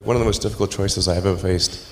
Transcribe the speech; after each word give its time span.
One 0.00 0.14
of 0.14 0.20
the 0.20 0.26
most 0.26 0.42
difficult 0.42 0.70
choices 0.70 1.08
I've 1.08 1.24
ever 1.24 1.38
faced 1.38 1.84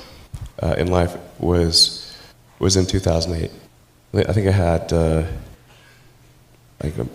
uh, 0.62 0.74
in 0.76 0.88
life 0.88 1.16
was 1.38 2.14
was 2.58 2.76
in 2.76 2.84
2008. 2.84 3.50
I 4.28 4.32
think 4.32 4.46
I 4.46 4.50
had 4.50 4.92
uh, 4.92 5.24
like 6.82 6.98
um, 6.98 7.08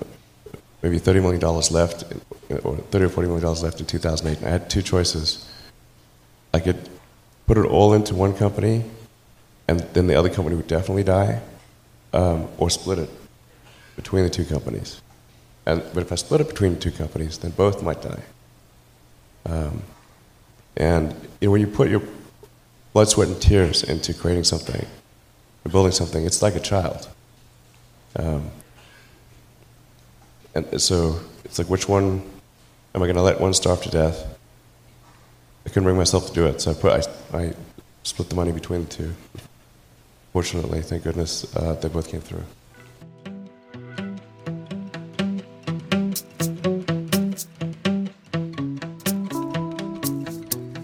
maybe 0.81 0.97
30 0.97 1.20
million 1.20 1.39
dollars 1.39 1.70
left, 1.70 2.04
or 2.63 2.75
30 2.75 3.05
or 3.05 3.10
40 3.10 3.28
million 3.28 3.44
dollars 3.44 3.62
left 3.62 3.79
in 3.79 3.86
2008. 3.86 4.39
And 4.39 4.47
I 4.47 4.49
had 4.49 4.70
two 4.70 4.81
choices. 4.81 5.47
I 6.55 6.60
could 6.60 6.90
put 7.46 7.58
it 7.60 7.65
all 7.65 7.94
into 7.94 8.15
one 8.15 8.33
company, 8.35 8.83
and 9.67 9.81
then 9.94 10.08
the 10.08 10.15
other 10.15 10.29
company 10.29 10.56
would 10.56 10.67
definitely 10.67 11.03
die, 11.03 11.40
um, 12.13 12.47
or 12.58 12.71
split 12.71 12.97
it 12.97 13.10
between 13.96 14.24
the 14.24 14.29
two 14.31 14.44
companies. 14.44 15.01
And 15.67 15.83
but 15.94 16.02
if 16.02 16.12
I 16.12 16.16
split 16.16 16.41
it 16.41 16.48
between 16.48 16.73
the 16.73 16.80
two 16.80 16.91
companies, 16.91 17.38
then 17.38 17.52
both 17.52 17.84
might 17.84 18.02
die. 18.02 18.23
Um, 19.45 19.84
and 20.80 21.13
you 21.39 21.48
know, 21.48 21.52
when 21.52 21.61
you 21.61 21.67
put 21.67 21.89
your 21.89 22.02
blood, 22.93 23.09
sweat, 23.09 23.27
and 23.27 23.41
tears 23.41 23.83
into 23.83 24.13
creating 24.13 24.45
something, 24.45 24.85
or 25.65 25.71
building 25.71 25.91
something, 25.91 26.25
it's 26.25 26.41
like 26.41 26.55
a 26.55 26.59
child. 26.59 27.07
Um, 28.15 28.49
and 30.55 30.81
so 30.81 31.20
it's 31.45 31.59
like, 31.59 31.70
which 31.70 31.87
one 31.87 32.23
am 32.95 33.03
I 33.03 33.05
going 33.05 33.15
to 33.15 33.21
let 33.21 33.39
one 33.39 33.53
starve 33.53 33.81
to 33.84 33.89
death? 33.89 34.25
I 35.65 35.70
couldn't 35.70 35.84
bring 35.84 35.97
myself 35.97 36.27
to 36.27 36.34
do 36.34 36.45
it, 36.47 36.61
so 36.61 36.71
I 36.71 36.73
put 36.73 37.07
I, 37.34 37.37
I 37.37 37.53
split 38.03 38.29
the 38.29 38.35
money 38.35 38.51
between 38.51 38.85
the 38.85 38.89
two. 38.89 39.13
Fortunately, 40.34 40.81
thank 40.81 41.03
goodness, 41.03 41.55
uh, 41.55 41.73
they 41.73 41.89
both 41.89 42.09
came 42.09 42.21
through. 42.21 42.43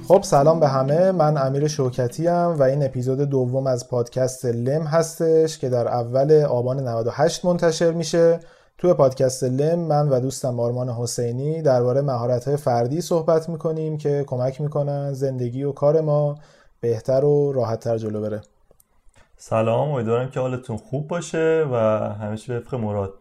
خب 0.08 0.24
سلام 0.24 0.60
به 0.60 0.68
همه. 0.68 1.12
من 1.12 1.38
امیر 1.38 1.68
شوکتی 1.68 2.28
ام 2.28 2.60
و 2.60 2.64
این 2.64 2.86
اپیزود 2.86 3.20
دوم 3.22 3.68
از 3.68 3.90
پادکست 3.90 4.46
لم 4.46 4.82
هستش 4.84 5.58
که 5.58 5.70
در 5.70 5.88
اول 5.88 6.32
آبان 6.50 6.80
98 6.80 7.46
منتشر 7.46 7.92
میشه. 7.92 8.40
توی 8.78 8.94
پادکست 8.94 9.44
لم 9.44 9.80
من 9.80 10.10
و 10.10 10.20
دوستم 10.20 10.60
آرمان 10.60 10.90
حسینی 10.90 11.62
درباره 11.62 12.02
مهارت‌های 12.02 12.58
فردی 12.58 13.02
صحبت 13.02 13.50
می‌کنیم 13.50 13.98
که 13.98 14.24
کمک 14.28 14.62
می‌کنن 14.62 15.14
زندگی 15.14 15.64
و 15.64 15.72
کار 15.72 16.02
ما 16.02 16.36
بهتر 16.82 17.26
و 17.26 17.52
راحتتر 17.52 17.98
جلو 17.98 18.22
بره. 18.22 18.42
سلام. 19.38 19.90
امیدوارم 19.90 20.30
که 20.30 20.40
حالتون 20.40 20.78
خوب 20.78 21.08
باشه 21.08 21.68
و 21.72 21.76
همیشه 22.14 22.58
وفق 22.58 22.76
مراد. 22.76 23.14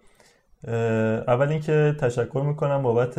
اول 1.28 1.48
اینکه 1.48 1.94
تشکر 2.00 2.42
می‌کنم 2.46 2.82
بابت 2.82 3.14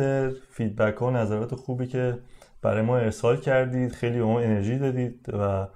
feedback 0.50 1.02
و 1.02 1.10
نظرات 1.10 1.54
خوبی 1.54 1.86
که 1.86 2.18
برای 2.66 2.82
ما 2.82 2.98
ارسال 2.98 3.36
کردید 3.36 3.92
خیلی 3.92 4.18
به 4.18 4.24
ما 4.24 4.40
انرژی 4.40 4.78
دادید 4.78 5.26
و 5.38 5.66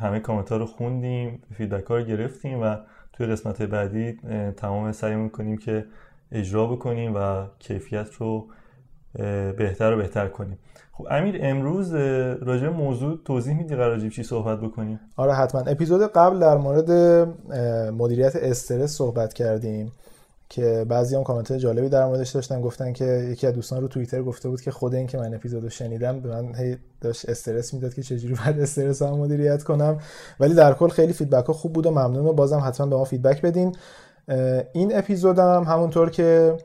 همه 0.00 0.20
کامنت 0.20 0.52
ها 0.52 0.56
رو 0.56 0.66
خوندیم 0.66 1.42
feedback 1.54 1.84
ها 1.84 1.96
رو 1.96 2.04
گرفتیم 2.04 2.62
و 2.62 2.76
توی 3.12 3.26
قسمت 3.26 3.62
بعدی 3.62 4.12
تمام 4.56 4.92
سعی 4.92 5.16
می‌کنیم 5.16 5.58
که 5.58 5.84
اجرا 6.32 6.66
بکنیم 6.66 7.12
و 7.16 7.46
کیفیت 7.58 8.12
رو 8.12 8.46
بهتر 9.58 9.92
و 9.92 9.96
بهتر 9.96 10.28
کنیم. 10.28 10.58
خب 10.92 11.06
امیر 11.10 11.38
امروز 11.40 11.94
راجع 12.42 12.68
موضوع 12.68 13.18
توضیح 13.24 13.56
میدی 13.56 13.76
قراره 13.76 14.08
چی 14.08 14.22
صحبت 14.22 14.60
بکنیم؟ 14.60 15.00
آره 15.16 15.32
حتما. 15.32 15.60
اپیزود 15.60 16.12
قبل 16.12 16.38
در 16.38 16.56
مورد 16.56 16.90
مدیریت 17.90 18.36
استرس 18.36 18.90
صحبت 18.90 19.32
کردیم. 19.32 19.92
که 20.50 20.86
بعضی 20.88 21.16
هم 21.16 21.24
کامنت 21.24 21.52
جالبی 21.52 21.88
در 21.88 22.06
موردش 22.06 22.30
داشتن 22.30 22.60
گفتن 22.60 22.92
که 22.92 23.04
یکی 23.04 23.46
از 23.46 23.54
دوستان 23.54 23.80
رو 23.80 23.88
توییتر 23.88 24.22
گفته 24.22 24.48
بود 24.48 24.60
که 24.60 24.70
خود 24.70 24.94
این 24.94 25.06
که 25.06 25.18
من 25.18 25.34
اپیزودو 25.34 25.68
شنیدم 25.68 26.20
به 26.20 26.28
من 26.28 26.54
هی 26.54 26.76
داشت 27.00 27.28
استرس 27.28 27.74
می‌داد 27.74 27.94
که 27.94 28.02
چجوری 28.02 28.34
باید 28.34 28.60
استرس 28.60 29.02
هم 29.02 29.10
مدیریت 29.14 29.62
کنم. 29.62 29.98
ولی 30.40 30.54
در 30.54 30.74
کل 30.74 30.88
خیلی 30.88 31.12
feedback 31.12 31.46
ها 31.46 31.52
خوب 31.52 31.72
بود 31.72 31.86
و 31.86 31.90
ممنون 31.90 32.26
و 32.26 32.32
بازم 32.32 32.58
حتما 32.58 32.86
به 32.86 32.96
ما 32.96 33.04
feedback 33.04 33.42
بدین. 33.42 33.76
این 34.72 34.98
اپیزودم 34.98 35.64
همونطور 35.64 36.10
که 36.10 36.56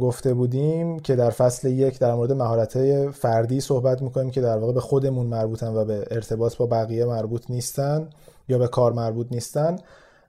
گفته 0.00 0.34
بودیم 0.34 1.00
که 1.00 1.16
در 1.16 1.30
فصل 1.30 1.68
یک 1.68 1.98
در 1.98 2.14
مورد 2.14 2.32
مهارت 2.32 3.10
فردی 3.10 3.60
صحبت 3.60 4.02
می‌کنیم 4.02 4.30
که 4.30 4.40
در 4.40 4.58
واقع 4.58 4.72
به 4.72 4.80
خودمون 4.80 5.26
مربوطن 5.26 5.74
و 5.74 5.84
به 5.84 6.04
ارتباط 6.10 6.56
با 6.56 6.66
بقیه 6.66 7.04
مربوط 7.04 7.50
نیستن 7.50 8.08
یا 8.48 8.58
به 8.58 8.68
کار 8.68 8.92
مربوط 8.92 9.26
نیستن. 9.30 9.76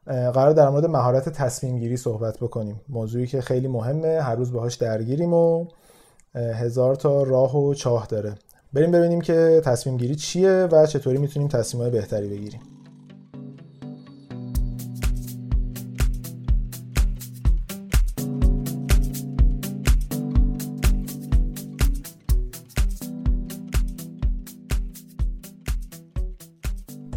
قرار 0.06 0.54
در 0.54 0.70
مورد 0.70 0.86
مهارت 0.86 1.30
تصمیم 1.30 1.80
گیری 1.80 1.98
صحبت 1.98 2.38
بکنیم. 2.40 2.82
موضوعی 2.90 3.28
که 3.28 3.42
خیلی 3.42 3.68
مهمه 3.68 4.22
هر 4.22 4.36
روز 4.36 4.52
باهاش 4.52 4.76
درگیریم 4.76 5.34
و 5.34 5.68
هزار 6.36 6.96
تا 6.96 7.24
راه 7.24 7.58
و 7.58 7.74
چاه 7.74 8.08
داره. 8.08 8.36
بریم 8.74 8.92
ببینیم 8.92 9.22
که 9.22 9.62
تصمیم 9.66 9.98
گیری 9.98 10.16
چیه 10.16 10.68
و 10.72 10.86
چطوری 10.86 11.18
می‌تونیم 11.18 11.48
تصمیم 11.48 11.90
بهتری 11.90 12.28
بگیریم. 12.28 12.62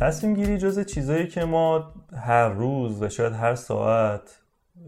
تصمیم 0.07 0.35
گیری 0.35 0.59
جز 0.59 0.87
چیزایی 0.87 1.27
که 1.27 1.45
ما 1.45 1.95
هر 2.17 2.49
روز 2.49 3.03
و 3.03 3.09
شاید 3.09 3.33
هر 3.33 3.55
ساعت 3.55 4.41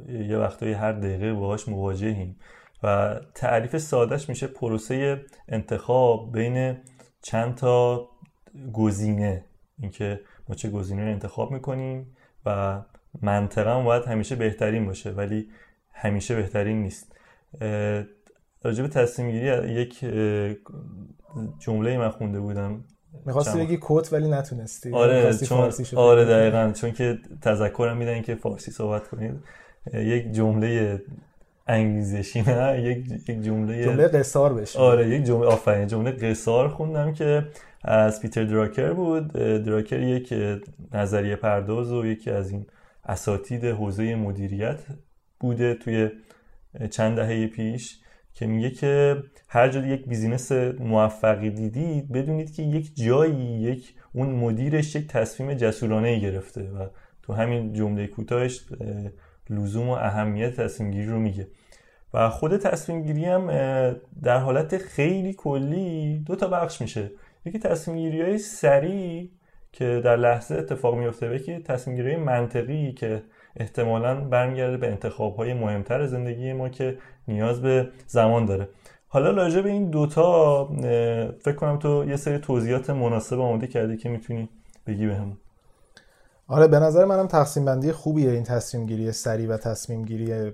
یه 0.09 0.39
وقتایی 0.39 0.73
هر 0.73 0.93
دقیقه 0.93 1.35
باهاش 1.35 1.69
مواجهیم 1.69 2.37
و 2.83 3.17
تعریف 3.35 3.79
سادهش 3.79 4.29
میشه 4.29 4.47
پروسه 4.47 5.25
انتخاب 5.49 6.33
بین 6.33 6.77
چند 7.23 7.55
تا 7.55 8.09
گزینه. 8.73 9.45
اینکه 9.79 10.21
ما 10.49 10.55
چه 10.55 10.71
گزینه 10.71 11.05
رو 11.05 11.11
انتخاب 11.11 11.51
می‌کنیم 11.51 12.17
و 12.47 12.81
منطقا 13.23 13.83
باید 13.83 14.05
همیشه 14.05 14.37
بهترین 14.37 14.87
باشه 14.87 15.11
ولی 15.11 15.49
همیشه 15.93 16.37
بهترین 16.37 16.83
نیست. 16.83 17.17
راجب 18.63 18.87
تصمیم 18.87 19.31
گیری 19.31 19.73
یک 19.73 20.05
جمله 21.59 21.99
من 21.99 22.11
خونده 22.11 22.41
بودم. 22.41 22.85
می‌خواستی 23.27 23.59
بگی 23.59 23.77
کوت 23.77 24.13
ولی 24.13 24.29
نتونستی. 24.29 24.93
آره 24.93 25.35
چون 25.35 25.73
آره 25.97 26.25
دقیقا. 26.25 26.73
چون 26.73 26.93
که 26.93 27.19
تذکرم 27.43 27.97
میدن 27.97 28.23
که 28.23 28.35
فارسی 28.35 28.71
صحبت 28.71 29.09
کنید. 29.09 29.35
یک 29.95 30.33
جمله 30.33 31.03
انگلیزشی 31.67 32.43
نه؟ 32.43 32.83
یک 32.83 33.29
یک 33.29 33.43
جمله 33.43 33.85
جمله 33.85 34.09
قصار 34.09 34.55
بشه. 34.55 34.79
آره 34.79 35.09
یک 35.09 35.25
جمله 35.25 35.47
آفرین 35.47 35.87
جمله 35.87 36.11
قصار 36.11 36.69
خوندم 36.69 37.13
که 37.13 37.47
از 37.85 38.21
پیتر 38.21 38.45
دراکر 38.45 38.93
بود. 38.93 39.33
دراکر 39.33 40.01
یک 40.01 40.35
نظریه 40.93 41.37
پرداز 41.37 41.93
و 41.93 42.07
یکی 42.07 42.31
از 42.31 42.51
این 42.51 42.67
اساتید 43.05 43.65
حوزه 43.65 44.15
مدیریت 44.15 44.79
بوده 45.41 45.75
توی 45.75 46.11
چند 46.91 47.17
دهه 47.17 47.47
پیش. 47.47 47.99
که 48.35 48.47
میگه 48.47 48.71
که 48.71 49.23
هر 49.49 49.69
جا 49.69 49.87
یک 49.87 50.07
بیزینس 50.07 50.53
موفقی 50.81 51.51
دیدید 51.51 52.13
بدونید 52.13 52.55
که 52.55 52.63
یک 52.63 52.97
جایی 52.97 53.61
یک 53.61 53.95
اون 54.13 54.31
مدیرش 54.31 54.97
یک 54.97 55.07
تصمیم 55.07 55.55
جسورانه 55.55 56.19
گرفته 56.19 56.63
و 56.63 56.87
تو 57.23 57.33
همین 57.33 57.73
جمله 57.73 58.07
کوتاهش 58.07 58.65
لزوم 59.51 59.89
و 59.89 59.93
اهمیت 59.93 60.61
تصمیم 60.61 60.91
گیری 60.91 61.07
رو 61.07 61.19
میگه. 61.19 61.47
و 62.15 62.29
خود 62.29 62.57
تصمیم 62.57 63.03
گیری 63.03 63.25
هم 63.25 63.47
در 64.23 64.39
حالت 64.39 64.79
خیلی 64.79 65.33
کلی 65.35 66.19
دو 66.27 66.37
تا 66.37 66.49
بخش 66.49 66.81
میشه. 66.81 67.11
یکی 67.45 67.59
تصمیم 67.59 67.97
گیری 67.97 68.23
های 68.23 68.39
سریع 68.39 69.31
که 69.73 70.01
در 70.05 70.17
لحظه 70.17 70.55
اتفاق 70.55 70.95
میفته 70.95 71.31
و 71.31 71.35
یکی 71.35 71.59
تصمیم 71.59 71.97
گیری 71.97 72.17
منطقی 72.17 72.93
که 72.93 73.23
احتمالا 73.57 74.15
برمیگرده 74.15 74.77
به 74.77 74.87
انتخاب 74.87 75.37
های 75.37 75.55
مهمتر 75.55 76.07
زندگی 76.07 76.53
ما 76.53 76.69
که 76.69 76.99
نیاز 77.29 77.63
به 77.63 77.89
زمان 78.07 78.45
داره. 78.45 78.69
حالا 79.09 79.31
راجع 79.31 79.61
به 79.61 79.69
این 79.69 79.91
دوتا 79.91 80.65
فکر 81.41 81.57
کنم 81.57 81.79
تو 81.79 82.05
یه 82.09 82.17
سری 82.17 82.39
توضیحات 82.39 82.91
مناسب 82.91 83.41
آماده 83.41 83.67
کردی 83.67 83.97
که 83.97 84.09
می‌تونی 84.09 84.49
بگی 84.87 85.07
بهمون 85.07 85.37
آره 86.49 86.67
به 86.69 86.79
نظر 86.79 87.05
منم 87.05 87.27
تقسیم 87.27 87.65
بندی 87.65 87.93
خوبیه 87.93 88.31
این 88.31 88.43
تصمیم 88.43 88.87
گیری 88.87 89.13
سریع 89.13 89.49
و 89.49 89.57
تصمیم 89.57 90.05
گیری 90.05 90.53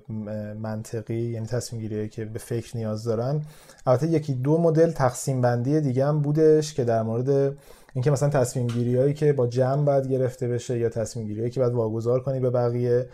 منطقی 0.62 1.15
یعنی 1.15 1.47
تصمیم 1.47 1.82
گیری 1.82 2.09
که 2.09 2.25
به 2.25 2.38
فکر 2.38 2.77
نیاز 2.77 3.05
دارن. 3.05 3.41
البته 3.87 4.06
یکی 4.06 4.35
دو 4.35 4.59
مدل 4.59 4.91
تقسیم 4.91 5.41
بندی 5.41 5.81
دیگه 5.81 6.06
هم 6.06 6.20
بودش 6.20 6.75
که 6.75 6.85
در 6.85 7.03
مورد 7.03 7.56
اینکه 7.94 8.11
مثلا 8.11 8.29
تصمیم 8.29 8.67
گیری 8.67 8.97
هایی 8.97 9.15
که 9.15 9.32
با 9.32 9.47
جمع 9.47 9.85
باید 9.85 10.09
گرفته 10.09 10.49
بشه 10.49 10.79
یا 10.79 10.88
تصمیم 10.88 11.27
گیری 11.27 11.41
هایی 11.41 11.50
که 11.50 11.61
باید 11.61 11.73
واگذار 11.73 12.20
کنی 12.20 12.41
به 12.41 12.50
بقیه. 12.50 13.06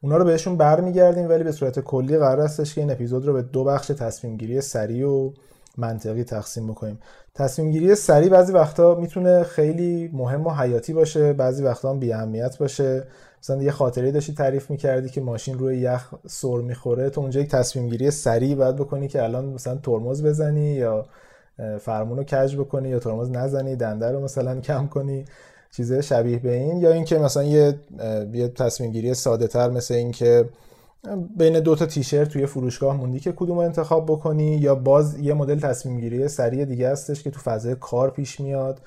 اونا 0.00 0.16
رو 0.16 0.24
بهشون 0.24 0.56
برمیگردیم 0.56 1.28
ولی 1.28 1.44
به 1.44 1.52
صورت 1.52 1.80
کلی 1.80 2.18
قرار 2.18 2.44
هستش 2.44 2.74
که 2.74 2.80
این 2.80 2.90
اپیزود 2.90 3.26
رو 3.26 3.32
به 3.32 3.42
دو 3.42 3.64
بخش 3.64 3.86
تصمیم 3.86 4.36
گیری 4.36 4.60
سریع 4.60 5.08
و 5.08 5.30
منطقی 5.78 6.24
تقسیم 6.24 6.66
بکنیم. 6.68 6.98
تصمیم 7.34 7.70
گیری 7.70 7.94
سریع 7.94 8.28
بعضی 8.28 8.52
وقتا 8.52 8.94
می‌تونه 8.94 9.42
خیلی 9.42 10.10
مهم 10.12 10.46
و 10.46 10.50
حیاتی 10.50 10.92
باشه 10.92 11.32
بعضی 11.32 11.62
وقتا 11.62 11.90
هم 11.90 11.98
بی 11.98 12.12
اهمیت 12.12 12.58
باشه. 12.58 13.04
مثلا 13.42 13.62
یه 13.62 13.70
خاطره 13.70 14.12
داشتی 14.12 14.34
تعریف 14.34 14.70
می‌کردی 14.70 15.08
که 15.08 15.20
ماشین 15.20 15.58
روی 15.58 15.78
یخ 15.78 16.14
سر 16.26 16.56
می‌خوره 16.56 17.10
تو 17.10 17.20
اونجا 17.20 17.40
یک 17.40 17.50
تصمیم 17.50 17.88
گیری 17.88 18.10
سریع 18.10 18.54
باید 18.54 18.76
بکنی 18.76 19.08
که 19.08 19.22
الان 19.22 19.44
مثلا 19.44 19.74
ترمز 19.74 20.22
بزنی 20.22 20.74
یا 20.74 21.06
فرمون 21.80 22.16
رو 22.18 22.24
کج 22.24 22.56
بکنی 22.56 22.88
یا 22.88 22.98
ترمز 22.98 23.30
نزنی 23.30 23.76
دنده 23.76 24.12
رو 24.12 24.20
مثلا 24.20 24.60
کم 24.60 24.86
کنی. 24.86 25.24
چیزه 25.70 26.02
شبیه 26.02 26.38
به 26.38 26.54
این 26.54 26.78
یا 26.78 26.92
اینکه 26.92 27.18
مثلا 27.18 27.42
یه 27.42 27.74
یه 28.32 28.48
تصمیم 28.48 28.92
گیری 28.92 29.14
ساده 29.14 29.46
تر 29.46 29.70
مثل 29.70 29.94
اینکه 29.94 30.48
بین 31.36 31.60
دو 31.60 31.74
تا 31.74 31.86
تیشرت 31.86 32.28
توی 32.28 32.46
فروشگاه 32.46 32.96
موندی 32.96 33.20
که 33.20 33.32
کدوم 33.32 33.58
انتخاب 33.58 34.06
بکنی 34.06 34.56
یا 34.56 34.74
باز 34.74 35.18
یه 35.18 35.34
مدل 35.34 35.60
تصمیم 35.60 36.00
گیری 36.00 36.28
سریع 36.28 36.64
دیگه 36.64 36.90
هستش 36.90 37.22
که 37.22 37.30
تو 37.30 37.40
فضای 37.40 37.76
کار 37.80 38.10
پیش 38.10 38.40
میاد. 38.40 38.80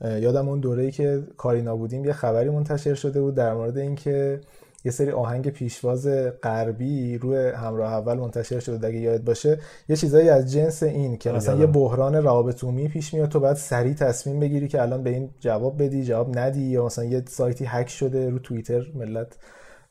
یادم 0.00 0.48
اون 0.48 0.60
دوره‌ای 0.60 0.90
که 0.90 1.22
کاری 1.36 1.62
نبودیم 1.62 2.04
یه 2.04 2.12
خبری 2.12 2.50
منتشر 2.50 2.94
شده 2.94 3.20
بود 3.20 3.34
در 3.34 3.54
مورد 3.54 3.78
اینکه 3.78 4.40
یه 4.84 4.90
سری 4.90 5.10
آهنگ 5.10 5.48
پیشواز 5.48 6.08
غربی 6.42 7.18
روی 7.18 7.50
همراه 7.50 7.92
اول 7.92 8.14
منتشر 8.14 8.60
شده 8.60 8.86
اگه 8.86 8.98
یاد 8.98 9.24
باشه. 9.24 9.58
یه 9.88 9.96
چیزایی 9.96 10.28
از 10.28 10.52
جنس 10.52 10.82
این 10.82 11.16
که 11.16 11.32
مثلا 11.32 11.60
یه 11.60 11.66
بحران 11.66 12.14
روابط 12.14 12.64
عمومی 12.64 12.88
پیش 12.88 13.14
میاد 13.14 13.28
تو 13.28 13.40
بعد 13.40 13.56
سریع 13.56 13.94
تصمیم 13.94 14.40
بگیری 14.40 14.68
که 14.68 14.82
الان 14.82 15.02
به 15.02 15.10
این 15.10 15.30
جواب 15.40 15.82
بدی 15.82 16.04
جواب 16.04 16.38
ندی 16.38 16.62
یا 16.62 16.86
مثلا 16.86 17.04
یه 17.04 17.22
سایتی 17.26 17.64
هک 17.64 17.88
شده 17.88 18.30
رو 18.30 18.38
توییتر 18.38 18.82
ملت 18.94 19.36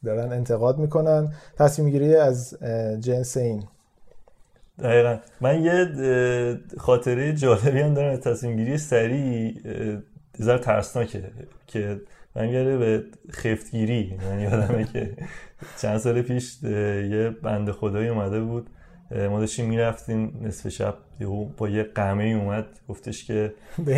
دارن 0.06 0.31
انتقاد 0.31 0.78
می‌کنن. 0.78 1.34
تصمیم 1.57 1.90
گیری 1.90 2.16
از 2.16 2.57
جنس 3.00 3.38
این. 3.38 3.63
دقیقا. 4.80 5.18
من 5.42 5.63
یه 5.63 5.88
خاطره 6.78 7.34
جالبی 7.34 7.80
هم 7.80 7.94
دارم 7.94 8.18
تصمیم 8.18 8.56
گیری 8.56 8.78
سریع 8.78 9.54
ذره 10.42 10.60
ترسناکه 10.60 11.24
که 11.68 12.01
من 12.35 12.50
یاره 12.50 12.77
به 12.77 13.03
خفتگیری 13.31 14.18
من 14.30 14.39
یادمه 14.39 14.83
که 14.94 15.18
چند 15.81 15.97
سال 15.97 16.21
پیش 16.21 16.63
یه 16.63 17.35
بند 17.44 17.71
خدایی 17.71 18.07
اومده 18.09 18.41
بود. 18.41 18.69
ما 19.30 19.39
داشتیم 19.39 19.69
می‌رفتیم 19.69 20.39
نصف 20.41 20.69
شب 20.69 20.95
با 21.57 21.69
یه 21.69 21.83
قمه 21.83 22.24
اومد. 22.24 22.65
گفتش 22.89 23.25
که 23.25 23.53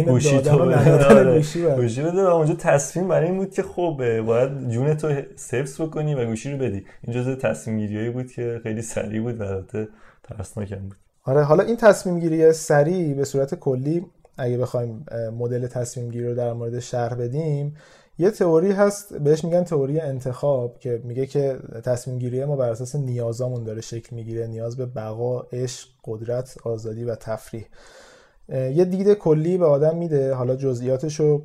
گوشی 0.05 0.41
تو 0.41 0.61
آره، 0.61 1.35
گوشی 1.75 2.01
بده. 2.01 2.23
و 2.23 2.27
اونجا 2.27 2.53
تصمیم 2.53 3.07
برای 3.07 3.27
این 3.27 3.37
بود 3.37 3.51
که 3.51 3.63
خب 3.63 4.21
باید 4.25 4.69
جون 4.69 4.93
تو 4.93 5.13
سیفز 5.35 5.81
بکنی 5.81 6.15
و 6.15 6.25
گوشی 6.25 6.51
رو 6.51 6.57
بدی. 6.57 6.85
این 7.01 7.15
جزء 7.15 7.35
تصمیم 7.35 7.77
گیریایی 7.77 8.09
بود 8.09 8.31
که 8.31 8.59
خیلی 8.63 8.81
سریع 8.81 9.21
بود 9.21 9.41
و 9.41 9.43
البته 9.43 9.87
ترسناکم 10.23 10.79
بود. 10.79 10.97
آره 11.23 11.43
حالا 11.43 11.63
این 11.63 11.77
تصمیم 11.77 12.19
گیری 12.19 12.53
سریع 12.53 13.13
به 13.13 13.25
صورت 13.25 13.55
کلی 13.55 14.05
اگه 14.37 14.57
بخوایم 14.57 15.05
مدل 15.37 15.67
تصمیم 15.67 16.09
گیری 16.09 16.27
رو 16.27 16.35
در 16.35 16.53
مورد 16.53 16.79
شرح 16.79 17.15
بدیم 17.15 17.75
یه 18.17 18.31
تئوری 18.31 18.71
هست 18.71 19.13
بهش 19.13 19.43
میگن 19.43 19.63
تئوری 19.63 19.99
انتخاب 19.99 20.79
که 20.79 21.01
میگه 21.03 21.25
که 21.25 21.59
تصمیم 21.83 22.19
گیری 22.19 22.45
ما 22.45 22.55
بر 22.55 22.69
اساس 22.69 22.95
نیازامون 22.95 23.63
داره 23.63 23.81
شکل 23.81 24.15
می‌گیره 24.15 24.47
نیاز 24.47 24.77
به 24.77 24.85
بقا 24.85 25.39
عشق 25.39 25.87
قدرت 26.05 26.55
آزادی 26.63 27.03
و 27.03 27.15
تفریح. 27.15 27.65
یه 28.49 28.85
دید 28.85 29.13
کلی 29.13 29.57
به 29.57 29.65
آدم 29.65 29.97
میده 29.97 30.33
حالا 30.33 30.55
جزئیاتش 30.55 31.19
رو 31.19 31.41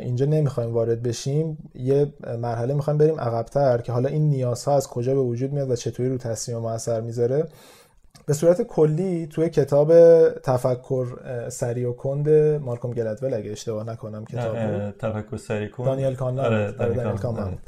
اینجا 0.00 0.26
نمی‌خوایم 0.26 0.72
وارد 0.72 1.02
بشیم. 1.02 1.58
یه 1.74 2.12
مرحله 2.38 2.74
می‌خوایم 2.74 2.98
بریم 2.98 3.20
عقبتر 3.20 3.78
که 3.78 3.92
حالا 3.92 4.08
این 4.08 4.30
نیازها 4.30 4.76
از 4.76 4.88
کجا 4.88 5.14
به 5.14 5.20
وجود 5.20 5.52
میاد 5.52 5.70
و 5.70 5.76
چطوری 5.76 6.08
رو 6.08 6.18
تصمیم 6.18 6.58
ما 6.58 6.70
اثر 6.70 7.00
می‌ذاره. 7.00 7.48
به 8.26 8.32
صورت 8.32 8.62
کلی 8.62 9.26
توی 9.26 9.48
کتاب 9.48 9.92
تفکر 10.30 11.06
سری 11.48 11.84
و 11.84 11.92
کند 11.92 12.28
مالکوم 12.62 12.90
گلدول 12.90 13.34
اگه 13.34 13.50
اشتباه 13.50 13.86
نکنم 13.90 14.24
کتاب 14.24 14.56
تفکر 14.90 15.36
سری 15.36 15.68
کند 15.68 15.86
دانیل 15.86 16.14
کانان 16.14 16.44
آره 16.44 16.72
دانیل 16.72 17.16
کانان 17.16 17.58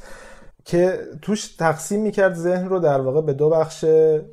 که 0.64 0.98
توش 1.22 1.46
تقسیم 1.56 2.02
می‌کرد 2.02 2.34
ذهن 2.34 2.68
رو 2.68 2.78
در 2.78 3.00
واقع 3.00 3.20
به 3.20 3.32
دو 3.32 3.50
بخش 3.50 3.84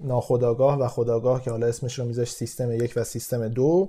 ناخداگاه 0.04 0.80
و 0.80 0.88
خداگاه 0.88 1.42
که 1.42 1.52
حالا 1.52 1.68
اسمش 1.68 2.00
رو 2.00 2.06
میذاشت 2.06 2.34
سیستم 2.34 2.72
یک 2.72 2.94
و 2.96 3.04
سیستم 3.04 3.48
دو. 3.48 3.88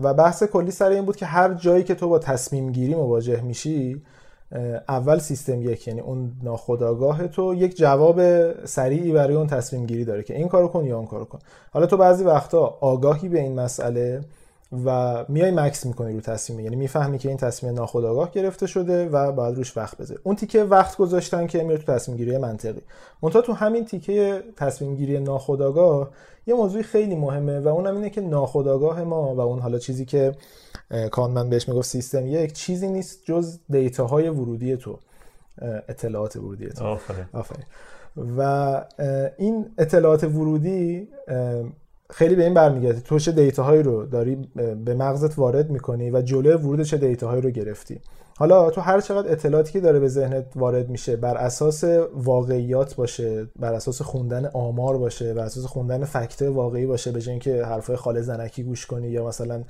و 0.00 0.14
بحث 0.14 0.42
کلی 0.42 0.70
سر 0.70 0.88
این 0.88 1.04
بود 1.04 1.16
که 1.16 1.26
هر 1.26 1.54
جایی 1.54 1.84
که 1.84 1.94
تو 1.94 2.08
با 2.08 2.18
تصمیم 2.18 2.72
گیری 2.72 2.94
مواجه 2.94 3.40
میشی 3.40 4.02
اول 4.88 5.18
سیستم 5.18 5.62
یک 5.62 5.88
یعنی 5.88 6.00
اون 6.00 6.32
ناخداگاه 6.42 7.26
تو 7.26 7.54
یک 7.54 7.76
جواب 7.76 8.20
سریعی 8.64 9.12
برای 9.12 9.34
اون 9.34 9.46
تصمیم 9.46 9.86
گیری 9.86 10.04
داره 10.04 10.22
که 10.22 10.36
این 10.36 10.48
کارو 10.48 10.68
کن 10.68 10.84
یا 10.84 10.96
اون 10.96 11.06
کارو 11.06 11.24
کن. 11.24 11.38
حالا 11.72 11.86
تو 11.86 11.96
بعضی 11.96 12.24
وقتا 12.24 12.78
آگاهی 12.80 13.28
به 13.28 13.40
این 13.40 13.60
مسئله 13.60 14.20
و 14.84 15.24
میای 15.28 15.50
مکس 15.50 15.86
می‌کنی 15.86 16.14
رو 16.14 16.20
تصمیم 16.20 16.60
یعنی 16.60 16.76
می‌فهمی 16.76 17.18
که 17.18 17.28
این 17.28 17.38
تصمیم 17.38 17.74
ناخودآگاه 17.74 18.30
گرفته 18.30 18.66
شده 18.66 19.08
و 19.08 19.32
باید 19.32 19.56
روش 19.56 19.76
وقت 19.76 19.98
بذاری. 19.98 20.20
اون 20.22 20.36
تیکه 20.36 20.64
وقت 20.64 20.96
گذاشتن 20.96 21.46
که 21.46 21.62
میره 21.62 21.78
تو 21.78 21.92
تصمیم 21.92 22.16
گیری 22.16 22.38
منطقی. 22.38 22.80
منتها 23.22 23.42
تو 23.42 23.52
همین 23.52 23.84
تیکه 23.84 24.42
تصمیم 24.56 24.94
گیری 24.94 25.20
ناخودآگاه 25.20 26.10
یه 26.46 26.54
موضوع 26.54 26.82
خیلی 26.82 27.14
مهمه 27.14 27.60
و 27.60 27.68
اونم 27.68 27.94
اینه 27.94 28.10
که 28.10 28.20
ناخودآگاه 28.20 29.04
ما 29.04 29.34
و 29.34 29.40
اون 29.40 29.58
حالا 29.58 29.78
چیزی 29.78 30.04
که 30.04 30.34
کانمن 31.10 31.50
بهش 31.50 31.68
می‌گفت 31.68 31.88
سیستم 31.88 32.26
یک 32.26 32.52
چیزی 32.52 32.88
نیست 32.88 33.24
جز 33.24 33.58
دیتاهای 33.70 34.28
ورودی 34.28 34.76
تو 34.76 34.98
اطلاعات 35.88 36.36
ورودی 36.36 36.68
تو. 36.68 36.84
آفرین. 37.32 37.64
و 38.38 38.84
این 39.38 39.66
اطلاعات 39.78 40.24
ورودی 40.24 41.08
خیلی 42.10 42.34
به 42.34 42.44
این 42.44 42.54
برمیگرده. 42.54 43.00
تو 43.00 43.18
چه 43.18 43.32
دیتاهایی 43.32 43.82
رو 43.82 44.06
داری 44.06 44.48
به 44.84 44.94
مغزت 44.94 45.38
وارد 45.38 45.70
می‌کنی 45.70 46.10
و 46.10 46.22
جلوی 46.22 46.52
ورود 46.52 46.82
چه 46.82 46.96
دیتاهایی 46.96 47.42
رو 47.42 47.50
گرفتی؟ 47.50 48.00
حالا 48.36 48.70
تو 48.70 48.80
هر 48.80 49.00
چقدر 49.00 49.32
اطلاعاتی 49.32 49.72
که 49.72 49.80
داره 49.80 49.98
به 49.98 50.08
ذهنت 50.08 50.44
وارد 50.56 50.88
میشه 50.88 51.16
بر 51.16 51.36
اساس 51.36 51.84
واقعیات 52.14 52.96
باشه 52.96 53.46
بر 53.56 53.74
اساس 53.74 54.02
خوندن 54.02 54.46
آمار 54.46 54.98
باشه 54.98 55.34
بر 55.34 55.44
اساس 55.44 55.64
خوندن 55.64 56.04
فکت 56.04 56.42
واقعی 56.42 56.86
باشه 56.86 57.12
به 57.12 57.28
اینکه 57.28 57.64
حرفای 57.64 57.96
خاله 57.96 58.22
زنکی 58.22 58.62
گوش 58.62 58.86
کنی 58.86 59.08
یا 59.08 59.26
مثلا 59.26 59.62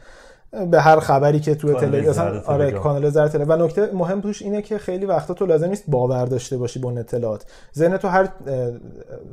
به 0.70 0.81
هر 0.81 1.00
خبری 1.00 1.41
که 1.41 1.55
تو 1.55 1.75
تلویزیون 1.75 2.43
آره 2.46 2.70
کانال 2.70 3.11
زر 3.11 3.44
و 3.49 3.56
نکته 3.56 3.91
مهم 3.94 4.20
توش 4.20 4.43
اینه 4.43 4.62
که 4.62 4.79
خیلی 4.79 5.06
وقتا 5.06 5.35
تو 5.35 5.46
لازم 5.46 5.69
نیست 5.69 5.85
باور 5.88 6.25
داشته 6.25 6.56
باشی 6.56 6.79
با 6.79 6.91
اطلاعات. 6.91 7.44
ذهن 7.76 7.96
تو 7.96 8.08
هر 8.08 8.29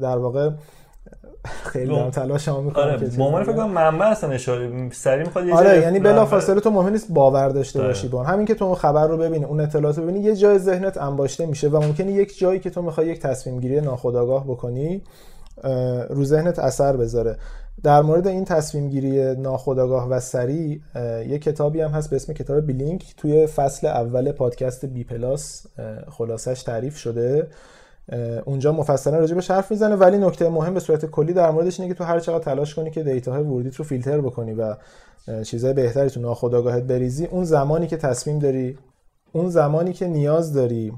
در 0.01 0.17
واقع 0.17 0.49
خیلی 1.45 1.95
دارم 1.95 2.09
تلاش 2.09 2.47
هم 2.47 2.63
می‌کنم 2.63 2.83
آره 2.83 3.09
مامان 3.17 3.43
فکر 3.43 3.53
کنم 3.53 3.69
منبع 3.69 4.05
اصلا 4.05 4.29
اشاره 4.29 4.89
سری 4.91 5.23
می‌خواد 5.23 5.45
یه 5.45 5.55
آره 5.55 5.81
یعنی 5.81 5.99
بلافاصله 5.99 6.59
تو 6.59 6.71
مهم 6.71 6.91
نیست 6.91 7.07
باور 7.09 7.49
داشته 7.49 7.79
آره. 7.79 7.87
باشی 7.87 8.07
با 8.07 8.23
همین 8.23 8.45
که 8.45 8.55
تو 8.55 8.65
اون 8.65 8.75
خبر 8.75 9.07
رو 9.07 9.17
ببینی 9.17 9.45
اون 9.45 9.59
اطلاعات 9.59 9.97
رو 9.97 10.03
ببینی 10.03 10.19
یه 10.19 10.35
جای 10.35 10.59
ذهنت 10.59 10.97
انباشته 10.97 11.45
میشه 11.45 11.69
و 11.69 11.81
ممکنه 11.81 12.11
یک 12.11 12.37
جایی 12.37 12.59
که 12.59 12.69
تو 12.69 12.81
می‌خوای 12.81 13.07
یک 13.07 13.19
تصمیم 13.19 13.59
گیری 13.59 13.81
ناخودآگاه 13.81 14.43
بکنی 14.43 15.01
رو 16.09 16.23
ذهنت 16.23 16.59
اثر 16.59 16.97
بذاره. 16.97 17.37
در 17.83 18.01
مورد 18.01 18.27
این 18.27 18.45
تصمیم 18.45 18.89
گیری 18.89 19.35
ناخودآگاه 19.35 20.09
و 20.09 20.19
سریع 20.19 20.81
یه 21.27 21.39
کتابی 21.39 21.81
هم 21.81 21.91
هست 21.91 22.09
به 22.09 22.15
اسم 22.15 22.33
کتاب 22.33 22.61
Blink 22.61 23.13
توی 23.17 23.47
فصل 23.47 23.87
اول 23.87 24.31
پادکست 24.31 24.85
بی 24.85 25.03
پلاس 25.03 25.65
خلاصش 26.09 26.63
تعریف 26.63 26.97
شده. 26.97 27.47
اونجا 28.45 28.71
مفصلا 28.71 29.19
راجع 29.19 29.35
به 29.35 29.41
حرف 29.49 29.71
می‌زنه 29.71 29.95
ولی 29.95 30.17
نکته 30.17 30.49
مهم 30.49 30.73
به 30.73 30.79
صورت 30.79 31.05
کلی 31.05 31.33
در 31.33 31.51
موردش 31.51 31.79
اینه 31.79 31.93
که 31.93 31.97
تو 31.97 32.03
هر 32.03 32.19
چقدر 32.19 32.43
تلاش 32.43 32.75
کنی 32.75 32.91
که 32.91 33.03
data 33.03 33.30
های 33.30 33.43
ورودیت 33.43 33.75
رو 33.75 33.85
فیلتر 33.85 34.21
بکنی 34.21 34.53
و 34.53 34.75
چیزای 35.43 35.73
بهتری 35.73 36.09
تو 36.09 36.19
ناخودآگاهت 36.19 36.83
بریزی 36.83 37.25
اون 37.25 37.43
زمانی 37.43 37.87
که 37.87 37.97
تصمیم 37.97 38.39
داری 38.39 38.77
اون 39.31 39.49
زمانی 39.49 39.93
که 39.93 40.07
نیاز 40.07 40.53
داری 40.53 40.93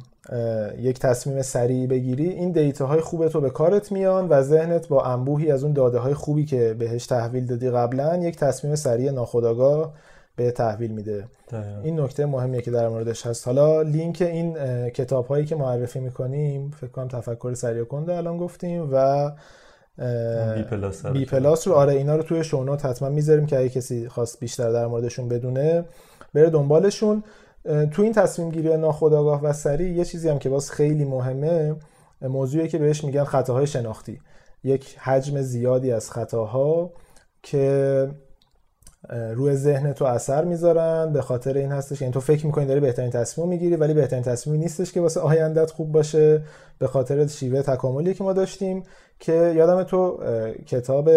یک 0.78 1.00
تصمیم 1.00 1.42
سریع 1.42 1.88
بگیری 1.88 2.30
این 2.30 2.52
دیتاهای 2.52 3.02
خوب 3.02 3.28
تو 3.28 3.42
به 3.42 3.50
کارت 3.50 3.92
میان 3.92 4.28
و 4.30 4.42
ذهنت 4.42 4.88
با 4.88 5.04
انبوهی 5.04 5.52
از 5.52 5.64
اون 5.64 5.74
داده 5.74 6.00
های 6.00 6.14
خوبی 6.14 6.46
که 6.46 6.76
بهش 6.80 7.06
تحویل 7.06 7.46
دادی 7.46 7.70
قبلا 7.70 8.18
یک 8.18 8.38
تصمیم 8.38 8.76
سریع 8.76 9.12
ناخودآگاه 9.12 9.94
به 10.36 10.52
تحویل 10.52 10.92
میده. 10.92 11.26
این 11.84 12.00
نکته 12.00 12.26
مهمیه 12.26 12.62
که 12.62 12.72
در 12.72 12.88
موردش 12.90 13.28
هست. 13.28 13.48
حالا 13.48 13.82
لینک 13.82 14.22
این 14.22 14.56
کتاب 14.90 15.28
هایی 15.28 15.46
که 15.46 15.56
معرفی 15.56 16.00
می‌کنیم 16.00 16.72
فکر 16.82 16.90
کنم 16.90 17.08
تفکر 17.08 17.54
سریع 17.54 17.84
کنده 17.84 18.18
الان 18.18 18.38
گفتیم 18.38 18.90
و 18.92 19.30
بی 20.56 20.64
پلاس, 20.64 21.06
بی 21.06 21.26
پلاس 21.26 21.68
رو. 21.68 21.74
آره 21.74 21.94
اینا 21.94 22.16
رو 22.16 22.24
توی 22.24 22.44
show 22.44 22.65
note 22.65 22.86
حتما 22.86 23.10
می‌ذاریم 23.10 23.46
که 23.46 23.60
اگه 23.60 23.70
کسی 23.70 24.10
خواست 24.10 24.40
بیشتر 24.40 24.72
در 24.72 24.88
موردشون 24.88 25.28
بدونه 25.28 25.86
بره 26.34 26.50
دنبالشون. 26.50 27.24
تو 27.92 28.02
این 28.02 28.14
تصمیم 28.14 28.50
گیری 28.50 28.78
ناخودآگاه 28.78 29.44
و 29.44 29.54
سریع 29.54 29.92
یه 29.92 30.06
چیزی 30.06 30.30
هم 30.30 30.40
که 30.40 30.50
باز 30.50 30.72
خیلی 30.72 31.06
مهمه 31.06 31.76
موضوعی 32.22 32.68
که 32.68 32.78
بهش 32.78 33.04
میگن 33.04 33.24
خطاهای 33.24 33.68
شناختی. 33.68 34.20
یک 34.64 34.98
حجم 35.00 35.42
زیادی 35.42 35.92
از 35.92 36.12
خطاها 36.12 36.92
که 37.44 38.10
روی 39.10 39.56
ذهن 39.56 39.94
تو 39.94 40.06
اثر 40.06 40.46
می‌ذارن 40.46 41.14
به 41.14 41.22
خاطر 41.22 41.58
این 41.58 41.72
هستش. 41.72 42.02
یعنی 42.02 42.14
تو 42.14 42.20
فکر 42.20 42.46
می‌کنی 42.46 42.66
داری 42.66 42.80
بهترین 42.80 43.10
تصمیم 43.10 43.48
می‌گیری 43.48 43.76
ولی 43.76 43.94
بهترین 43.94 44.24
تصمیمی 44.24 44.60
نیستش 44.60 44.92
که 44.92 45.02
واسه 45.02 45.20
آیندت 45.20 45.72
خوب 45.72 45.92
باشه 45.92 46.44
به 46.80 46.88
خاطر 46.88 47.28
شیوه 47.28 47.62
تکاملی 47.62 48.14
که 48.14 48.24
ما 48.24 48.34
داشتیم 48.34 48.84
که 49.20 49.54
یادم 49.56 49.84
تو 49.84 50.20
کتاب 50.66 51.10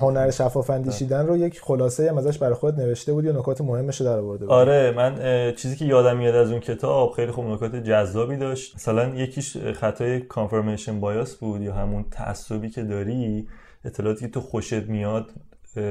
هنر 0.00 0.30
شفاف. 0.30 0.70
اندیشیدن 0.70 1.26
رو 1.26 1.36
یک 1.36 1.60
خلاصه 1.60 2.08
هم 2.10 2.18
ازش 2.18 2.38
برای 2.38 2.54
خود 2.54 2.80
نوشته 2.80 3.12
بودی 3.12 3.28
و 3.28 3.38
نکات 3.38 3.60
مهمش 3.60 4.00
رو 4.00 4.06
در 4.06 4.18
آورده 4.18 4.44
بود 4.44 4.54
آره 4.54 4.90
من 4.90 5.14
چیزی 5.52 5.76
که 5.76 5.84
یادم 5.84 6.16
میاد 6.16 6.34
از 6.34 6.50
اون 6.50 6.60
کتاب 6.60 7.12
خیلی 7.12 7.32
خوب 7.32 7.46
نکات 7.46 7.76
جذابی 7.76 8.36
داشت. 8.36 8.74
مثلا 8.74 9.08
یکیش 9.08 9.56
خطای 9.56 10.20
کانفرمیشن 10.20 11.00
بایاس 11.00 11.34
بود 11.36 11.62
یا 11.62 11.74
همون 11.74 12.04
تعصبی 12.10 12.70
که 12.70 12.82
داری 12.82 13.48
اطلاعاتی 13.84 14.20
که 14.20 14.30
تو 14.30 14.40
خوشت 14.40 14.82
میاد 14.82 15.30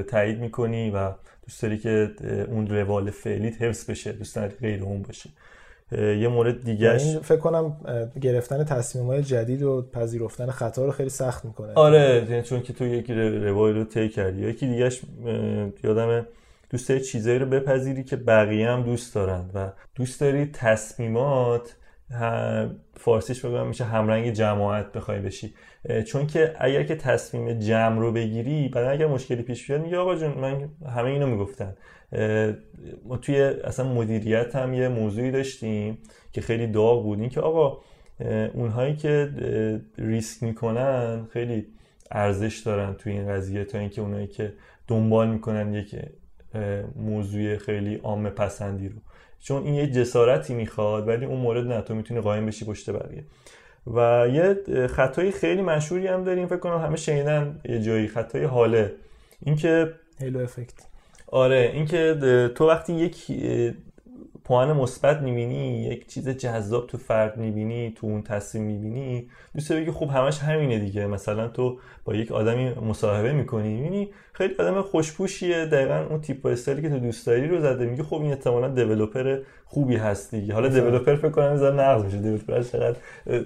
تایید 0.08 0.40
می‌کنی 0.40 0.92
و 0.92 1.12
دوست 1.48 1.62
داری 1.62 1.78
که 1.78 2.12
اون 2.52 2.68
روال 2.68 3.12
فعلیت 3.12 3.62
حفظ 3.62 3.90
بشه 3.90 4.12
دوست 4.12 4.36
داری 4.36 4.56
غیر 4.56 4.84
اون 4.84 5.02
باشه. 5.02 5.30
یه 5.92 6.28
مورد 6.28 6.64
دیگهش 6.64 7.04
این 7.04 7.20
فکر 7.20 7.38
کنم 7.38 7.78
گرفتن 8.22 8.64
تصمیم 8.64 9.06
های 9.06 9.24
جدید 9.24 9.64
و 9.64 9.82
پذیرفتن 9.94 10.52
خطا 10.52 10.86
رو 10.86 10.92
خیلی 10.92 11.10
سخت 11.10 11.46
می‌کنه. 11.46 11.74
آره 11.74 12.28
یعنی 12.30 12.44
چون 12.44 12.62
که 12.62 12.74
تو 12.74 12.86
یکی 12.86 13.14
روال 13.14 13.76
رو 13.76 13.84
طی 13.84 14.10
کردی. 14.10 14.42
یکی 14.42 14.68
دیگهش 14.68 15.02
یادم 15.84 16.26
دوست 16.70 16.90
داری 16.90 17.02
چیزایی 17.02 17.40
رو 17.40 17.46
بپذیری 17.46 18.04
که 18.04 18.16
بقیه 18.16 18.70
هم 18.70 18.84
دوست 18.84 19.16
دارن 19.16 19.50
و 19.54 19.72
دوست 19.96 20.22
داری 20.22 20.46
تصمیمات 20.46 21.76
فارسیش 22.94 23.46
بگم 23.46 23.68
میشه 23.68 23.84
همرنگ 23.84 24.32
جماعت 24.32 24.92
بخوای 24.92 25.20
بشی. 25.20 25.54
چون 26.06 26.28
که 26.28 26.56
اگر 26.60 26.84
که 26.84 26.96
تصمیم 26.96 27.60
جمع 27.60 28.00
رو 28.00 28.12
بگیری 28.12 28.70
بعد 28.70 28.86
اگر 28.86 29.08
مشکلی 29.08 29.42
پیش 29.42 29.68
بیاد 29.68 29.82
میگه 29.82 29.98
آقا 29.98 30.16
جون 30.16 30.32
من 30.32 30.70
همه 30.96 31.10
اینو 31.10 31.28
می‌گفتن. 31.28 31.76
ما 33.06 33.18
توی 33.18 33.42
اصلا 33.42 33.94
مدیریت 33.94 34.56
هم 34.56 34.74
یه 34.74 34.88
موضوعی 34.88 35.32
داشتیم 35.32 35.98
که 36.34 36.42
خیلی 36.42 36.68
داغ 36.68 37.04
بود. 37.04 37.20
این 37.20 37.30
که 37.30 37.42
آقا 37.42 37.78
اونهایی 38.54 38.96
که 38.96 39.30
ریسک 39.98 40.44
می‌کنن 40.44 41.28
خیلی 41.34 41.66
ارزش 42.12 42.60
دارن 42.60 42.94
توی 42.94 43.12
این 43.12 43.28
قضیه 43.28 43.64
تا 43.64 43.78
اینکه 43.78 44.02
اونایی 44.02 44.28
که 44.28 44.54
دنبال 44.88 45.28
می‌کنن 45.28 45.74
یک 45.74 45.96
موضوع 46.96 47.58
خیلی 47.58 47.96
عام 47.96 48.30
پسندی 48.30 48.90
رو. 48.90 48.96
چون 49.40 49.64
این 49.64 49.74
یه 49.74 49.88
جسارتی 49.88 50.54
می‌خواد 50.54 51.08
ولی 51.08 51.26
اون 51.26 51.40
مورد 51.40 51.68
نه 51.68 51.82
تو 51.82 51.96
می‌تونی 51.96 52.22
قایم 52.22 52.46
بشی 52.46 52.66
پشت 52.66 52.90
بقیه. 52.90 53.24
و 53.88 54.28
یه 54.34 54.58
خطای 54.88 55.32
خیلی 55.32 55.62
مشهوری 55.62 56.08
هم 56.08 56.24
داریم 56.24 56.48
فکر 56.48 56.60
کنم 56.60 56.78
همه 56.78 56.96
شنیدن 56.96 57.62
یه 57.66 57.82
جایی 57.82 58.08
خطای 58.08 58.44
حاله. 58.44 58.94
اینکه 59.46 59.94
هیلو 60.20 60.40
افکت 60.40 60.89
آره 61.32 61.72
اینکه 61.74 62.16
تو 62.56 62.68
وقتی 62.68 62.94
یک 62.94 63.26
پوان 64.44 64.74
مثبت 64.74 65.22
می‌بینی 65.22 65.84
یک 65.84 66.08
چیز 66.08 66.30
جذاب 66.30 66.88
تو 66.88 66.98
فرد 66.98 67.38
می‌بینی 67.38 67.94
تو 67.98 68.08
اون 68.08 68.22
تصمیم 68.22 68.64
می‌بینی 68.64 69.30
دوست 69.56 69.72
بگی 69.72 69.92
خب 69.92 70.10
همش 70.10 70.40
همینه 70.40 70.80
دیگه. 70.80 71.08
مثلا 71.08 71.48
تو 71.48 71.80
با 72.06 72.16
یک 72.16 72.32
آدمی 72.32 72.70
مصاحبه 72.70 73.34
می‌کنی 73.34 73.74
می‌بینی 73.74 74.10
خیلی 74.34 74.56
آدم 74.60 74.82
خوشپوشیه. 74.82 75.66
دقیقا 75.66 76.06
اون 76.10 76.22
تیپ 76.22 76.46
استایلی 76.46 76.82
که 76.82 76.90
تو 76.90 77.00
دوست 77.00 77.28
داری 77.28 77.48
رو 77.48 77.62
زده 77.62 77.86
میگی 77.86 78.04
خب 78.04 78.22
این 78.22 78.32
احتمالا 78.32 78.68
دیولپر 78.68 79.40
خوبی 79.66 79.96
هست 79.96 80.36
دیگه. 80.36 80.54
حالا 80.54 80.68
دیولپر 80.68 81.16
فکر 81.16 81.30
کنم 81.30 81.52
می‌ذاره 81.52 81.76
نقض 81.76 82.04
بشه 82.04 82.18
دیولپر 82.18 82.62
چقدر 82.62 82.98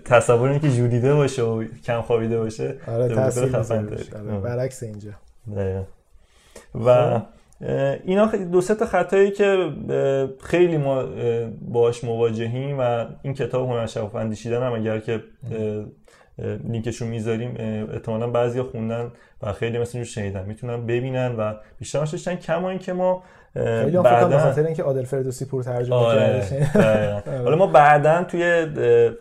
تصور 0.05 0.49
اینکه 0.49 0.71
جودیده 0.71 1.13
باشه 1.13 1.41
و 1.41 1.63
کم 1.63 2.01
خوابیده 2.01 2.39
باشه 2.39 2.75
آره 2.87 3.15
تاثیر 3.15 3.55
آره. 3.55 4.39
برعکس 4.39 4.83
اینجا. 4.83 5.11
دقیقا. 5.55 5.83
و 6.85 7.19
خب. 7.19 7.25
اینا 8.03 8.25
دو 8.25 8.61
سه 8.61 8.75
تا 8.75 8.85
خطایی 8.85 9.31
که 9.31 9.69
خیلی 10.43 10.77
ما 10.77 11.03
باش 11.61 12.03
مواجهیم 12.03 12.79
و 12.79 13.05
این 13.21 13.33
کتاب 13.33 13.69
هنر 13.69 13.85
شفاف 13.85 14.15
اندیشیدن 14.15 14.63
هم 14.63 14.73
اگر 14.73 14.99
که 14.99 15.23
لینکشون 16.63 17.07
می‌ذاریم 17.07 17.55
احتمالا 17.93 18.27
بعضیا 18.27 18.63
خوندن 18.63 19.11
و 19.41 19.53
خیلی 19.53 19.79
مثل 19.79 19.99
رو 19.99 20.05
شنیدن 20.05 20.45
می‌تونن 20.45 20.85
ببینن 20.85 21.35
و 21.35 21.53
بیشتر 21.79 21.99
داشتن 21.99 22.35
کما 22.35 22.69
اینکه 22.69 22.93
ما 22.93 23.23
خیلی 23.53 23.97
بعدا 23.97 24.27
به 24.27 24.37
خاطر 24.37 24.65
اینکه 24.65 24.83
عادل 24.83 25.03
فردوسی 25.03 25.45
پور 25.45 25.63
ترجمه 25.63 25.95
آره. 25.95 26.43
کرده 26.73 27.43
حالا 27.43 27.55
ما 27.55 27.67
بعدا 27.67 28.23
توی 28.23 28.43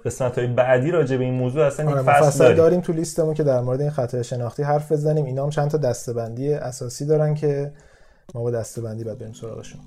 قسمت 0.05 0.39
های 0.39 0.47
بعدی 0.47 0.91
راجع 0.91 1.17
به 1.17 1.25
این 1.25 1.35
موضوع 1.35 1.65
اصلا 1.65 1.91
آره 1.91 2.03
فصل 2.03 2.39
داریم. 2.39 2.57
داریم 2.57 2.81
تو 2.81 2.93
لیستمون 2.93 3.35
که 3.35 3.43
در 3.43 3.61
مورد 3.61 3.81
این 3.81 3.91
خطای 3.91 4.25
شناختی 4.25 4.63
حرف 4.63 4.93
بزنیم 4.93 5.25
اینا 5.25 5.45
هم 5.45 5.51
چند 5.51 5.71
تا 5.71 5.79
دستبندی 5.79 6.55
اساسی 6.55 7.07
دارن 7.07 7.35
که 7.35 7.73
ما 8.35 8.43
با 8.43 8.51
دسته 8.51 8.81
بندی 8.81 9.05
باید 9.05 9.19
بریم 9.19 9.33
سراغشون. 9.33 9.81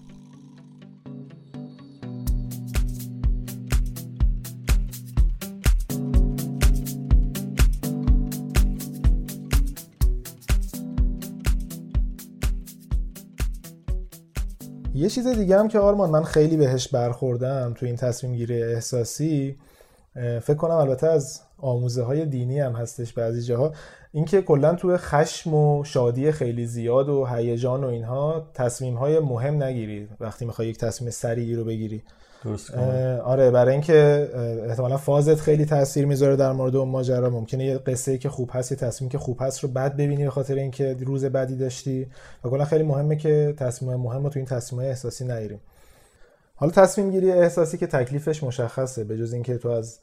یه 14.95 15.09
چیز 15.09 15.27
دیگه 15.27 15.59
هم 15.59 15.67
که 15.67 15.79
آرمان 15.79 16.09
من 16.09 16.23
خیلی 16.23 16.57
بهش 16.57 16.87
برخوردم 16.87 17.73
تو 17.73 17.85
این 17.85 17.95
تصمیم 17.95 18.35
گیری 18.35 18.63
احساسی 18.63 19.57
فکر 20.15 20.53
کنم 20.53 20.75
البته 20.75 21.07
از 21.07 21.41
آموزه 21.65 22.03
های 22.03 22.25
دینی 22.25 22.59
هم 22.59 22.71
هستش 22.71 23.13
بعضی 23.13 23.41
جاها. 23.41 23.73
اینکه 24.11 24.41
کلا 24.41 24.75
توی 24.75 24.97
خشم 24.97 25.53
و 25.53 25.83
شادی 25.83 26.31
خیلی 26.31 26.65
زیاد 26.65 27.09
و 27.09 27.25
هیجان 27.25 27.83
و 27.83 27.87
اینها 27.87 28.49
تصمیم 28.53 28.95
های 28.95 29.19
مهم 29.19 29.63
نگیری 29.63 30.07
وقتی 30.19 30.45
می‌خوای 30.45 30.67
یک 30.67 30.77
تصمیم 30.77 31.11
سریعی 31.11 31.55
رو 31.55 31.63
بگیری. 31.63 32.03
آره 33.23 33.51
برای 33.51 33.71
اینکه 33.71 34.29
احتمالا 34.69 34.97
فازت 34.97 35.35
خیلی 35.39 35.65
تاثیر 35.65 36.05
می‌ذاره 36.05 36.35
در 36.35 36.51
مورد 36.51 36.75
اون 36.75 36.89
ماجرا. 36.89 37.29
ممکنه 37.29 37.65
یه 37.65 37.77
قصه 37.77 38.17
که 38.17 38.29
خوب 38.29 38.49
هست 38.53 38.71
یه 38.71 38.77
تصمیم 38.77 39.09
که 39.09 39.17
خوب 39.17 39.37
هست 39.41 39.59
رو 39.59 39.69
بد 39.69 39.93
ببینی 39.93 40.23
به 40.23 40.29
خاطر 40.29 40.55
اینکه 40.55 40.95
روز 40.99 41.25
بدی 41.25 41.55
داشتی. 41.55 42.07
و 42.43 42.49
کلا 42.49 42.65
خیلی 42.65 42.83
مهمه 42.83 43.15
که 43.15 43.53
تصمیم 43.57 43.95
مهم 43.95 44.23
رو 44.23 44.29
تو 44.29 44.39
این 44.39 44.45
تصمیم 44.45 44.81
احساسی 44.81 45.25
نگیریم. 45.25 45.59
حالا 46.55 46.71
تصمیم 46.71 47.11
گیری 47.11 47.31
احساسی 47.31 47.77
که 47.77 47.87
تکلیفش 47.87 48.43
مشخصه 48.43 49.03
به 49.03 49.17
جز 49.17 49.33
اینکه 49.33 49.57
تو 49.57 49.69
از 49.69 49.99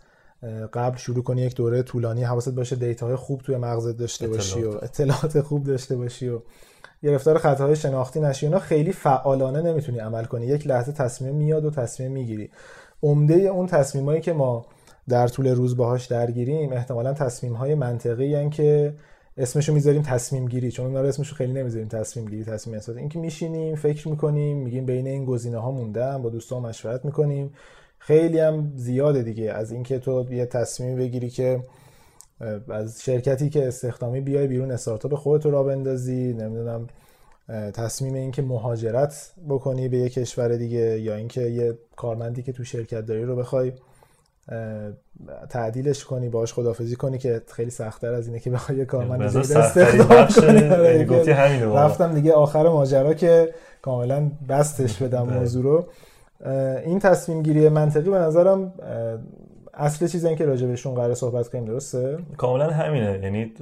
قبل 0.72 0.96
شروع 0.96 1.22
کنی 1.22 1.42
یک 1.42 1.56
دوره 1.56 1.82
طولانی 1.82 2.22
حواست 2.22 2.54
باشه 2.54 2.76
دیتاهای 2.76 3.16
خوب 3.16 3.42
توی 3.42 3.56
مغزت 3.56 3.96
داشته 3.96 4.28
باشی 4.28 4.62
و 4.62 4.70
اطلاعات. 4.82 5.40
خوب 5.40 5.64
داشته 5.64 5.96
باشی 5.96 6.28
و 6.28 6.40
گرفتار 7.02 7.38
خطاهای 7.38 7.76
شناختی 7.76 8.20
نشی. 8.20 8.46
اونا 8.46 8.58
خیلی 8.58 8.92
فعالانه 8.92 9.62
نمی‌تونی 9.62 9.99
عمل 9.99 10.25
کنی. 10.25 10.46
یک 10.46 10.66
لحظه 10.66 10.92
تصمیم 10.92 11.34
میاد 11.34 11.64
و 11.64 11.70
تصمیم 11.70 12.12
می‌گیری. 12.12 12.50
عمده 13.02 13.34
اون 13.34 13.66
تصمیمایی 13.66 14.20
که 14.20 14.32
ما 14.32 14.66
در 15.08 15.28
طول 15.28 15.49
روز 15.49 15.76
باهاش 15.76 16.06
درگیریم 16.06 16.72
احتمالا 16.72 17.12
تصمیم 17.12 17.52
های 17.52 17.75
منطقی 17.75 18.34
هن 18.34 18.50
که 18.50 18.94
اسمشو 19.37 19.72
می‌ذاریم 19.72 20.02
تصمیم 20.02 20.49
گیری. 20.49 20.70
چون 20.70 20.87
اونا 20.87 21.00
رو 21.00 21.06
اسمشو 21.06 21.34
خیلی 21.34 21.52
نمی‌ذاریم 21.52 21.88
تصمیم 21.88 22.26
گیری 22.26 22.44
تصمیم 22.44 22.75
احساس. 22.75 22.96
اینکه 22.96 23.18
میشینیم 23.18 23.75
فکر 23.75 24.08
می‌کنیم 24.08 24.56
میگیم 24.56 24.87
بین 24.87 25.06
این 25.06 25.25
گزینه 25.25 25.58
ها 25.58 25.70
موندم 25.70 26.22
با 26.22 26.28
دوستان 26.28 26.62
مشورت 26.62 27.04
می‌کنیم. 27.04 27.52
خیلی 28.04 28.38
هم 28.38 28.73
زیاده 28.76 29.23
دیگه. 29.23 29.52
از 29.52 29.73
اینکه 29.73 29.99
تو 29.99 30.26
یه 30.30 30.47
تصمیم 30.47 30.97
بگیری 30.97 31.30
که 31.30 31.61
از 32.68 33.02
شرکتی 33.02 33.50
که 33.50 33.68
استخدامی 33.68 34.21
بیای 34.21 34.47
بیرون 34.47 34.71
استارتاپ 34.71 35.14
خودت 35.14 35.47
را 35.47 35.62
بندازی 35.62 36.32
نمی‌دونم 36.32 36.87
تصمیم 37.75 38.14
اینکه 38.14 38.42
مهاجرت 38.42 39.32
بکنی 39.49 39.88
به 39.88 39.99
یه 39.99 40.09
کشور 40.09 40.56
دیگه 40.56 41.00
یا 41.00 41.14
اینکه 41.14 41.40
یه 41.40 41.78
کارمندی 41.97 42.42
که 42.42 42.52
تو 42.52 42.64
شرکت 42.64 43.06
داری 43.06 43.25
رو 43.25 43.37
بخوای 43.37 43.73
تعدیلش 45.50 46.04
کنی 46.04 46.28
باش 46.28 46.52
خدافزی 46.52 46.97
کنی 46.97 47.18
که 47.18 47.42
خیلی 47.49 47.71
سختتر 47.71 48.12
از 48.14 48.26
اینه 48.26 48.40
که 48.40 48.50
بخوای 48.50 48.78
یه 48.78 48.85
کارمند 48.85 49.26
دیگه 49.26 49.59
استخدام 49.59 50.26
کنی. 50.26 50.68
آره، 50.68 51.04
رفتم 51.64 52.14
دیگه 52.14 52.32
آخر 52.32 52.68
ماجرا 52.68 53.14
که 53.14 53.54
کاملا 53.82 54.30
بستش 54.49 55.02
بدم. 55.02 55.23
موضوع 55.23 55.62
رو. 55.62 55.87
این 56.84 56.99
تصمیم 56.99 57.42
گیری 57.42 57.68
منطقی 57.68 58.11
به 58.11 58.18
نظرم 58.18 58.72
اصل 59.75 60.06
چیزی 60.06 60.28
این 60.28 60.37
که 60.37 60.46
بهشون 60.46 60.94
قرار 60.94 61.14
صحبت 61.14 61.49
کنیم 61.49 61.64
درسته؟ 61.64 62.18
کاملا 62.37 62.70
همینه. 62.70 63.20
یعنی 63.22 63.52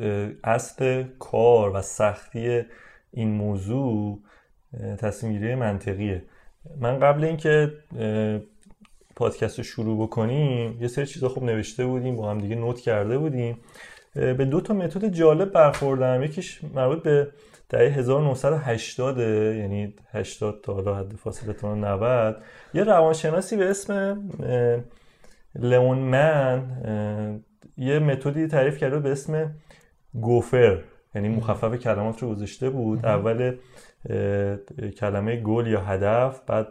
اصل 0.45 1.05
کار 1.19 1.77
و 1.77 1.83
سختی 1.83 2.63
این 3.13 3.31
موضوع 3.31 4.19
تصمیم 4.99 5.33
گیری 5.33 5.55
منطقیه. 5.55 6.23
من 6.81 6.99
قبل 6.99 7.25
اینکه 7.25 7.73
پادکست 9.17 9.59
رو 9.59 9.65
شروع 9.65 10.03
بکنیم 10.03 10.83
یه 10.83 10.89
سری 10.89 11.07
چیزا 11.07 11.29
خوب 11.29 11.45
نوشته 11.45 11.87
بودیم 11.87 12.17
با 12.17 12.31
هم 12.31 12.39
دیگه 12.39 12.55
نوت 12.55 12.81
کرده 12.81 13.19
بودیم. 13.19 13.59
به 14.15 14.45
دو 14.45 14.61
تا 14.61 14.75
متد 14.75 15.09
جالب 15.09 15.53
برخوردم. 15.53 16.23
یکیش 16.23 16.61
مربوط 16.75 17.03
به 17.03 17.29
دهه 17.71 17.83
1980 17.83 19.19
یعنی 19.19 19.95
80 20.13 20.61
تا 20.63 20.75
حالا 20.75 20.95
حد 20.95 21.13
فاصله 21.13 21.53
تا 21.53 21.75
90 21.75 22.43
یه 22.75 22.85
روانشناسی 22.85 23.57
به 23.57 23.71
اسم 23.71 24.23
لئون 25.55 25.99
من 25.99 26.63
یه 27.77 27.99
متدی 27.99 28.47
تعریف 28.47 28.79
کرده 28.79 28.99
به 28.99 29.13
اسم 29.13 29.55
گوفر 30.15 30.79
یعنی 31.15 31.29
مخفف 31.29 31.75
کلمات 31.75 32.23
رو 32.23 32.31
گذاشته 32.31 32.71
بود. 32.71 33.07
اول 33.07 33.57
کلمه 34.97 35.37
گل 35.37 35.67
یا 35.67 35.81
هدف 35.81 36.41
بعد 36.47 36.69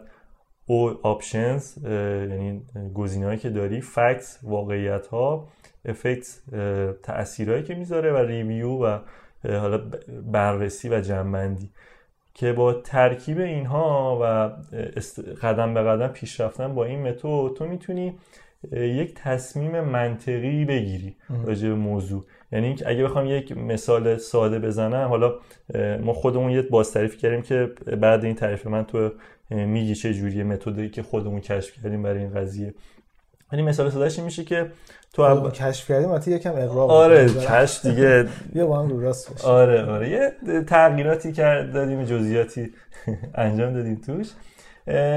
او 0.66 1.06
آپشنز 1.06 1.78
یعنی 1.84 2.62
گزینه‌هایی 2.94 3.38
که 3.38 3.50
داری 3.50 3.80
فکت 3.80 4.38
واقعیت 4.42 5.06
ها 5.06 5.48
افکت 5.84 6.26
تاثیرهایی 7.02 7.62
که 7.62 7.74
می‌ذاره 7.74 8.12
و 8.12 8.16
ریویو 8.16 8.68
و 8.68 8.98
حالا 9.44 9.80
بررسی 10.32 10.88
و 10.88 11.00
جنبندی 11.00 11.70
که 12.34 12.52
با 12.52 12.72
ترکیب 12.72 13.38
اینها 13.38 14.18
و 14.22 14.50
قدم 15.42 15.74
به 15.74 15.82
قدم 15.82 16.08
پیش 16.08 16.40
رفتن 16.40 16.74
با 16.74 16.84
این 16.84 17.02
متد 17.02 17.54
تو 17.54 17.66
می‌تونی 17.70 18.14
یک 18.72 19.14
تصمیم 19.14 19.80
منطقی 19.80 20.64
بگیری 20.64 21.16
راجع 21.44 21.68
به 21.68 21.74
موضوع. 21.74 22.24
یعنی 22.52 22.76
اگه 22.86 23.04
بخوام 23.04 23.26
یک 23.26 23.56
مثال 23.56 24.16
ساده 24.16 24.58
بزنم 24.58 25.08
حالا 25.08 25.34
ما 26.02 26.12
خودمون 26.12 26.50
یه 26.50 26.62
باز 26.62 26.92
تعریف 26.92 27.16
کردیم 27.16 27.42
که 27.42 27.72
بعد 28.00 28.24
این 28.24 28.34
تعریف 28.34 28.66
من 28.66 28.84
تو 28.84 29.10
میگی 29.50 29.94
چه 29.94 30.14
جوریه 30.14 30.44
متدی 30.44 30.88
که 30.88 31.02
خودمون 31.02 31.40
کشف 31.40 31.82
کردیم 31.82 32.02
برای 32.02 32.18
این 32.18 32.34
قضیه. 32.34 32.74
یعنی 33.52 33.62
مثال 33.64 33.90
سادهش 33.90 34.18
میشه 34.18 34.44
که 34.44 34.70
تو 35.12 35.22
اب... 35.22 35.52
کشف 35.52 35.88
کردیم 35.88 36.10
البته 36.10 36.30
یکم 36.30 36.52
اقراق 36.56 36.90
آره 36.90 37.28
کشف 37.28 37.86
دیگه. 37.86 38.28
یه 38.54 38.64
با 38.64 38.78
هم 38.78 38.88
رو 38.88 39.00
راست 39.00 39.34
بشه. 39.34 39.46
آره 39.48 39.84
آره. 39.84 40.10
یه 40.10 40.32
تغییراتی 40.64 41.32
کرد 41.32 41.72
دادیم 41.72 42.04
جزئیاتی 42.04 42.70
انجام 43.34 43.72
دادیم 43.72 44.00
توش. 44.06 44.28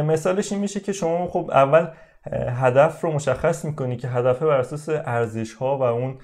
مثالش 0.05 0.51
این 0.51 0.61
میشه 0.61 0.79
که 0.79 0.91
شما 0.91 1.27
خب 1.27 1.49
اول 1.53 1.87
هدف 2.31 3.01
رو 3.01 3.11
مشخص 3.11 3.65
می‌کنی 3.65 3.97
که 3.97 4.07
هدف 4.07 4.43
بر 4.43 4.59
اساس 4.59 4.89
ارزش 4.89 5.53
ها 5.53 5.77
و 5.77 5.81
اون 5.81 6.17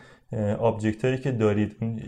آبجکت 0.60 1.06
هایی 1.06 1.18
که 1.18 1.32
دارید. 1.32 1.76
اون 1.82 2.00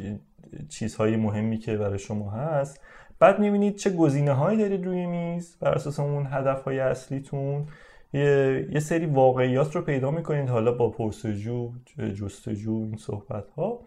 چیزهای 0.70 1.16
مهمی 1.16 1.58
که 1.58 1.78
برای 1.78 2.00
شما 2.00 2.32
هست. 2.32 2.80
بعد 3.20 3.40
می‌بینید 3.40 3.76
چه 3.76 3.90
گزینه 3.90 4.34
هایی 4.34 4.58
دارید 4.58 4.86
روی 4.86 5.06
میز 5.06 5.58
بر 5.60 5.72
اساس 5.74 6.00
اون 6.00 6.28
هدف 6.32 6.64
های 6.64 6.80
اصلیتون. 6.80 7.68
یه،, 8.14 8.68
یه 8.72 8.80
سری 8.80 9.06
واقعیات 9.06 9.76
رو 9.76 9.82
پیدا 9.82 10.12
می‌کنید 10.12 10.50
حالا 10.50 10.72
با 10.72 10.90
پرسجو 10.90 11.72
جستجو 12.20 12.74
این 12.74 12.98
صحبت 12.98 13.50
ها 13.50 13.80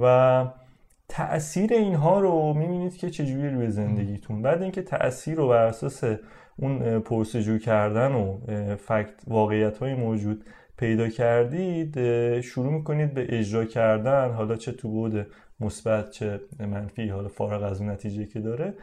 و 0.00 0.46
تاثیر 1.08 1.72
اینها 1.72 2.20
رو 2.20 2.54
می‌بینید 2.54 2.96
که 2.96 3.10
چجوری 3.10 3.50
روی 3.50 3.70
زندگیتون. 3.70 4.42
بعد 4.42 4.62
اینکه 4.62 4.82
تاثیر 4.82 5.34
رو 5.34 5.48
بر 5.48 5.64
اساس 5.64 6.04
اون 6.56 7.00
پرسجو 7.00 7.58
کردن 7.58 8.12
و 8.12 8.38
فکت 8.76 9.14
واقعیت 9.26 9.78
های 9.78 9.94
موجود 9.94 10.44
پیدا 10.76 11.08
کردید 11.08 12.00
شروع 12.40 12.72
می‌کنید 12.72 13.14
به 13.14 13.38
اجرا 13.38 13.64
کردن. 13.64 14.30
حالا 14.30 14.56
چه 14.56 14.72
تو 14.72 14.88
بود 14.88 15.26
مثبت 15.60 16.10
چه 16.10 16.40
منفی 16.58 17.08
حالا 17.08 17.28
فارغ 17.28 17.62
از 17.62 17.82
نتیجه 17.82 18.26
که 18.26 18.40
داره. 18.40 18.74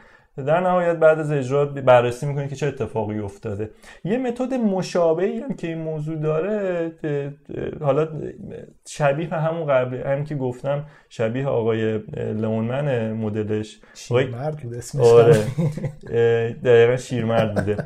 در 0.46 0.60
نهایت 0.60 0.96
بعد 0.96 1.18
از 1.18 1.32
اجرا 1.32 1.64
بررسی 1.64 2.26
می‌کنید 2.26 2.48
که 2.48 2.56
چه 2.56 2.66
اتفاقی 2.66 3.18
افتاده. 3.18 3.70
یه 4.04 4.18
متد 4.18 4.54
مشابهی 4.54 5.38
هم 5.40 5.54
که 5.54 5.66
این 5.66 5.78
موضوع 5.78 6.16
داره 6.16 6.92
حالا 7.80 8.08
شبیه 8.88 9.28
همون 9.28 9.66
قبل 9.66 9.96
هم 9.96 10.24
که 10.24 10.34
گفتم 10.34 10.84
شبیه 11.08 11.46
آقای 11.46 11.98
لئونمن 12.16 13.12
مدلش. 13.12 13.80
شیرمرد 13.94 14.56
بود 14.56 14.74
اسمش 14.74 15.06
آره. 15.06 15.36
دقیقا 16.64 16.96
شیرمرد 16.96 17.54
بوده. 17.54 17.76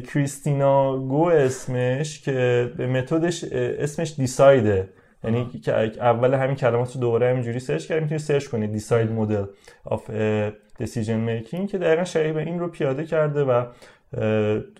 کریستینا 0.00 0.98
گو 0.98 1.24
اسمش 1.24 2.20
که 2.20 2.70
متدش 2.78 3.44
اسمش 3.54 4.14
دیسایده. 4.18 4.88
یعنی 5.24 5.60
که 5.64 5.72
اول 6.00 6.34
همین 6.34 6.56
کلمات 6.56 6.94
رو 6.94 7.00
دوباره 7.00 7.30
همینجوری 7.30 7.60
سرچ 7.60 7.86
کردیم 7.86 8.02
می‌تونید 8.02 8.22
سرچ 8.22 8.46
کنید 8.46 8.72
دیساید 8.72 9.10
مدل 9.10 9.44
of 9.84 10.10
decision 10.78 11.16
making 11.16 11.68
که 11.68 11.78
دقیقا 11.78 12.04
شبیه 12.04 12.32
به 12.32 12.40
این 12.40 12.58
رو 12.58 12.68
پیاده 12.68 13.04
کرده 13.04 13.44
و 13.44 13.64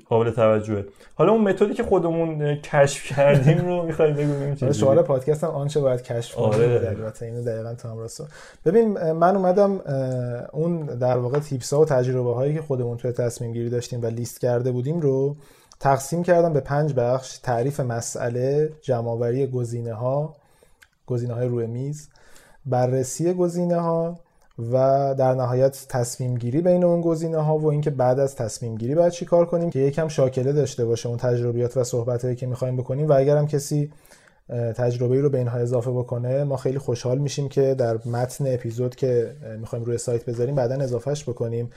قابل 0.08 0.30
توجهه. 0.30 0.84
حالا 1.14 1.32
اون 1.32 1.40
متدی 1.40 1.74
که 1.74 1.82
خودمون 1.82 2.56
کشف 2.56 3.14
کردیم 3.14 3.58
رو 3.58 3.82
می‌خوایم 3.82 4.14
بگیم 4.14 4.54
چه 4.54 4.72
سوال 4.72 5.02
پادکست 5.02 5.44
هم 5.44 5.50
آنچه 5.50 5.80
باید 5.80 6.02
کشف 6.02 6.34
کنیم 6.34 6.52
آره. 6.52 6.88
البته 6.88 7.26
اینو 7.26 7.44
دقیقاً 7.44 7.74
تو 7.74 7.88
هم 7.88 7.98
راست 7.98 8.22
ببین 8.66 9.12
من 9.12 9.36
اومدم 9.36 9.80
اون 10.52 10.86
در 10.86 11.18
واقع 11.18 11.38
tips 11.38 11.72
ها 11.72 11.80
و 11.80 11.84
تجربه 11.84 12.34
هایی 12.34 12.54
که 12.54 12.62
خودمون 12.62 12.96
توی 12.96 13.12
تصمیم 13.12 13.52
گیری 13.52 13.70
داشتیم 13.70 14.02
و 14.02 14.06
لیست 14.06 14.40
کرده 14.40 14.72
بودیم 14.72 15.00
رو 15.00 15.36
تقسیم 15.82 16.22
کردم 16.22 16.52
به 16.52 16.60
پنج 16.60 16.94
بخش. 16.94 17.38
تعریف 17.38 17.80
مسئله 17.80 18.72
جمعآوری 18.82 19.46
گزینه 19.46 19.92
ها 19.92 20.34
گزینه 21.06 21.34
های 21.34 21.48
روی 21.48 21.66
میز 21.66 22.08
بررسی 22.66 23.34
گزینه 23.34 23.80
ها 23.80 24.18
و 24.72 24.74
در 25.18 25.34
نهایت 25.34 25.86
تصمیم 25.88 26.34
گیری 26.34 26.60
بین 26.60 26.84
اون 26.84 27.00
گزینه 27.00 27.38
ها 27.38 27.58
و 27.58 27.66
اینکه 27.66 27.90
بعد 27.90 28.18
از 28.18 28.36
تصمیم 28.36 28.76
گیری 28.76 28.94
باید 28.94 29.12
چی 29.12 29.24
کار 29.24 29.46
کنیم 29.46 29.70
که 29.70 29.78
یکم 29.78 30.08
شاکله 30.08 30.52
داشته 30.52 30.84
باشه 30.84 31.08
اون 31.08 31.18
تجربیات 31.18 31.76
و 31.76 31.84
صحبت 31.84 32.24
هایی 32.24 32.36
که 32.36 32.46
می‌خوایم 32.46 32.76
بکنیم. 32.76 33.08
و 33.08 33.12
اگرم 33.12 33.46
کسی 33.46 33.92
تجربه 34.76 35.20
رو 35.20 35.30
به 35.30 35.38
اینها 35.38 35.58
اضافه 35.58 35.90
بکنه 35.90 36.44
ما 36.44 36.56
خیلی 36.56 36.78
خوشحال 36.78 37.18
میشیم 37.18 37.48
که 37.48 37.74
در 37.74 37.98
متن 38.06 38.54
اپیزود 38.54 38.94
که 38.94 39.32
می‌خوایم 39.60 39.84
روی 39.84 39.98
سایت 39.98 40.24
بذاریم 40.24 40.54
بعدا 40.54 40.74
اضافهش 40.74 41.22
بکنیم. 41.22 41.70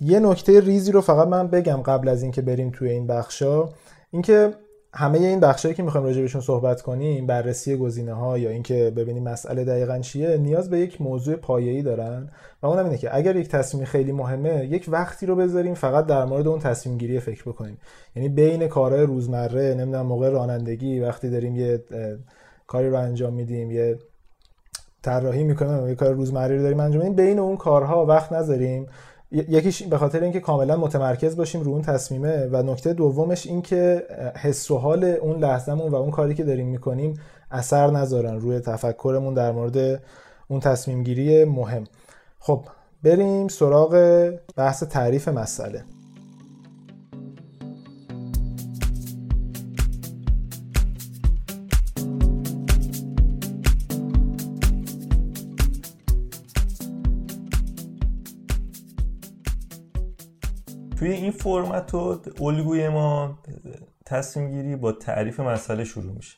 یه 0.00 0.20
نکته 0.20 0.60
ریزی 0.60 0.92
رو 0.92 1.00
فقط 1.00 1.28
من 1.28 1.48
بگم 1.48 1.76
قبل 1.76 2.08
از 2.08 2.22
اینکه 2.22 2.42
بریم 2.42 2.70
توی 2.70 2.90
این 2.90 3.06
بخشا 3.06 3.68
اینکه 4.10 4.54
همه 4.94 5.18
این 5.18 5.40
بخشایی 5.40 5.74
که 5.74 5.82
می‌خوایم 5.82 6.06
راجع 6.06 6.20
بهشون 6.20 6.40
صحبت 6.40 6.82
کنیم 6.82 7.26
بررسی 7.26 7.76
گزینه 7.76 8.12
ها 8.12 8.38
یا 8.38 8.50
اینکه 8.50 8.92
ببینیم 8.96 9.22
مسئله 9.22 9.64
دقیقا 9.64 9.98
چیه 9.98 10.36
نیاز 10.36 10.70
به 10.70 10.78
یک 10.78 11.00
موضوع 11.02 11.36
پایه‌ای 11.36 11.82
دارن. 11.82 12.30
و 12.62 12.66
اونم 12.66 12.84
اینه 12.84 12.98
که 12.98 13.16
اگر 13.16 13.36
یک 13.36 13.48
تصمیم 13.48 13.84
خیلی 13.84 14.12
مهمه 14.12 14.66
یک 14.70 14.86
وقتی 14.88 15.26
رو 15.26 15.36
بذاریم 15.36 15.74
فقط 15.74 16.06
در 16.06 16.24
مورد 16.24 16.48
اون 16.48 16.58
تصمیم 16.58 16.98
گیری 16.98 17.20
فکر 17.20 17.42
بکنیم. 17.42 17.78
یعنی 18.16 18.28
بین 18.28 18.68
کارهای 18.68 19.02
روزمره 19.02 19.74
نمی‌دونم 19.74 20.06
موقع 20.06 20.28
رانندگی 20.28 21.00
وقتی 21.00 21.30
داریم 21.30 21.56
یه 21.56 21.84
کاری 22.66 22.90
رو 22.90 22.96
انجام 22.96 23.32
میدیم 23.34 23.70
یه 23.70 23.98
طراحی 25.02 25.44
می‌کنیم 25.44 25.88
یه 25.88 25.94
کار 25.94 26.12
روزمره 26.12 26.56
رو 26.56 26.62
داریم 26.62 26.80
انجام 26.80 27.02
میدیم 27.02 27.16
بین 27.16 27.38
اون 27.38 27.56
کارها 27.56 28.06
وقت 28.06 28.32
نذاریم. 28.32 28.86
یکیش 29.36 29.82
به 29.82 29.98
خاطر 29.98 30.22
اینکه 30.22 30.40
کاملا 30.40 30.76
متمرکز 30.76 31.36
باشیم 31.36 31.62
رو 31.62 31.72
اون 31.72 31.82
تصمیمه 31.82 32.46
و 32.46 32.62
نکته 32.62 32.92
دومش 32.92 33.46
این 33.46 33.62
که 33.62 34.06
حس 34.42 34.70
و 34.70 34.78
حال 34.78 35.04
اون 35.04 35.38
لحظهمون 35.38 35.92
و 35.92 35.94
اون 35.94 36.10
کاری 36.10 36.34
که 36.34 36.44
داریم 36.44 36.66
می‌کنیم 36.66 37.14
اثر 37.50 37.90
نذارن. 37.90 38.40
روی 38.40 38.60
تفکرمون 38.60 39.34
در 39.34 39.52
مورد 39.52 40.02
اون 40.48 40.60
تصمیم 40.60 41.02
گیری 41.02 41.44
مهم. 41.44 41.84
خب 42.38 42.64
بریم 43.02 43.48
سراغ 43.48 44.30
بحث 44.56 44.82
تعریف 44.82 45.28
مسئله. 45.28 45.84
توی 61.06 61.14
این 61.14 61.30
فرمت 61.30 61.94
و 61.94 62.20
الگوی 62.40 62.88
ما 62.88 63.38
تصمیم 64.06 64.50
گیری 64.50 64.76
با 64.76 64.92
تعریف 64.92 65.40
مسئله 65.40 65.84
شروع 65.84 66.12
میشه. 66.12 66.36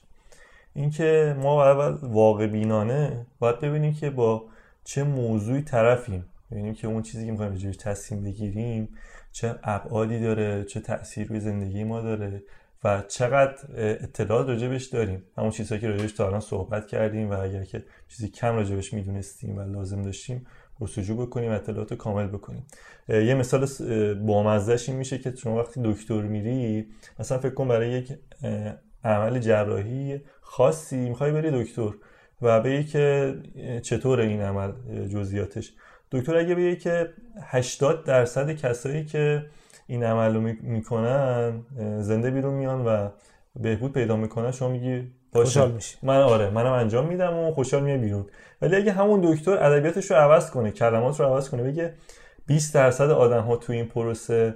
اینکه 0.74 1.37
ما 1.42 1.64
اول 1.64 2.09
واقع 2.09 2.46
بینانه 2.46 3.26
باید 3.38 3.61
ببینیم 3.61 3.94
که 3.94 4.11
با 4.11 4.44
چه 4.85 5.04
موضوعی 5.04 5.62
طرفیم. 5.62 6.24
ببینیم 6.50 6.74
که 6.74 6.87
اون 6.87 7.02
چیزی 7.02 7.26
که 7.26 7.31
می‌خوایم 7.31 7.52
بجایش 7.52 7.76
تصمیم 7.76 8.24
بگیریم 8.24 8.88
چه 9.33 9.54
ابعادی 9.62 10.20
داره 10.20 10.64
چه 10.64 10.81
تأثیر 10.81 11.28
روی 11.28 11.40
زندگی 11.40 11.85
ما 11.85 12.00
داره 12.00 12.42
و 12.85 13.02
چقدر 13.09 13.57
اطلاعات 13.76 14.48
راجبش 14.48 14.85
داریم. 14.85 15.22
همون 15.38 15.50
چیزهایی 15.50 15.81
که 15.81 15.88
راجبش 15.88 16.12
تا 16.12 16.26
الان 16.26 16.40
صحبت 16.40 16.87
کردیم 16.87 17.31
و 17.31 17.40
اگر 17.40 17.64
که 17.64 17.85
چیزی 18.09 18.28
کم 18.28 18.54
راجبش 18.54 18.92
می‌دونستیم 18.94 19.59
و 19.59 19.61
لازم 19.61 20.02
داشتیم 20.02 20.46
پرسجو 20.81 21.17
بکنیم 21.17 21.51
اطلاعات 21.51 21.95
کامل 21.95 22.27
بکنیم. 22.27 22.67
یه 23.09 23.35
مثال 23.35 23.67
بامزدش 24.14 24.88
این 24.88 24.99
میشه 24.99 25.19
که 25.19 25.35
شما 25.37 25.57
وقتی 25.57 25.81
دکتر 25.85 26.23
میری 26.23 26.87
مثلا 27.19 27.38
فکر 27.38 27.55
کن 27.55 27.69
برای 27.69 27.91
یک 27.91 28.19
عمل 29.05 29.38
جراحی 29.38 30.21
خاصی 30.41 30.97
می‌خوای 30.97 31.33
بری 31.33 31.64
دکتر 31.64 31.91
و 32.43 32.61
بگی 32.61 32.85
که 32.85 33.35
چطور 33.83 34.21
این 34.21 34.41
عمل 34.41 34.73
جزئیاتش؟ 35.09 35.73
دکتر 36.11 36.37
اگه 36.37 36.55
بگه 36.55 36.77
که 36.77 37.09
80 37.43 38.05
درصد 38.05 38.53
کسایی 38.53 39.05
که 39.05 39.47
این 39.87 40.05
عمل 40.05 40.35
رو 40.35 40.41
می‌کنن 40.62 41.62
زنده 42.01 42.31
بیرون 42.31 42.55
میان 42.55 42.85
و 42.87 43.09
بهبود 43.57 43.93
پیدا 43.93 44.17
می‌کنن 44.17 44.51
شما 44.51 44.69
میگی 44.69 45.12
خوشحال 45.44 45.70
میشی. 45.72 45.96
من 46.03 46.20
آره 46.20 46.51
منم 46.51 46.72
انجام 46.72 47.07
میدم 47.07 47.35
و 47.35 47.53
خوشحال 47.53 47.83
میام 47.83 48.01
بیرون. 48.01 48.27
ولی 48.62 48.77
اگه 48.77 48.92
همون 48.92 49.20
دکتر 49.24 49.64
ادبیاتش 49.64 50.11
رو 50.11 50.16
عوض 50.16 50.51
کنه 50.51 50.70
کلمات 50.70 51.20
رو 51.20 51.27
عوض 51.27 51.51
کنه 51.51 51.62
بگه 51.62 51.94
20 52.46 52.74
درصد 52.74 53.11
آدم 53.11 53.42
ها 53.42 53.57
تو 53.57 53.72
این 53.72 53.87
پروسه 53.87 54.55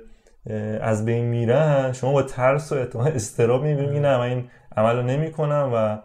از 0.81 1.05
بین 1.05 1.25
میرن 1.25 1.93
شما 1.93 2.13
با 2.13 2.23
ترس 2.23 2.73
و 2.73 2.75
احتمال 2.75 3.09
استراب 3.09 3.63
می‌بینید 3.63 4.03
نه 4.03 4.19
من 4.19 4.27
این 4.27 4.45
عمل 4.77 4.97
رو 4.97 5.03
نمی 5.03 5.33
کنم 5.33 5.71
و 5.75 5.99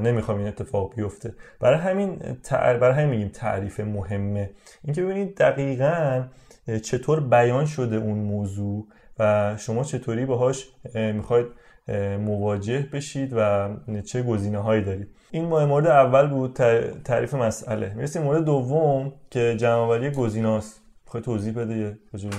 نمی‌خوام 0.00 0.38
این 0.38 0.48
اتفاق 0.48 0.94
بیفته. 0.94 1.34
برای 1.60 1.78
همین 1.78 2.36
برای 2.50 2.94
همین 2.94 3.10
میگیم 3.10 3.28
تعریف 3.28 3.80
مهمه. 3.80 4.50
اینکه 4.84 5.02
ببینید 5.02 5.36
دقیقا 5.36 6.24
چطور 6.82 7.20
بیان 7.20 7.66
شده 7.66 7.96
اون 7.96 8.18
موضوع 8.18 8.86
و 9.18 9.54
شما 9.58 9.84
چطوری 9.84 10.24
باهاش 10.24 10.68
می‌خواید 10.94 11.46
مواجه 12.20 12.88
بشید 12.92 13.32
و 13.36 13.68
چه 14.06 14.22
گزینه 14.22 14.58
هایی 14.58 14.84
دارید. 14.84 15.08
این 15.30 15.44
مورد 15.44 15.86
اول 15.86 16.30
بود 16.30 16.52
تعریف 17.04 17.34
مسئله. 17.34 17.94
می‌رسیم 17.94 18.22
مورد 18.22 18.44
دوم 18.44 19.12
که 19.30 19.56
جمعآوری 19.58 20.10
گزینه 20.10 20.48
است. 20.48 20.80
توضیح 21.24 21.52
بده 21.52 21.76
یه 21.76 21.96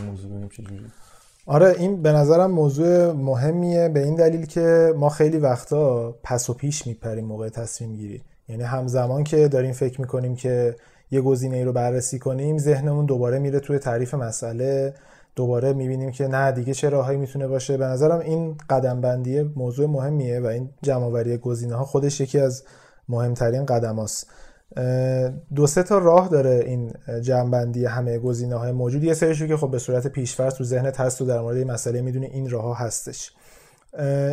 موضوع 0.08 0.30
ببینیم 0.32 0.50
چجوری 0.50 0.82
آره 1.46 1.76
این 1.80 2.02
به 2.02 2.12
نظرم 2.12 2.52
موضوع 2.52 3.12
مهمیه. 3.12 3.90
به 3.90 4.04
این 4.04 4.16
دلیل 4.16 4.46
که 4.46 4.94
ما 4.98 5.10
خیلی 5.10 5.38
وقتا 5.38 6.16
پس 6.24 6.50
و 6.50 6.54
پیش 6.54 6.88
میپریم 6.88 7.26
موقع 7.26 7.50
تصمیم 7.50 7.94
گیری. 7.94 8.22
یعنی 8.50 8.64
همزمان 8.64 9.24
که 9.24 9.48
داریم 9.48 9.72
فکر 9.72 10.02
می‌کنیم 10.02 10.36
که 10.36 10.76
یه 11.12 11.22
گزینه 11.22 11.58
ای 11.58 11.64
رو 11.64 11.74
بررسی 11.74 12.20
کنیم 12.20 12.58
ذهنمون 12.58 13.06
دوباره 13.06 13.40
میره 13.40 13.60
توی 13.60 13.80
تعریف 13.80 14.14
مسئله. 14.14 14.94
دوباره 15.40 15.74
می‌بینیم 15.74 16.12
که 16.12 16.28
نه 16.28 16.52
دیگه 16.52 16.74
چه 16.74 16.90
راههایی 16.90 17.18
می‌تونه 17.18 17.48
باشه. 17.48 17.78
به 17.78 17.86
نظرم 17.86 18.20
این 18.20 18.56
قدم 18.70 19.02
بندی 19.02 19.42
موضوع 19.42 19.88
مهمیه 19.88 20.40
و 20.40 20.46
این 20.46 20.70
جمعآوری 20.82 21.38
گزینه 21.38 21.76
ها 21.76 21.86
خودش 21.86 22.22
یکی 22.22 22.40
از 22.40 22.64
مهمترین 23.10 23.66
قدم 23.66 23.96
هاست. 23.96 24.28
دو 25.56 25.68
سه 25.68 25.84
تا 25.84 25.98
راه 25.98 26.28
داره 26.28 26.64
این 26.66 26.94
جمعبندی 27.22 27.86
همه 27.86 28.20
گزینه 28.20 28.56
های 28.56 28.72
موجود. 28.72 29.04
یه 29.04 29.14
سریشو 29.14 29.48
که 29.48 29.58
خب 29.58 29.72
به 29.72 29.80
صورت 29.80 30.08
پیشفرض 30.08 30.54
تو 30.54 30.64
ذهنت 30.64 31.00
هست 31.00 31.22
و 31.22 31.26
در 31.26 31.42
مورد 31.42 31.58
این 31.58 31.72
مسئله 31.72 32.02
می‌دونی 32.02 32.26
این 32.26 32.50
راه 32.50 32.64
ها 32.64 32.74
هستش 32.74 33.32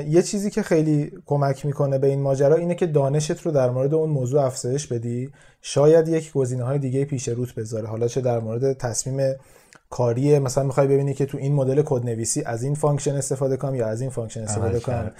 یه 0.08 0.22
چیزی 0.22 0.50
که 0.50 0.62
خیلی 0.62 1.12
کمک 1.26 1.66
می‌کنه 1.66 1.98
به 1.98 2.06
این 2.06 2.20
ماجرا 2.20 2.54
اینه 2.56 2.74
که 2.74 2.86
دانشت 2.86 3.40
رو 3.40 3.50
در 3.50 3.70
مورد 3.70 3.94
اون 3.94 4.10
موضوع 4.10 4.42
افزایش 4.42 4.86
بدی. 4.86 5.30
شاید 5.62 6.08
یک 6.08 6.32
گزینه 6.32 6.64
های 6.64 6.78
دیگه 6.78 7.04
پیش 7.04 7.28
روت 7.28 7.54
بذاره. 7.54 7.86
حالا 7.86 8.08
چه 8.08 8.20
در 8.20 8.38
مورد 8.38 8.72
تصمیم 8.72 9.34
کاری 9.90 10.38
مثلا 10.38 10.64
می‌خوای 10.64 10.86
ببینی 10.86 11.14
که 11.14 11.26
تو 11.26 11.38
این 11.38 11.54
مدل 11.54 11.82
کد 11.86 12.04
نویسی 12.04 12.42
از 12.42 12.62
این 12.62 12.74
function 12.74 13.14
استفاده 13.14 13.56
کنم 13.56 13.74
یا 13.74 13.86
از 13.86 14.00
این 14.00 14.10
function 14.10 14.42
استفاده 14.42 14.80
کنم. 14.80 15.10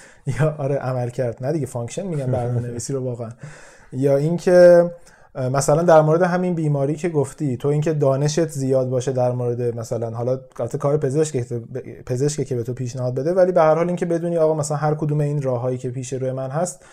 یا 0.40 0.54
آره 0.58 0.74
عمل 0.74 1.10
کرد 1.10 1.44
نه 1.44 1.52
دیگه 1.52 1.66
function 1.66 2.06
میگم 2.06 2.26
برنامه 2.26 2.60
نویسی 2.68 2.92
رو 2.92 3.04
واقعا. 3.04 3.30
یا 3.92 4.16
اینکه 4.16 4.90
مثلا 5.36 5.82
در 5.82 6.00
مورد 6.00 6.22
همین 6.22 6.54
بیماری 6.54 6.94
که 6.94 7.08
گفتی 7.08 7.56
تو 7.56 7.68
اینکه 7.68 7.92
دانشت 7.92 8.48
زیاد 8.48 8.88
باشه 8.88 9.12
در 9.12 9.32
مورد 9.32 9.62
مثلا 9.78 10.10
حالا 10.10 10.40
البته 10.58 10.78
کار 10.78 10.96
پزشک 10.96 11.46
پزشک 12.06 12.46
که 12.46 12.54
به 12.56 12.62
تو 12.62 12.74
پیشنهاد 12.74 13.14
بده 13.14 13.32
ولی 13.32 13.52
به 13.52 13.60
هر 13.60 13.74
حال 13.74 13.86
اینکه 13.86 14.06
بدونی 14.06 14.36
آقا 14.36 14.54
مثلا 14.54 14.76
هر 14.76 14.94
کدوم 14.94 15.20
این 15.20 15.42
راههایی 15.42 15.78
که 15.78 15.90
پیش 15.90 16.12
روی 16.12 16.32
من 16.32 16.50
هست 16.50 16.84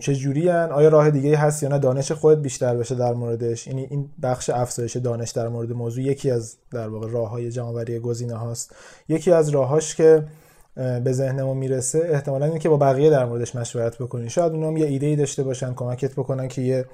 چه 0.00 0.14
جوری 0.14 0.50
آیا 0.50 0.88
راه 0.88 1.10
دیگه 1.10 1.36
هست 1.36 1.62
یا 1.62 1.68
نه؟ 1.68 1.78
دانش 1.78 2.12
خودت 2.12 2.42
بیشتر 2.42 2.76
بشه 2.76 2.94
در 2.94 3.14
موردش. 3.14 3.66
یعنی 3.66 3.86
این 3.90 4.10
بخش 4.22 4.50
افزایش 4.50 4.96
دانش 4.96 5.30
در 5.30 5.48
مورد 5.48 5.72
موضوع 5.72 6.04
یکی 6.04 6.30
از 6.30 6.56
در 6.70 6.88
واقع 6.88 7.08
راه 7.10 7.30
های 7.30 7.50
جمعآوری 7.50 7.98
گزینه 7.98 8.34
هاست. 8.34 8.74
یکی 9.08 9.32
از 9.32 9.48
راههاش 9.48 9.94
که 9.94 10.24
به 10.74 11.12
ذهن 11.12 11.42
می‌رسه 11.44 12.02
احتمالا 12.12 12.46
اینه 12.46 12.58
که 12.58 12.68
با 12.68 12.76
بقیه 12.76 13.10
در 13.10 13.24
موردش 13.24 13.56
مشورت 13.56 13.98
بکنی. 13.98 14.30
شاید 14.30 14.52
اونم 14.52 14.76
یه 14.76 14.86
ایده 14.86 15.06
ای 15.06 15.16
داشته 15.16 15.42
باشن 15.42 15.74
کمکت 15.74 16.12
بکنن 16.12 16.48
که 16.48 16.62
یه 16.62 16.84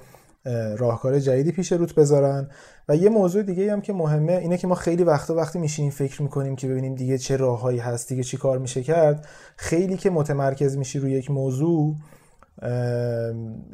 راهکار 0.77 1.19
جدیدی 1.19 1.51
پیش 1.51 1.71
روت 1.71 1.95
بذارن. 1.95 2.49
و 2.89 2.95
یه 2.95 3.09
موضوع 3.09 3.43
دیگه 3.43 3.71
هم 3.71 3.81
که 3.81 3.93
مهمه 3.93 4.33
اینه 4.33 4.57
که 4.57 4.67
ما 4.67 4.75
خیلی 4.75 5.03
وقتا 5.03 5.35
وقتی 5.35 5.59
میشینیم 5.59 5.91
فکر 5.91 6.21
می‌کنیم 6.21 6.55
که 6.55 6.67
ببینیم 6.67 6.95
دیگه 6.95 7.17
چه 7.17 7.37
راههایی 7.37 7.79
هست 7.79 8.09
دیگه 8.09 8.23
چی 8.23 8.37
کار 8.37 8.57
میشه 8.57 8.83
کرد 8.83 9.27
خیلی 9.55 9.97
که 9.97 10.09
متمرکز 10.09 10.77
میشی 10.77 10.99
روی 10.99 11.11
یک 11.11 11.31
موضوع 11.31 11.95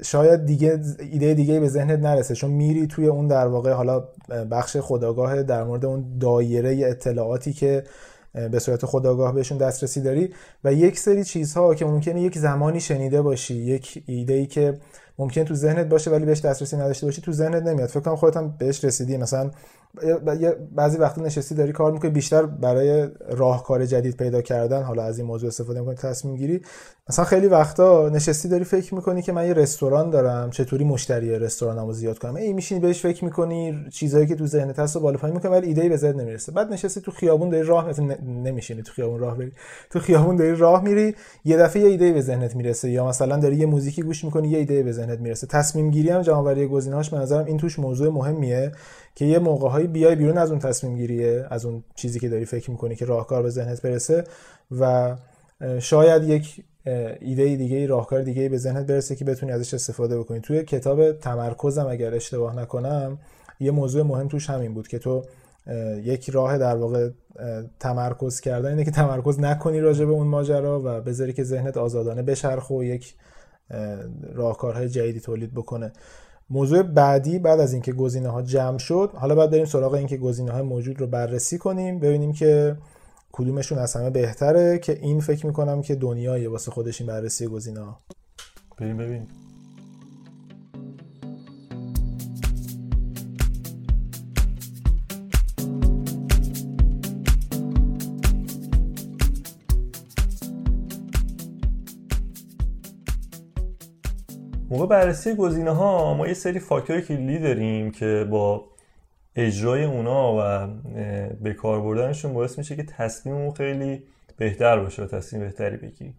شاید 0.02 0.46
دیگه 0.46 0.80
ایده 1.12 1.34
دیگه 1.34 1.60
به 1.60 1.70
ذهنت 1.70 2.00
نرسه 2.00 2.36
چون 2.36 2.52
میری 2.52 2.88
توی 2.88 3.08
اون 3.08 3.28
در 3.28 3.48
واقع 3.48 3.72
حالا 3.72 4.04
بخش 4.52 4.78
خداگاه 4.78 5.44
در 5.44 5.64
مورد 5.64 5.86
اون 5.86 6.18
دایره 6.20 6.90
اطلاعاتی 6.90 7.54
که 7.54 7.84
به 8.52 8.60
صورت 8.60 8.86
خداگاه 8.86 9.34
بهشون 9.34 9.58
دسترسی 9.58 10.02
داری. 10.02 10.34
و 10.64 10.74
یک 10.74 11.00
سری 11.00 11.24
چیزها 11.24 11.76
که 11.76 11.86
ممکنه 11.86 12.22
یک 12.22 12.38
زمانی 12.38 12.80
شنیده 12.80 13.22
باشی 13.22 13.56
یک 13.56 14.04
ایده 14.06 14.34
ای 14.34 14.46
که 14.46 14.78
ممکن 15.20 15.44
تو 15.44 15.54
ذهنت 15.54 15.86
باشه 15.86 16.12
ولی 16.12 16.26
بهش 16.26 16.42
دسترسی 16.42 16.76
نداشته 16.76 17.06
باشی 17.06 17.22
تو 17.22 17.32
ذهنت 17.32 17.64
نمیاد. 17.64 17.90
فکر 17.90 18.00
کنم 18.00 18.16
خودت 18.16 18.38
هم 18.38 18.56
بهش 18.60 18.86
رسیدی. 18.86 19.18
مثلا 19.18 19.52
بعضی 20.76 20.98
وقتا 20.98 21.22
نشستی 21.22 21.56
داری 21.56 21.72
کار 21.72 21.92
می‌کنی 21.92 22.12
بیشتر 22.12 22.46
برای 22.46 23.08
راهکار 23.30 23.86
جدید 23.86 24.18
پیدا 24.18 24.42
کردن 24.42 24.84
حالا 24.84 25.04
از 25.04 25.18
این 25.18 25.28
موضوع 25.28 25.48
استفاده 25.48 25.80
می‌کنی 25.80 25.96
تصمیم 25.96 26.36
گیری 26.36 26.62
مثلا 27.10 27.26
خیلی 27.26 27.48
وقتا 27.48 28.10
نشستی 28.10 28.50
داری 28.50 28.64
فکر 28.64 28.96
می‌کنی 28.96 29.22
که 29.22 29.32
من 29.32 29.48
یه 29.48 29.54
رستوران 29.54 30.10
دارم 30.10 30.50
چطوری 30.50 30.84
مشتری 30.84 31.40
رستورانمو 31.40 31.94
زیاد 31.94 32.18
کنم. 32.18 32.36
ای 32.36 32.54
میشینی 32.54 32.82
بهش 32.82 33.02
فکر 33.02 33.26
می‌کنی 33.26 33.86
چیزایی 33.92 34.28
که 34.28 34.36
تو 34.36 34.48
ذهنت 34.48 34.80
هست 34.80 34.96
رو 34.96 35.02
بالا 35.02 35.18
پایین 35.18 35.36
می‌کنی 35.36 35.52
ولی 35.52 35.68
ایده 35.68 35.90
به 35.90 35.98
ذهن 35.98 36.20
نمی‌رسه. 36.20 36.52
بعد 36.52 36.74
نشستی 36.74 37.02
تو 37.02 37.12
خیابون 37.12 37.50
داری 37.50 37.64
راه 37.64 38.02
نمیشینی 38.26 38.82
تو 38.82 38.94
خیابون 38.94 39.20
راه 39.20 39.38
بری. 39.38 39.52
تو 39.90 40.00
خیابون 40.00 40.36
داری 40.36 40.56
راه 40.56 40.84
میری 40.84 41.16
یه 41.46 41.58
دفعه 41.58 41.82
یه 41.82 41.88
ایده 41.88 42.14
به 42.14 42.22
ذهنت 42.22 42.56
می‌رسه. 42.56 42.90
یا 42.90 43.08
مثلا 43.08 43.38
داری 43.38 43.56
یه 43.56 43.66
موزیکی 43.66 44.02
گوش 44.02 44.24
می‌کنی 44.24 44.48
یه 44.48 44.58
ایده 44.58 44.84
به 44.84 44.92
ذهنت 45.06 45.20
می‌رسه. 45.20 45.48
تصمیم 45.48 45.92
گیری 45.92 46.10
هم 46.10 46.22
جمع‌آوری 46.22 46.68
گزینه‌هاش 46.68 47.10
به 47.10 47.18
نظرم 47.18 47.46
این 47.46 47.58
توش 47.58 47.80
موضوع 47.80 48.10
مهمیه 48.10 48.72
که 49.16 49.26
یه 49.26 49.40
موقعهایی 49.40 49.88
بیای 49.88 50.16
بیرون 50.16 50.38
از 50.38 50.50
اون 50.50 50.60
تصمیم 50.60 50.96
گیریه 50.96 51.48
از 51.50 51.66
اون 51.66 51.84
چیزی 51.96 52.20
که 52.20 52.30
داری 52.30 52.46
فکر 52.46 52.72
می‌کنی 52.72 52.96
که 52.96 53.06
راهکار 53.06 53.44
به 53.44 53.50
ذهنت 53.50 53.82
برسه 53.82 54.24
و 54.80 55.16
شاید 55.80 56.24
یک 56.24 56.64
ایده 57.22 57.56
دیگه 57.56 57.88
راهکار 57.88 58.22
دیگه 58.22 58.50
به 58.50 58.58
ذهنت 58.58 58.86
برسه 58.86 59.16
که 59.16 59.26
بتونی 59.26 59.52
ازش 59.52 59.74
استفاده 59.74 60.20
بکنی. 60.20 60.40
توی 60.40 60.64
کتاب 60.64 61.12
تمرکزم 61.12 61.88
اگر 61.88 62.14
اشتباه 62.14 62.56
نکنم 62.56 63.18
یه 63.60 63.72
موضوع 63.72 64.04
مهم 64.04 64.28
توش 64.28 64.50
همین 64.50 64.74
بود 64.74 64.88
که 64.88 65.00
تو 65.00 65.24
یک 66.04 66.30
راه 66.30 66.58
در 66.58 66.76
واقع 66.76 67.10
تمرکز 67.80 68.40
کردن 68.40 68.70
اینه 68.70 68.84
که 68.84 68.92
تمرکز 68.92 69.40
نکنی 69.40 69.80
راجع 69.80 70.06
به 70.06 70.12
اون 70.12 70.28
ماجرا 70.28 70.82
و 70.86 71.02
بذاری 71.02 71.34
که 71.34 71.44
ذهنت 71.44 71.78
آزادانه 71.78 72.24
بچرخه 72.24 72.76
و 72.76 72.84
یک 72.84 73.14
راهکارهای 74.34 74.90
جدیدی 74.90 75.20
تولید 75.20 75.54
بکنه. 75.54 75.92
موضوع 76.50 76.84
بعدی 76.84 77.40
بعد 77.40 77.60
از 77.60 77.74
اینکه 77.74 77.94
گزینه 77.94 78.30
ها 78.30 78.42
جمع 78.42 78.78
شد 78.78 79.12
حالا 79.14 79.36
بعد 79.36 79.52
بریم 79.52 79.66
سراغ 79.66 79.94
اینکه 79.94 80.18
گزینه 80.18 80.52
های 80.52 80.62
موجود 80.62 81.02
رو 81.02 81.08
بررسی 81.08 81.58
کنیم 81.58 82.00
ببینیم 82.00 82.34
که 82.34 82.78
کدومشون 83.32 83.78
از 83.78 83.96
همه 83.96 84.10
بهتره 84.10 84.78
که 84.80 85.00
این 85.02 85.20
فکر 85.20 85.46
می‌کنم 85.46 85.82
که 85.82 85.96
دنیای 85.96 86.48
واسه 86.48 86.72
خودش 86.72 87.02
این 87.02 87.08
بررسی 87.08 87.48
گزینه 87.48 87.80
ها 87.80 88.00
بریم 88.78 88.98
ببینیم. 88.98 89.28
موقع 104.76 104.88
بررسی 104.88 105.36
گزینه 105.36 105.72
ها 105.72 106.14
ما 106.14 106.28
یه 106.28 106.34
سری 106.34 106.60
فاکتور 106.60 107.02
کلیدی 107.02 107.40
داریم 107.40 107.92
که 107.92 108.28
با 108.30 108.66
اجرای 109.36 109.84
اونا 109.84 110.36
و 110.40 110.68
به 111.44 111.54
کار 111.54 111.82
بردنشون 111.82 112.34
باعث 112.34 112.58
میشه 112.58 112.76
که 112.76 112.84
تصمیممون 112.84 113.52
خیلی 113.52 114.04
بهتر 114.38 114.80
باشه 114.80 115.04
و 115.04 115.06
تصمیم 115.06 115.42
بهتری 115.42 115.78
بگیریم. 115.78 116.18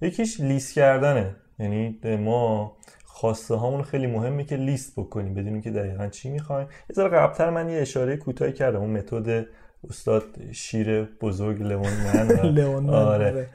یکیش 0.00 0.40
لیست 0.40 0.74
کردنه. 0.74 1.36
یعنی 1.58 1.98
ما 2.16 2.76
خواسته 3.04 3.54
هامون 3.54 3.82
خیلی 3.82 4.06
مهمه 4.06 4.44
که 4.44 4.56
لیست 4.56 4.92
بکنیم 4.96 5.34
بدونیم 5.34 5.62
که 5.62 5.70
دقیقا 5.70 6.06
چی 6.06 6.30
می‌خوایم. 6.30 6.68
یه 6.90 6.94
ذره 6.94 7.08
قبلتر 7.08 7.50
من 7.50 7.70
یه 7.70 7.80
اشاره 7.80 8.16
کوتاهی 8.16 8.52
کردم. 8.52 8.80
اون 8.80 8.90
متد 8.90 9.46
استاد 9.90 10.52
شیر 10.52 11.02
بزرگ 11.02 11.62
لمون 11.62 11.92
من 12.04 12.90
آره, 12.90 13.48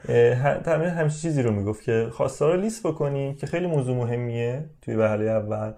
آره. 0.66 0.90
همچین 0.90 1.20
چیزی 1.20 1.42
رو 1.42 1.50
می‌گفت 1.50 1.82
که 1.82 2.08
خواسته 2.12 2.46
رو 2.46 2.60
لیست 2.60 2.86
بکنی 2.86 3.34
که 3.34 3.46
خیلی 3.46 3.66
موضوع 3.66 3.96
مهمیه 3.96 4.64
توی 4.82 4.94
وهله 4.94 5.30
اول 5.30 5.72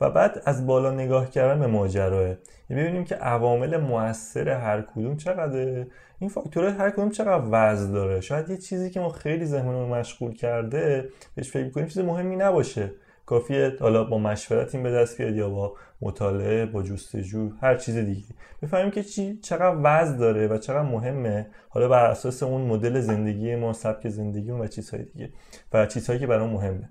و 0.00 0.10
بعد 0.10 0.42
از 0.44 0.66
بالا 0.66 0.90
نگاه 0.90 1.30
کردن 1.30 1.60
به 1.60 1.66
ماجراه 1.66 2.22
یعنی 2.70 2.82
ببینیم 2.82 3.04
که 3.04 3.14
عوامل 3.14 3.76
موثر 3.76 4.48
هر 4.48 4.82
کدوم 4.82 5.16
چقدر 5.16 5.84
این 6.18 6.30
فاکتورها 6.30 6.70
هر 6.70 6.90
کدوم 6.90 7.10
چقدر 7.10 7.44
وزن 7.50 7.92
داره. 7.92 8.20
شاید 8.20 8.50
یه 8.50 8.56
چیزی 8.56 8.90
که 8.90 9.00
ما 9.00 9.08
خیلی 9.08 9.46
ذهنمون 9.46 9.88
مشغول 9.88 10.34
کرده 10.34 11.08
بهش 11.34 11.50
فکر 11.50 11.70
کنیم 11.70 11.86
چیز 11.86 11.98
مهمی 11.98 12.36
نباشه. 12.36 12.92
کافیه 13.26 13.76
حالا 13.80 14.04
با 14.04 14.18
مشورت 14.18 14.74
این 14.74 14.84
به 14.84 14.90
دست 14.90 15.18
بیاد 15.18 15.36
یا 15.36 15.48
با 15.48 15.74
مطالعه 16.02 16.66
با 16.66 16.82
جستجو 16.82 17.50
هر 17.60 17.76
چیز 17.76 17.96
دیگه. 17.96 18.34
بفهمیم 18.62 18.90
که 18.90 19.02
چی 19.02 19.38
چقدر 19.42 19.76
وزن 19.82 20.16
داره 20.16 20.46
و 20.46 20.58
چقدر 20.58 20.82
مهمه. 20.82 21.46
حالا 21.68 21.88
بر 21.88 22.06
اساس 22.06 22.42
اون 22.42 22.60
مدل 22.60 23.00
زندگی 23.00 23.56
ما 23.56 23.72
سبک 23.72 24.08
زندگی 24.08 24.50
و 24.50 24.66
چیزهای 24.66 25.02
دیگه. 25.02 25.30
و 25.72 25.86
چیزهایی 25.86 26.20
که 26.20 26.26
برای 26.26 26.48
مهمه. 26.48 26.88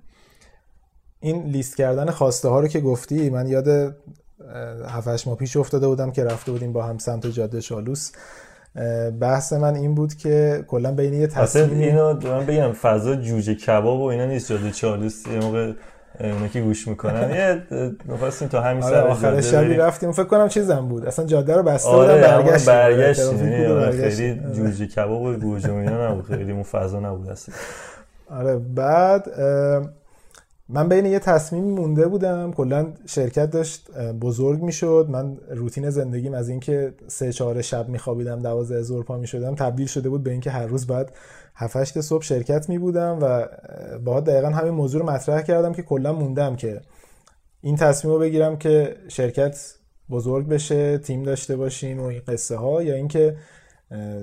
این 1.20 1.44
لیست 1.44 1.78
کردن 1.78 2.10
خواسته 2.10 2.48
ها 2.48 2.60
رو 2.60 2.68
که 2.68 2.80
گفتی 2.80 3.30
من 3.30 3.48
یاد 3.48 3.96
هفتش 4.88 5.28
ماه 5.28 5.38
پیش 5.38 5.58
افتاده 5.58 5.88
بودم 5.88 6.12
که 6.12 6.24
رفته 6.24 6.52
بودیم 6.52 6.74
با 6.74 6.84
هم 6.84 6.98
سمت 6.98 7.28
جاده 7.28 7.62
شالوس. 7.62 8.12
بحث 9.20 9.54
من 9.54 9.76
این 9.76 9.96
بود 9.96 10.14
که 10.14 10.64
کلا 10.68 10.92
بین 10.92 11.14
یه 11.14 11.28
تصمیم 11.28 11.80
اینو 11.80 12.14
من 12.14 12.46
بگم 12.46 12.72
فضا 12.72 13.16
جوجه 13.16 13.56
کباب 13.56 14.00
و 14.00 14.04
اینا 14.04 14.26
نیست 14.26 14.50
جاده 14.50 14.72
چالوس. 14.72 15.28
یه 15.28 15.40
موقع 15.40 15.74
اونا 16.20 16.48
که 16.48 16.62
گوش 16.62 16.88
می‌کنن. 16.88 17.30
یه 17.30 17.64
نفستیم 18.10 18.48
تا 18.48 18.62
همین 18.62 18.84
آره 18.84 18.96
سر 18.96 19.08
آخر 19.08 19.42
شبی 19.42 19.74
رفتیم. 19.74 20.12
فکر 20.12 20.24
کنم 20.24 20.48
چیزم 20.48 20.88
بود. 20.88 21.06
اصلا 21.06 21.26
جاده 21.26 21.56
رو 21.56 21.64
بسته 21.64 21.90
آره 21.90 22.16
بودن 22.16 22.28
برگشت 22.28 22.66
برگشت 22.66 23.22
خیلی 23.92 24.42
جوجه 24.54 24.88
کباب 24.88 25.22
و 25.22 25.34
گوجه 25.34 25.74
اینا 25.74 26.12
نبود. 26.12 26.26
خیلی 26.26 26.52
اون 26.52 26.64
فضا 26.64 27.00
نبود 27.00 27.30
اصلا. 27.30 27.56
آره 28.30 28.58
بعد 28.58 29.28
من 30.70 30.90
بین 30.90 31.06
یه 31.06 31.20
تصمیم 31.20 31.64
مونده 31.64 32.08
بودم. 32.08 32.52
کلا 32.52 32.88
شرکت 33.06 33.52
داشت 33.52 33.92
بزرگ 34.22 34.62
می‌شد. 34.62 35.08
من 35.10 35.38
روتین 35.50 35.90
زندگیم 35.90 36.34
از 36.34 36.50
اینکه 36.50 36.94
سه 37.08 37.34
چهار 37.34 37.62
شب 37.62 37.90
میخوابیدم 37.90 38.42
دوازده 38.42 38.82
ظهر 38.82 39.04
پا 39.04 39.18
می‌شدم 39.18 39.56
تبدیل 39.56 39.88
شده 39.88 40.10
بود 40.10 40.24
به 40.24 40.32
اینکه 40.32 40.52
هر 40.52 40.66
روز 40.66 40.88
بعد 40.88 41.12
7 41.60 42.02
صبح 42.02 42.24
شرکت 42.24 42.70
می 42.70 42.78
بودم 42.78 43.20
و 43.22 43.48
با 44.06 44.20
دقیقا 44.20 44.50
همین 44.50 44.74
موضوع 44.74 45.02
رو 45.02 45.10
مطرح 45.10 45.42
کردم 45.42 45.74
که 45.74 45.82
کلا 45.82 46.14
موندم 46.14 46.56
که 46.56 46.82
این 47.62 47.76
تصمیم 47.76 48.14
رو 48.14 48.20
بگیرم 48.20 48.58
که 48.58 48.96
شرکت 49.08 49.74
بزرگ 50.10 50.48
بشه 50.48 50.98
تیم 50.98 51.24
داشته 51.24 51.56
باشیم 51.56 52.00
و 52.00 52.04
این 52.04 52.22
قصه 52.28 52.56
ها 52.56 52.84
یا 52.84 52.96
اینکه 52.96 53.38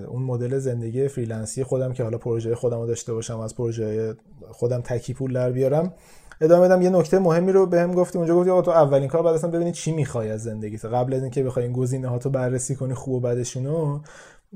اون 0.09 0.23
مدل 0.23 0.59
زندگی 0.59 1.09
freelance 1.09 1.59
ی 1.59 1.64
خودم 1.64 1.92
که 1.92 2.03
حالا 2.03 2.18
پروژه 2.18 2.55
خودم 2.55 2.81
رو 2.81 2.87
داشته 2.87 3.12
باشم 3.12 3.40
از 3.40 3.55
پروژه 3.55 4.14
خودم 4.51 4.81
تکی 4.81 5.14
پول 5.14 5.33
در 5.33 5.53
بیارم. 5.53 5.92
ادامه 6.40 6.68
بدم 6.68 6.83
یه 6.83 6.90
نکته 6.90 7.18
مهمی 7.18 7.53
رو 7.53 7.66
بهم 7.66 7.90
به 7.90 7.97
گفتی. 7.97 8.18
اونجا 8.18 8.37
گفتی 8.37 8.51
آقا 8.51 8.62
تو 8.62 8.70
اولین 8.70 9.09
کار 9.09 9.23
بعد 9.23 9.35
اصلا 9.35 9.51
ببینی 9.51 9.73
چی 9.73 9.92
می‌خوای 9.92 10.31
از 10.31 10.42
زندگیت. 10.42 10.85
قبل 10.85 11.14
از 11.14 11.23
اینکه 11.23 11.42
بخوای 11.42 11.64
این 11.64 11.75
گزینه 11.75 12.09
ها 12.09 12.18
تو 12.18 12.31
بررسی 12.31 12.77
کنی 12.77 12.94
خوب 12.94 13.14
و 13.14 13.20
بدشونو 13.20 14.01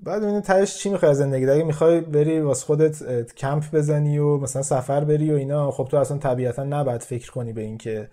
بعد 0.03 0.23
ببینید 0.23 0.43
تهش 0.43 0.77
چی 0.77 0.91
می‌خوای 0.91 1.15
زندگی 1.15 1.51
اگه 1.51 1.65
می‌خوای 1.65 2.01
بری 2.01 2.41
واسه 2.41 2.67
خودت 2.67 3.35
کمپ 3.35 3.65
بزنی 3.73 4.19
و 4.19 4.37
مثلا 4.37 4.63
سفر 4.63 5.05
بری 5.05 5.33
و 5.33 5.35
اینا 5.35 5.71
خب 5.71 5.89
تو 5.91 5.97
اصلا 5.97 6.19
طبیعتا 6.19 6.65
نباید 6.65 7.03
فکر 7.03 7.33
کنی 7.33 7.53
به 7.53 7.63
اینکه 7.63 8.09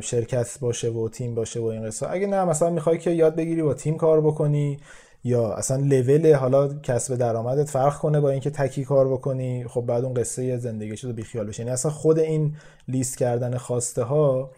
شرکت 0.00 0.58
باشه 0.60 0.90
و 0.90 1.08
تیم 1.08 1.34
باشه 1.34 1.60
و 1.60 1.64
این 1.64 1.86
قصه. 1.86 2.10
اگه 2.10 2.26
نه 2.26 2.44
مثلا 2.44 2.70
می‌خوای 2.70 2.98
که 2.98 3.10
یاد 3.10 3.36
بگیری 3.36 3.62
با 3.62 3.74
تیم 3.74 3.96
کار 3.96 4.20
بکنی 4.20 4.78
یا 5.24 5.52
اصلا 5.52 5.76
لول 5.76 6.34
حالا 6.34 6.68
کسب 6.68 7.14
درآمدت 7.14 7.70
فرق 7.70 7.98
کنه 7.98 8.20
با 8.20 8.30
اینکه 8.30 8.50
تکی 8.50 8.84
کار 8.84 9.08
بکنی 9.08 9.64
خب 9.68 9.80
بعد 9.80 10.04
اون 10.04 10.14
قصه 10.14 10.56
زندگی 10.56 10.96
شده 10.96 11.12
بیخیال 11.12 11.46
بشی. 11.46 11.62
یعنی 11.62 11.72
اصلا 11.72 11.90
خود 11.90 12.18
این 12.18 12.54
لیست 12.88 13.18
کردن 13.18 13.56
خواسته 13.56 14.02
ها 14.02 14.50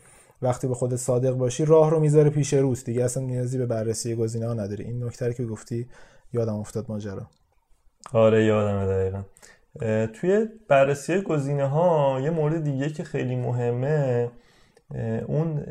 وقتی 0.42 0.66
به 0.66 0.74
خودت 0.74 0.96
صادق 0.96 1.32
باشی 1.32 1.64
راه 1.64 1.90
رو 1.90 2.00
می‌ذاره 2.00 2.30
پیش 2.30 2.54
روز 2.54 2.84
دیگه 2.84 3.04
اصلا 3.04 3.22
نیازی 3.22 3.58
به 3.58 3.66
بررسی 3.66 4.14
گزینه 4.14 4.46
ها 4.46 4.54
نداری. 4.54 4.84
این 4.84 5.04
نکته 5.04 5.34
که 5.34 5.44
گفتی 5.44 5.86
یادم 6.32 6.54
افتاد 6.54 6.86
ماجرا. 6.88 7.26
آره 8.12 8.44
یادمه 8.44 8.86
دقیقا. 8.86 9.22
توی 10.06 10.46
بررسی 10.68 11.20
گزینه 11.20 11.66
ها 11.66 12.20
یه 12.20 12.30
مورد 12.30 12.64
دیگه 12.64 12.90
که 12.90 13.04
خیلی 13.04 13.36
مهمه 13.36 14.30
اون 15.26 15.64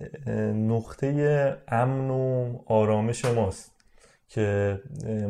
نقطه 0.72 1.58
امن 1.68 2.10
و 2.10 2.54
آرامش 2.66 3.26
ماست 3.26 3.72
که 4.30 4.80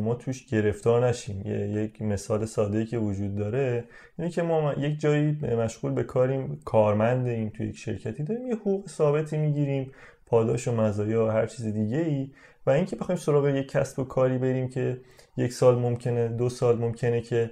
ما 0.00 0.14
توش 0.14 0.46
گرفتار 0.46 1.08
نشیم. 1.08 1.42
یک 1.78 2.02
مثال 2.02 2.44
ساده 2.44 2.86
که 2.86 2.98
وجود 2.98 3.36
داره 3.36 3.84
اینه 4.18 4.30
که 4.30 4.42
ما 4.42 4.72
یک 4.72 5.00
جایی 5.00 5.30
مشغول 5.42 5.92
به 5.92 6.02
کاریم 6.02 6.60
کارمند 6.64 7.26
این 7.26 7.50
توی 7.50 7.66
یک 7.66 7.76
شرکتی 7.76 8.22
داریم 8.22 8.46
یه 8.46 8.54
حقوق 8.54 8.88
ثابتی 8.88 9.36
می‌گیریم 9.36 9.92
پاداش 10.26 10.68
و 10.68 10.72
مزایا 10.72 11.26
و 11.26 11.28
هر 11.28 11.46
چیز 11.46 11.66
دیگه 11.66 11.98
ای 11.98 12.30
و 12.66 12.70
اینکه 12.70 12.96
بخوایم 12.96 13.18
سراغ 13.18 13.48
یک 13.48 13.68
کسب 13.68 13.98
و 13.98 14.04
کاری 14.04 14.38
بریم 14.38 14.68
که 14.68 15.00
یک 15.38 15.52
سال 15.52 15.78
ممکنه 15.78 16.28
دو 16.28 16.48
سال 16.48 16.78
ممکنه 16.78 17.20
که 17.20 17.50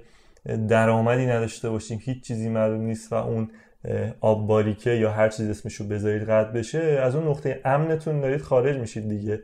درآمدی 0.69 1.25
نداشته 1.25 1.69
باشیم 1.69 1.99
هیچ 2.03 2.23
چیزی 2.23 2.49
معلوم 2.49 2.81
نیست 2.81 3.13
و 3.13 3.15
اون 3.15 3.49
آب 4.21 4.47
باریکه 4.47 4.91
یا 4.91 5.11
هر 5.11 5.29
چیز 5.29 5.49
اسمشو 5.49 5.87
بذارید 5.87 6.29
قد 6.29 6.53
بشه 6.53 6.79
از 6.79 7.15
اون 7.15 7.27
نقطه 7.27 7.61
امنتون 7.65 8.21
دارید 8.21 8.41
خارج 8.41 8.77
میشید 8.77 9.09
دیگه. 9.09 9.43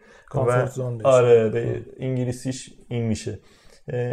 آره 1.05 1.49
به 1.49 1.85
انگلیسیش 1.99 2.73
این 2.87 3.03
میشه. 3.03 3.39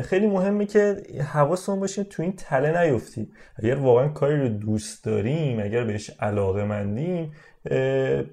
خیلی 0.03 0.27
مهمه 0.27 0.67
که 0.67 0.97
حواسمون 1.33 1.81
باشه 1.81 2.05
تو 2.05 2.23
این 2.23 2.33
تله 2.37 2.83
نیفتیم. 2.83 3.33
اگر 3.57 3.75
واقعا 3.75 4.09
کاری 4.09 4.41
رو 4.41 4.49
دوست 4.49 5.05
داریم 5.05 5.61
اگر 5.61 5.85
بهش 5.85 6.11
علاقه 6.21 6.65
مندیم 6.65 7.33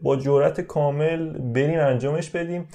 با 0.01 0.15
جورت 0.15 0.61
کامل 0.61 1.29
بریم 1.29 1.79
انجامش 1.79 2.29
بدیم. 2.29 2.67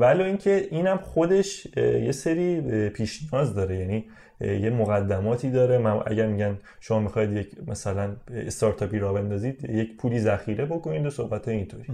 ولو 0.00 0.24
اینکه 0.24 0.66
اینم 0.70 0.96
خودش 0.96 1.66
یه 1.76 2.12
سری 2.12 2.60
پیش 2.88 3.32
نیاز 3.32 3.54
داره. 3.54 3.76
یعنی 3.76 4.04
یه 4.40 4.70
مقدماتی 4.70 5.50
داره. 5.50 5.86
اگر 6.06 6.26
میگن 6.26 6.58
شما 6.80 6.98
می‌خواید 6.98 7.32
یک 7.32 7.48
مثلا 7.66 8.16
استارتاپی 8.34 8.98
را 8.98 9.12
بندازید 9.12 9.70
یک 9.70 9.96
پولی 9.96 10.20
ذخیره 10.20 10.64
بکنید 10.64 11.06
و 11.06 11.10
صحبت 11.10 11.48
اینطوری. 11.48 11.84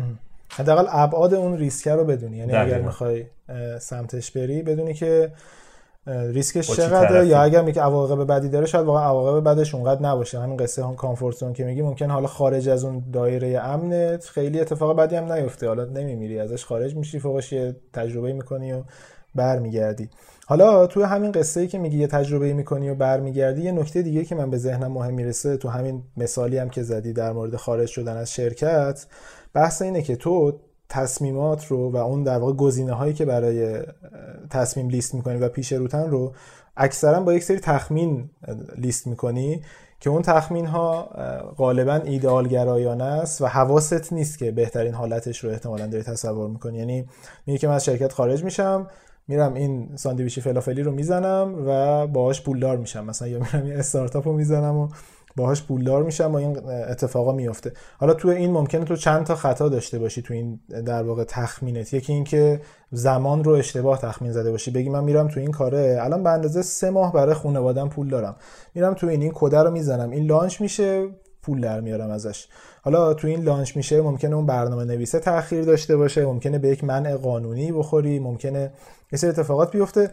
حداقل 0.48 0.84
ابعاد 0.88 1.34
اون 1.34 1.58
ریسک 1.58 1.88
رو 1.88 2.04
بدونی. 2.04 2.36
یعنی 2.36 2.52
اگر 2.52 2.80
می‌خوای 2.80 3.24
سمتش 3.80 4.30
بری 4.30 4.62
بدونی 4.62 4.94
که 4.94 5.32
ریسکش 6.06 6.70
چقدره؟ 6.70 7.26
یا 7.26 7.42
اگر 7.42 7.62
میگه 7.62 7.82
عواقب 7.82 8.32
بدی 8.32 8.48
داره 8.48 8.66
شاید 8.66 8.86
واقعا 8.86 9.04
عواقب 9.04 9.48
بدش 9.48 9.74
اونقدر 9.74 10.02
نباشه. 10.02 10.40
همین 10.40 10.56
قصه 10.56 10.84
هم 10.84 10.96
کامفورت 10.96 11.36
زون 11.36 11.52
که 11.52 11.64
میگی 11.64 11.82
ممکن 11.82 12.10
حالا 12.10 12.26
خارج 12.26 12.68
از 12.68 12.84
اون 12.84 13.02
دایره 13.12 13.60
امنت 13.60 14.24
خیلی 14.24 14.60
اتفاق 14.60 14.96
بدی 14.96 15.16
هم 15.16 15.32
نیفته. 15.32 15.68
حالا 15.68 15.84
نمیمیری 15.84 16.38
ازش 16.38 16.64
خارج 16.64 16.96
میشی 16.96 17.18
فوقش 17.18 17.52
یه 17.52 17.76
تجربه 17.92 18.32
می‌کنی 18.32 18.72
و 18.72 18.82
برمیگردی. 19.34 20.08
حالا 20.46 20.86
تو 20.86 21.04
همین 21.04 21.32
قصه 21.32 21.60
ای 21.60 21.66
که 21.66 21.78
میگی 21.78 21.98
یه 21.98 22.06
تجربه 22.06 22.52
می‌کنی 22.52 22.90
و 22.90 22.94
برمیگردی 22.94 23.62
یه 23.62 23.72
نکته 23.72 24.02
دیگه 24.02 24.24
که 24.24 24.34
من 24.34 24.50
به 24.50 24.58
ذهنم 24.58 24.92
مهم 24.92 25.14
می‌رسه 25.14 25.56
تو 25.56 25.68
همین 25.68 26.02
مثالی 26.16 26.58
هم 26.58 26.70
که 26.70 26.82
زدی 26.82 27.12
در 27.12 27.32
مورد 27.32 27.56
خارج 27.56 27.88
شدن 27.88 28.16
از 28.16 28.32
شرکت 28.32 29.06
بحث 29.54 29.82
اینه 29.82 30.02
که 30.02 30.16
تو 30.16 30.60
تصمیمات 30.92 31.66
رو 31.66 31.90
و 31.90 31.96
اون 31.96 32.22
در 32.22 32.38
واقع 32.38 32.52
گزینه 32.52 32.92
هایی 32.92 33.14
که 33.14 33.24
برای 33.24 33.82
تصمیم 34.50 34.88
لیست 34.88 35.14
می‌کنی 35.14 35.36
و 35.36 35.48
پیش 35.48 35.72
روتن 35.72 36.10
رو 36.10 36.32
اکثرا 36.76 37.20
با 37.20 37.34
یک 37.34 37.44
سری 37.44 37.58
تخمین 37.58 38.30
لیست 38.78 39.06
می‌کنی 39.06 39.62
که 40.00 40.10
اون 40.10 40.22
تخمین 40.22 40.66
ها 40.66 41.02
غالبا 41.56 41.94
ایدئال 41.94 42.48
گرایانه 42.48 43.04
است 43.04 43.42
و 43.42 43.46
حواست 43.46 44.12
نیست 44.12 44.38
که 44.38 44.50
بهترین 44.50 44.94
حالتش 44.94 45.44
رو 45.44 45.50
احتمالا 45.50 45.86
داری 45.86 46.04
تصور 46.04 46.48
می‌کنی. 46.48 46.78
یعنی 46.78 47.06
میگه 47.46 47.58
که 47.58 47.68
من 47.68 47.74
از 47.74 47.84
شرکت 47.84 48.12
خارج 48.12 48.44
میشم 48.44 48.86
میرم 49.28 49.54
این 49.54 49.96
ساندویچ 49.96 50.40
فلافلی 50.40 50.82
رو 50.82 50.92
می‌زنم 50.92 51.54
و 51.66 52.06
باهاش 52.06 52.42
پولدار 52.42 52.76
میشم. 52.76 53.04
مثلا 53.04 53.28
یا 53.28 53.38
میرم 53.38 53.66
یه 53.66 53.78
استارتاپ 53.78 54.28
رو 54.28 54.34
می‌زنم 54.34 54.76
و 54.76 54.88
باهاش 55.36 55.62
پولدار 55.62 56.02
میشم 56.02 56.32
و 56.32 56.34
این 56.34 56.58
اتفاقا 56.68 57.32
میفته 57.32 57.72
حالا 57.98 58.14
تو 58.14 58.28
این 58.28 58.52
ممکنه 58.52 58.84
تو 58.84 58.96
چند 58.96 59.26
تا 59.26 59.34
خطا 59.34 59.68
داشته 59.68 59.98
باشی 59.98 60.22
تو 60.22 60.34
این 60.34 60.60
در 60.86 61.02
واقع 61.02 61.24
تخمینت. 61.24 61.94
یکی 61.94 62.12
اینکه 62.12 62.60
زمان 62.90 63.44
رو 63.44 63.52
اشتباه 63.52 63.98
تخمین 63.98 64.32
زده 64.32 64.50
باشی. 64.50 64.70
بگی 64.70 64.88
من 64.88 65.04
میرم 65.04 65.28
تو 65.28 65.40
این 65.40 65.50
کاره. 65.50 65.98
الان 66.00 66.22
به 66.22 66.30
اندازه 66.30 66.62
سه 66.62 66.90
ماه 66.90 67.12
برای 67.12 67.34
خانوادم 67.34 67.88
پول 67.88 68.08
دارم. 68.08 68.36
میرم 68.74 68.94
تو 68.94 69.06
این 69.06 69.22
این 69.22 69.32
کده 69.34 69.62
رو 69.62 69.70
می‌زنم. 69.70 70.10
این 70.10 70.26
لانچ 70.26 70.60
میشه 70.60 71.08
پول 71.42 71.60
در 71.60 71.80
میارم 71.80 72.10
ازش. 72.10 72.48
حالا 72.82 73.14
تو 73.14 73.28
این 73.28 73.42
لانچ 73.42 73.76
میشه 73.76 74.02
ممکنه 74.02 74.36
اون 74.36 74.46
برنامه 74.46 74.84
نویسه 74.84 75.18
تاخیر 75.18 75.64
داشته 75.64 75.96
باشه. 75.96 76.24
ممکنه 76.24 76.58
به 76.58 76.68
یک 76.68 76.84
منع 76.84 77.16
قانونی 77.16 77.72
بخوری. 77.72 78.18
ممکنه 78.18 78.72
یه 79.12 79.18
سری 79.18 79.30
اتفاقات 79.30 79.70
بیفته. 79.70 80.10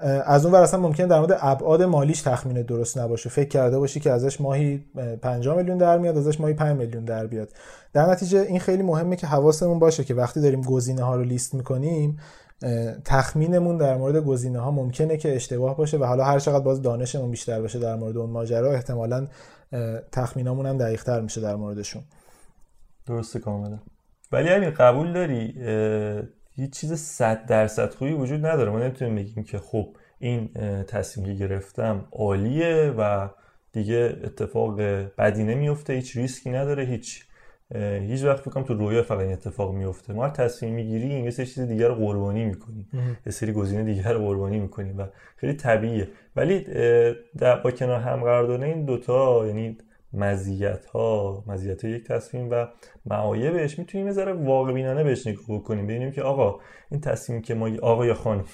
از 0.00 0.44
اون 0.44 0.54
ور 0.54 0.62
اصلا 0.62 0.80
ممکنه 0.80 1.06
در 1.06 1.18
مورد 1.18 1.38
ابعاد 1.40 1.82
مالیش 1.82 2.22
تخمین 2.22 2.62
درست 2.62 2.98
نباشه. 2.98 3.28
فکر 3.28 3.48
کرده 3.48 3.78
باشی 3.78 4.00
که 4.00 4.10
ازش 4.10 4.40
ماهی 4.40 4.84
5 5.22 5.48
میلیون 5.48 5.78
در 5.78 5.98
میاد 5.98 6.16
ازش 6.16 6.40
ماهی 6.40 6.54
5 6.54 6.78
میلیون 6.78 7.04
در 7.04 7.26
بیاد. 7.26 7.48
در 7.92 8.10
نتیجه 8.10 8.40
این 8.40 8.60
خیلی 8.60 8.82
مهمه 8.82 9.16
که 9.16 9.26
حواسمون 9.26 9.78
باشه 9.78 10.04
که 10.04 10.14
وقتی 10.14 10.40
داریم 10.40 10.62
گزینه 10.62 11.02
ها 11.02 11.16
رو 11.16 11.22
لیست 11.22 11.54
می‌کنیم 11.54 12.18
تخمینمون 13.04 13.78
در 13.78 13.96
مورد 13.96 14.16
گزینه 14.16 14.58
ها 14.58 14.70
ممکنه 14.70 15.16
که 15.16 15.36
اشتباه 15.36 15.76
باشه 15.76 15.98
و 15.98 16.04
حالا 16.04 16.24
هر 16.24 16.38
چقدر 16.38 16.64
باز 16.64 16.82
دانشمون 16.82 17.30
بیشتر 17.30 17.60
باشه 17.60 17.78
در 17.78 17.96
مورد 17.96 18.16
اون 18.16 18.30
ماجرا 18.30 18.72
احتمالا 18.72 19.26
تخمینامون 20.12 20.66
هم 20.66 20.78
دقیق 20.78 21.10
میشه 21.10 21.40
در 21.40 21.56
موردشون. 21.56 22.02
درسته 23.06 23.38
کاملا. 23.38 23.78
ولی 24.32 24.48
همین 24.48 24.70
قبول 24.70 25.12
داری 25.12 25.54
هیچ 26.56 26.70
چیز 26.70 26.92
صد 26.92 27.46
درصد 27.46 27.94
خوبی 27.94 28.12
وجود 28.12 28.46
نداره. 28.46 28.70
ما 28.70 28.78
نمی‌تونیم 28.78 29.14
بگیم 29.14 29.44
که 29.44 29.58
خب 29.58 29.96
این 30.18 30.48
تصمیمی 30.88 31.36
گرفتم 31.36 32.04
عالیه 32.12 32.94
و 32.98 33.28
دیگه 33.72 34.16
اتفاق 34.24 34.80
بدی 35.18 35.44
نمیفته 35.44 35.92
هیچ 35.92 36.16
ریسکی 36.16 36.50
نداره 36.50 36.84
هیچ 36.84 37.24
هیچ 38.00 38.24
وقت 38.24 38.40
فکرم 38.40 38.62
تو 38.62 38.74
رویا 38.74 39.02
فقط 39.02 39.20
این 39.20 39.32
اتفاق 39.32 39.74
میفته 39.74 40.12
ما 40.12 40.28
تصمیم 40.28 40.74
می‌گیریم 40.74 41.24
یه 41.24 41.30
سری 41.30 41.46
چیز 41.46 41.60
دیگر 41.60 41.88
رو 41.88 41.94
قربانی 41.94 42.44
می‌کنیم 42.44 42.88
یه 43.26 43.32
سری 43.32 43.52
گزینه 43.52 43.84
دیگر 43.84 44.12
رو 44.12 44.26
قربانی 44.26 44.58
می‌کنیم 44.58 44.98
و 44.98 45.06
خیلی 45.36 45.52
طبیعیه. 45.52 46.08
ولی 46.36 46.60
در 47.38 47.56
با 47.56 47.70
کنار 47.70 48.00
هم 48.00 48.20
قرار 48.20 48.46
دادن 48.46 48.62
این 48.62 48.84
دوتا 48.84 49.46
یعنی 49.46 49.78
مزیت 50.16 50.84
ها 50.84 51.44
مزیت 51.46 51.84
یک 51.84 52.04
تصمیم 52.06 52.50
و 52.50 52.66
معایبش 53.06 53.78
می‌تونیم 53.78 54.06
یه 54.06 54.12
ذره 54.12 54.32
واقع 54.32 54.72
بینانه 54.72 55.04
بهش 55.04 55.26
نگاه 55.26 55.44
بکنیم 55.48 55.86
ببینیم 55.86 56.12
که 56.12 56.22
آقا 56.22 56.60
این 56.90 57.00
تصمیم 57.00 57.42
که 57.42 57.54
ما 57.54 57.70
آقا 57.82 58.06
یا 58.06 58.14
خانم 58.14 58.44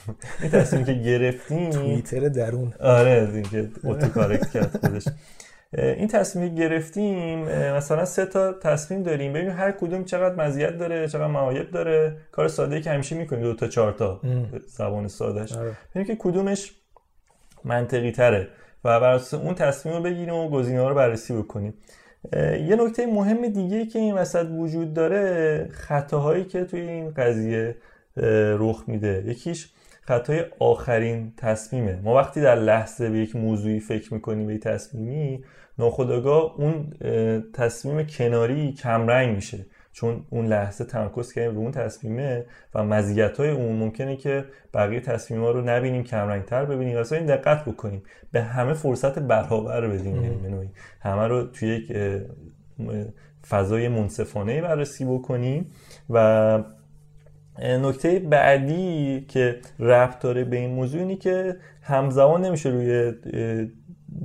این 0.42 0.51
تصمیم 0.51 0.85
که 0.85 0.92
گرفتیم 0.92 1.70
توییتر 1.81 2.29
درون. 2.29 2.75
آره 2.81 3.31
این 3.35 3.42
که 3.42 3.68
اوتو 3.85 4.09
کارکت 4.09 4.51
کرد 4.51 4.79
خودش. 4.81 5.05
این 5.79 6.09
تصمیم 6.09 6.55
گرفتیم 6.55 7.44
مثلا 7.77 8.05
سه 8.05 8.27
تا 8.27 8.53
تصمیم 8.53 9.03
داریم. 9.03 9.33
ببینیم 9.33 9.53
هر 9.57 9.72
کدوم 9.72 10.05
چقدر 10.05 10.46
مزیت 10.46 10.79
داره 10.79 11.09
چقدر 11.09 11.27
معایب 11.27 11.70
داره. 11.70 12.16
کار 12.33 12.48
ساده 12.48 12.81
که 12.81 12.90
همیشه 12.90 13.16
می‌کنیم 13.16 13.42
دو 13.42 13.55
تا 13.55 13.68
چهار 13.68 13.92
تا. 13.92 14.20
زبان 14.66 15.09
سادهش 15.09 15.53
آره. 15.53 15.77
ببینیم 15.94 16.16
که 16.16 16.22
کدومش 16.22 16.72
منطقی 17.64 18.11
تره. 18.12 18.48
و 18.84 19.00
بر 19.00 19.20
اون 19.32 19.54
تصمیم 19.54 19.94
رو 19.94 20.02
بگیریم 20.02 20.34
و 20.34 20.50
گزینه 20.50 20.80
ها 20.80 20.88
رو 20.88 20.94
بررسی 20.94 21.34
بکنیم. 21.34 21.74
یه 22.68 22.76
نکته 22.76 23.06
مهم 23.06 23.48
دیگه 23.48 23.86
که 23.86 23.98
این 23.98 24.14
وسط 24.14 24.46
وجود 24.50 24.94
داره 24.94 25.68
خطاهایی 25.72 26.44
که 26.44 26.64
توی 26.64 26.80
این 26.80 27.10
قضیه 27.10 27.76
رخ 28.58 28.84
میده. 28.86 29.24
یکیش 29.26 29.70
خطای 30.02 30.44
آخرین 30.58 31.32
تصمیمه. 31.36 32.00
ما 32.02 32.14
وقتی 32.14 32.40
در 32.40 32.56
لحظه 32.56 33.10
به 33.10 33.18
یک 33.18 33.36
موضوعی 33.36 33.80
فکر 33.80 34.14
می‌کنیم 34.14 34.46
به 34.46 34.58
تصمیمی 34.58 35.44
ناخداگاه 35.78 36.54
اون 36.58 36.92
تصمیم 37.54 38.06
کناری 38.06 38.72
کمرنگ 38.72 39.34
میشه. 39.34 39.66
چون 39.92 40.26
اون 40.31 40.46
لحظه 40.46 40.85
تمرکز 40.85 41.33
کردیم 41.33 41.55
رو 41.55 41.61
اون 41.61 41.70
تصمیمه 41.70 42.44
و 42.74 42.85
مزیت 42.85 43.37
های 43.37 43.50
اون 43.50 43.76
ممکنه 43.76 44.16
که 44.16 44.44
بقیه 44.74 45.00
تصمیم 45.00 45.40
ها 45.40 45.50
رو 45.50 45.62
نبینیم 45.62 46.05
کمرنگ 46.05 46.44
تر 46.44 46.64
ببینیم. 46.64 46.96
واسه 46.96 47.16
این 47.16 47.26
دقت 47.26 47.64
بکنیم. 47.64 48.02
به 48.33 48.42
همه 48.42 48.74
فرصت 48.74 49.18
برابر 49.18 49.87
بدیم 49.87 50.24
یعنی 50.24 50.70
همه 51.00 51.26
رو 51.26 51.46
توی 51.46 51.68
یک 51.68 51.92
فضای 53.48 53.88
منصفانه 53.88 54.62
بررسی 54.62 55.05
بکنیم 55.05 55.70
و 56.11 56.59
نکته 57.59 58.18
بعدی 58.18 59.20
که 59.28 59.61
ربط 59.78 60.18
داره 60.18 60.44
به 60.44 60.57
این 60.57 60.70
موضوع 60.70 61.00
اینی 61.00 61.16
که 61.16 61.57
همزمان 61.83 62.44
نمیشه 62.44 62.68
روی 62.68 63.12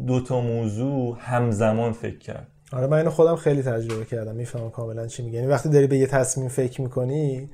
دوتا 0.08 0.41
موضوع 0.41 1.17
همزمان 1.19 1.91
فکر 1.91 2.17
کرد. 2.17 2.47
آره 2.71 2.88
من 2.88 2.97
اینو 2.97 3.10
خودم 3.10 3.36
خیلی 3.36 3.62
تجربه 3.62 4.06
کردم. 4.06 4.36
می‌فهمم 4.36 4.69
کاملا 4.69 5.08
چی 5.08 5.23
میگه. 5.23 5.36
یعنی 5.36 5.47
وقتی 5.47 5.69
داری 5.69 5.88
به 5.88 5.97
یه 5.97 6.08
تصمیم 6.08 6.47
فکر 6.47 6.82
می‌کنی 6.82 7.49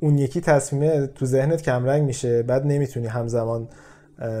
اون 0.00 0.18
یکی 0.18 0.40
تصمیمه 0.40 1.06
تو 1.06 1.26
ذهنت 1.26 1.62
کمرنگ 1.62 2.02
میشه. 2.02 2.42
بعد 2.42 2.66
نمی‌تونی 2.66 3.06
همزمان 3.06 3.68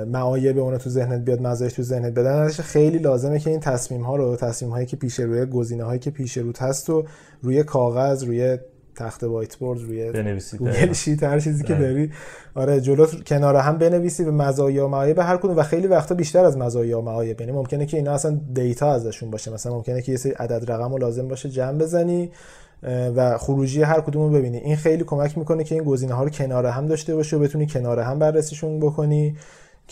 معایب 0.06 0.58
اون 0.58 0.78
تو 0.78 0.90
ذهنت 0.90 1.20
بیاد 1.24 1.42
مزایاش 1.42 1.72
تو 1.72 1.82
ذهنت 1.82 2.12
بعد 2.14 2.48
خیلی 2.48 2.98
لازمه 2.98 3.38
که 3.38 3.50
این 3.50 3.60
تصمیم 3.60 4.02
ها 4.02 4.16
رو 4.16 4.36
تصمیم 4.36 4.72
هایی 4.72 4.86
که 4.86 4.96
پیش 4.96 5.20
روی 5.20 5.46
گزینه 5.46 5.84
هایی 5.84 5.98
که 5.98 6.10
پیش 6.10 6.38
روت 6.38 6.62
هست 6.62 6.90
و 6.90 7.04
روی 7.42 7.62
کاغذ 7.62 8.24
روی 8.24 8.58
تخته 8.96 9.24
whiteboard 9.24 9.80
روی 9.80 10.12
Google 10.58 10.92
Sheet 10.92 11.22
هر 11.22 11.40
چیزی 11.40 11.64
که 11.64 11.74
داری. 11.74 12.10
آره 12.54 12.80
جلو 12.80 13.06
کنار 13.06 13.56
هم 13.56 13.78
بنویسی 13.78 14.24
به 14.24 14.30
مزایا 14.30 14.86
و 14.86 14.88
معایب 14.88 15.18
هر 15.18 15.36
کدوم. 15.36 15.56
و 15.56 15.62
خیلی 15.62 15.86
وقتا 15.86 16.14
بیشتر 16.14 16.44
از 16.44 16.56
مزایا 16.56 16.98
و 16.98 17.02
معایب. 17.02 17.40
یعنی 17.40 17.52
ممکنه 17.52 17.86
که 17.86 17.96
اینا 17.96 18.12
اصلا 18.12 18.40
data 18.54 18.92
ازشون 18.92 19.30
باشه. 19.30 19.52
مثلا 19.52 19.74
ممکنه 19.74 20.02
که 20.02 20.12
یه 20.12 20.18
سری 20.18 20.32
عدد 20.32 20.70
رقم 20.72 20.96
لازم 20.96 21.28
باشه 21.28 21.48
جمع 21.48 21.78
بزنی 21.78 22.30
و 23.16 23.38
خروجی 23.38 23.82
هر 23.82 24.00
کدوم 24.00 24.22
رو 24.22 24.30
ببینی. 24.30 24.58
این 24.58 24.76
خیلی 24.76 25.04
کمک 25.04 25.38
می‌کنه 25.38 25.64
که 25.64 25.74
این 25.74 25.84
گزینه 25.84 26.14
ها 26.14 26.24
رو 26.24 26.30
کنار 26.30 26.66
هم 26.66 26.86
داشته 26.86 27.14
باشه 27.14 27.36
و 27.36 27.40
بتونی 27.40 27.66
کنار 27.66 28.00
هم 28.00 28.18
بررسیشون 28.18 28.80
بکنی. 28.80 29.36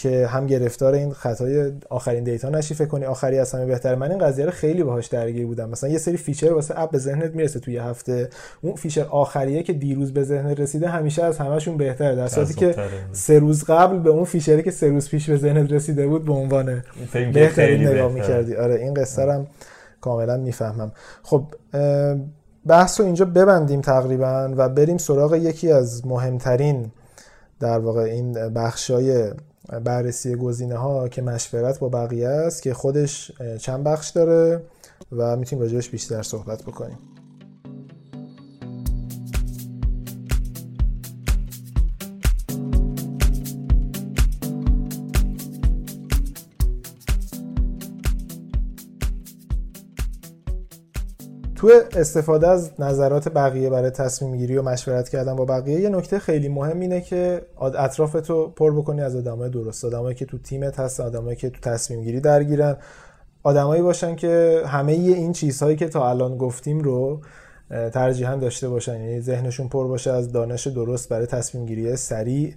که 0.02 0.26
هم 0.26 0.46
گرفتار 0.46 0.94
این 0.94 1.12
خطای 1.12 1.72
آخرین 1.90 2.24
data 2.24 2.48
نشی 2.48 2.74
فکر 2.74 2.88
کنی 2.88 3.04
آخری 3.04 3.38
از 3.38 3.54
همه 3.54 3.66
بهتر 3.66 3.94
من 3.94 4.10
این 4.10 4.18
قضیه 4.18 4.44
رو 4.44 4.50
خیلی 4.50 4.82
باهاش 4.82 5.06
درگیر 5.06 5.46
بودم. 5.46 5.68
مثلا 5.70 5.90
یه 5.90 5.98
سری 5.98 6.16
feature 6.16 6.52
واسه 6.52 6.80
app 6.80 6.90
به 6.90 6.98
ذهنت 6.98 7.34
می‌رسه 7.34 7.60
توی 7.60 7.78
هفته. 7.78 8.28
اون 8.62 8.74
feature 8.74 9.04
آخریه 9.10 9.62
که 9.62 9.72
دیروز 9.72 10.12
به 10.12 10.22
ذهنت 10.22 10.60
رسیده 10.60 10.88
همیشه 10.88 11.24
از 11.24 11.38
همشون 11.38 11.76
بهتره 11.76 12.14
در 12.14 12.28
صورتی 12.28 12.54
که 12.54 12.74
سه 13.12 13.38
روز 13.38 13.64
قبل 13.64 13.98
به 13.98 14.10
اون 14.10 14.24
feature 14.24 14.57
ی 14.58 14.62
که 14.62 14.70
سه 14.70 14.88
روز 14.88 15.08
پیش 15.08 15.30
به 15.30 15.36
ذهنت 15.36 15.72
رسیده 15.72 16.06
بود 16.06 16.24
به 16.24 16.32
عنوان 16.32 16.82
بهترین 17.34 17.86
نگاه 17.86 18.12
می‌کردی. 18.12 18.56
آره 18.56 18.74
این 18.74 18.94
قصه 18.94 19.32
هم 19.32 19.46
کاملا 20.00 20.36
می‌فهمم. 20.36 20.92
خب 21.22 21.44
بحث 22.66 23.00
رو 23.00 23.06
اینجا 23.06 23.24
ببندیم 23.24 23.80
تقریبا 23.80 24.54
و 24.56 24.68
بریم 24.68 24.98
سراغ 24.98 25.34
یکی 25.34 25.72
از 25.72 26.06
مهمترین 26.06 26.90
در 27.60 27.78
واقع 27.78 28.00
این 28.00 28.32
بخشای 28.32 29.30
بررسی 29.84 30.34
گزینه 30.34 30.76
ها 30.76 31.08
که 31.08 31.22
مشورت 31.22 31.78
با 31.78 31.88
بقیه 31.88 32.28
است 32.28 32.62
که 32.62 32.74
خودش 32.74 33.32
چند 33.58 33.84
بخش 33.84 34.10
داره 34.10 34.62
و 35.12 35.36
می‌تونیم 35.36 35.64
راجبش 35.64 35.88
بیشتر 35.88 36.22
صحبت 36.22 36.62
بکنیم. 36.62 36.98
تو 51.60 51.70
استفاده 51.96 52.48
از 52.48 52.70
نظرات 52.78 53.28
بقیه 53.28 53.70
برای 53.70 53.90
تصمیم 53.90 54.36
گیری 54.36 54.56
و 54.56 54.62
مشورت 54.62 55.08
کردن 55.08 55.36
با 55.36 55.44
بقیه 55.44 55.80
یه 55.80 55.88
نکته 55.88 56.18
خیلی 56.18 56.48
مهم 56.48 56.80
اینه 56.80 57.00
که 57.00 57.42
اطرافتو 57.60 58.48
پر 58.48 58.74
بکنی 58.74 59.00
از 59.00 59.16
آدمای 59.16 59.50
درست 59.50 59.84
آدمایی 59.84 60.14
که 60.14 60.24
تو 60.24 60.38
تیمت 60.38 60.80
هست 60.80 61.00
آدمایی 61.00 61.36
که 61.36 61.50
تو 61.50 61.60
تصمیم 61.60 62.02
گیری 62.02 62.20
درگیرن. 62.20 62.76
آدمایی 63.42 63.82
باشن 63.82 64.16
که 64.16 64.62
همه 64.66 64.92
این 64.92 65.32
چیزهایی 65.32 65.76
که 65.76 65.88
تا 65.88 66.10
الان 66.10 66.36
گفتیم 66.38 66.80
رو 66.80 67.20
ترجیحاً 67.70 68.36
داشته 68.36 68.68
باشن. 68.68 69.00
یعنی 69.00 69.20
ذهنشون 69.20 69.68
پر 69.68 69.88
باشه 69.88 70.10
از 70.10 70.32
دانش 70.32 70.66
درست 70.66 71.08
برای 71.08 71.26
تصمیم 71.26 71.66
گیری 71.66 71.96
سریع. 71.96 72.54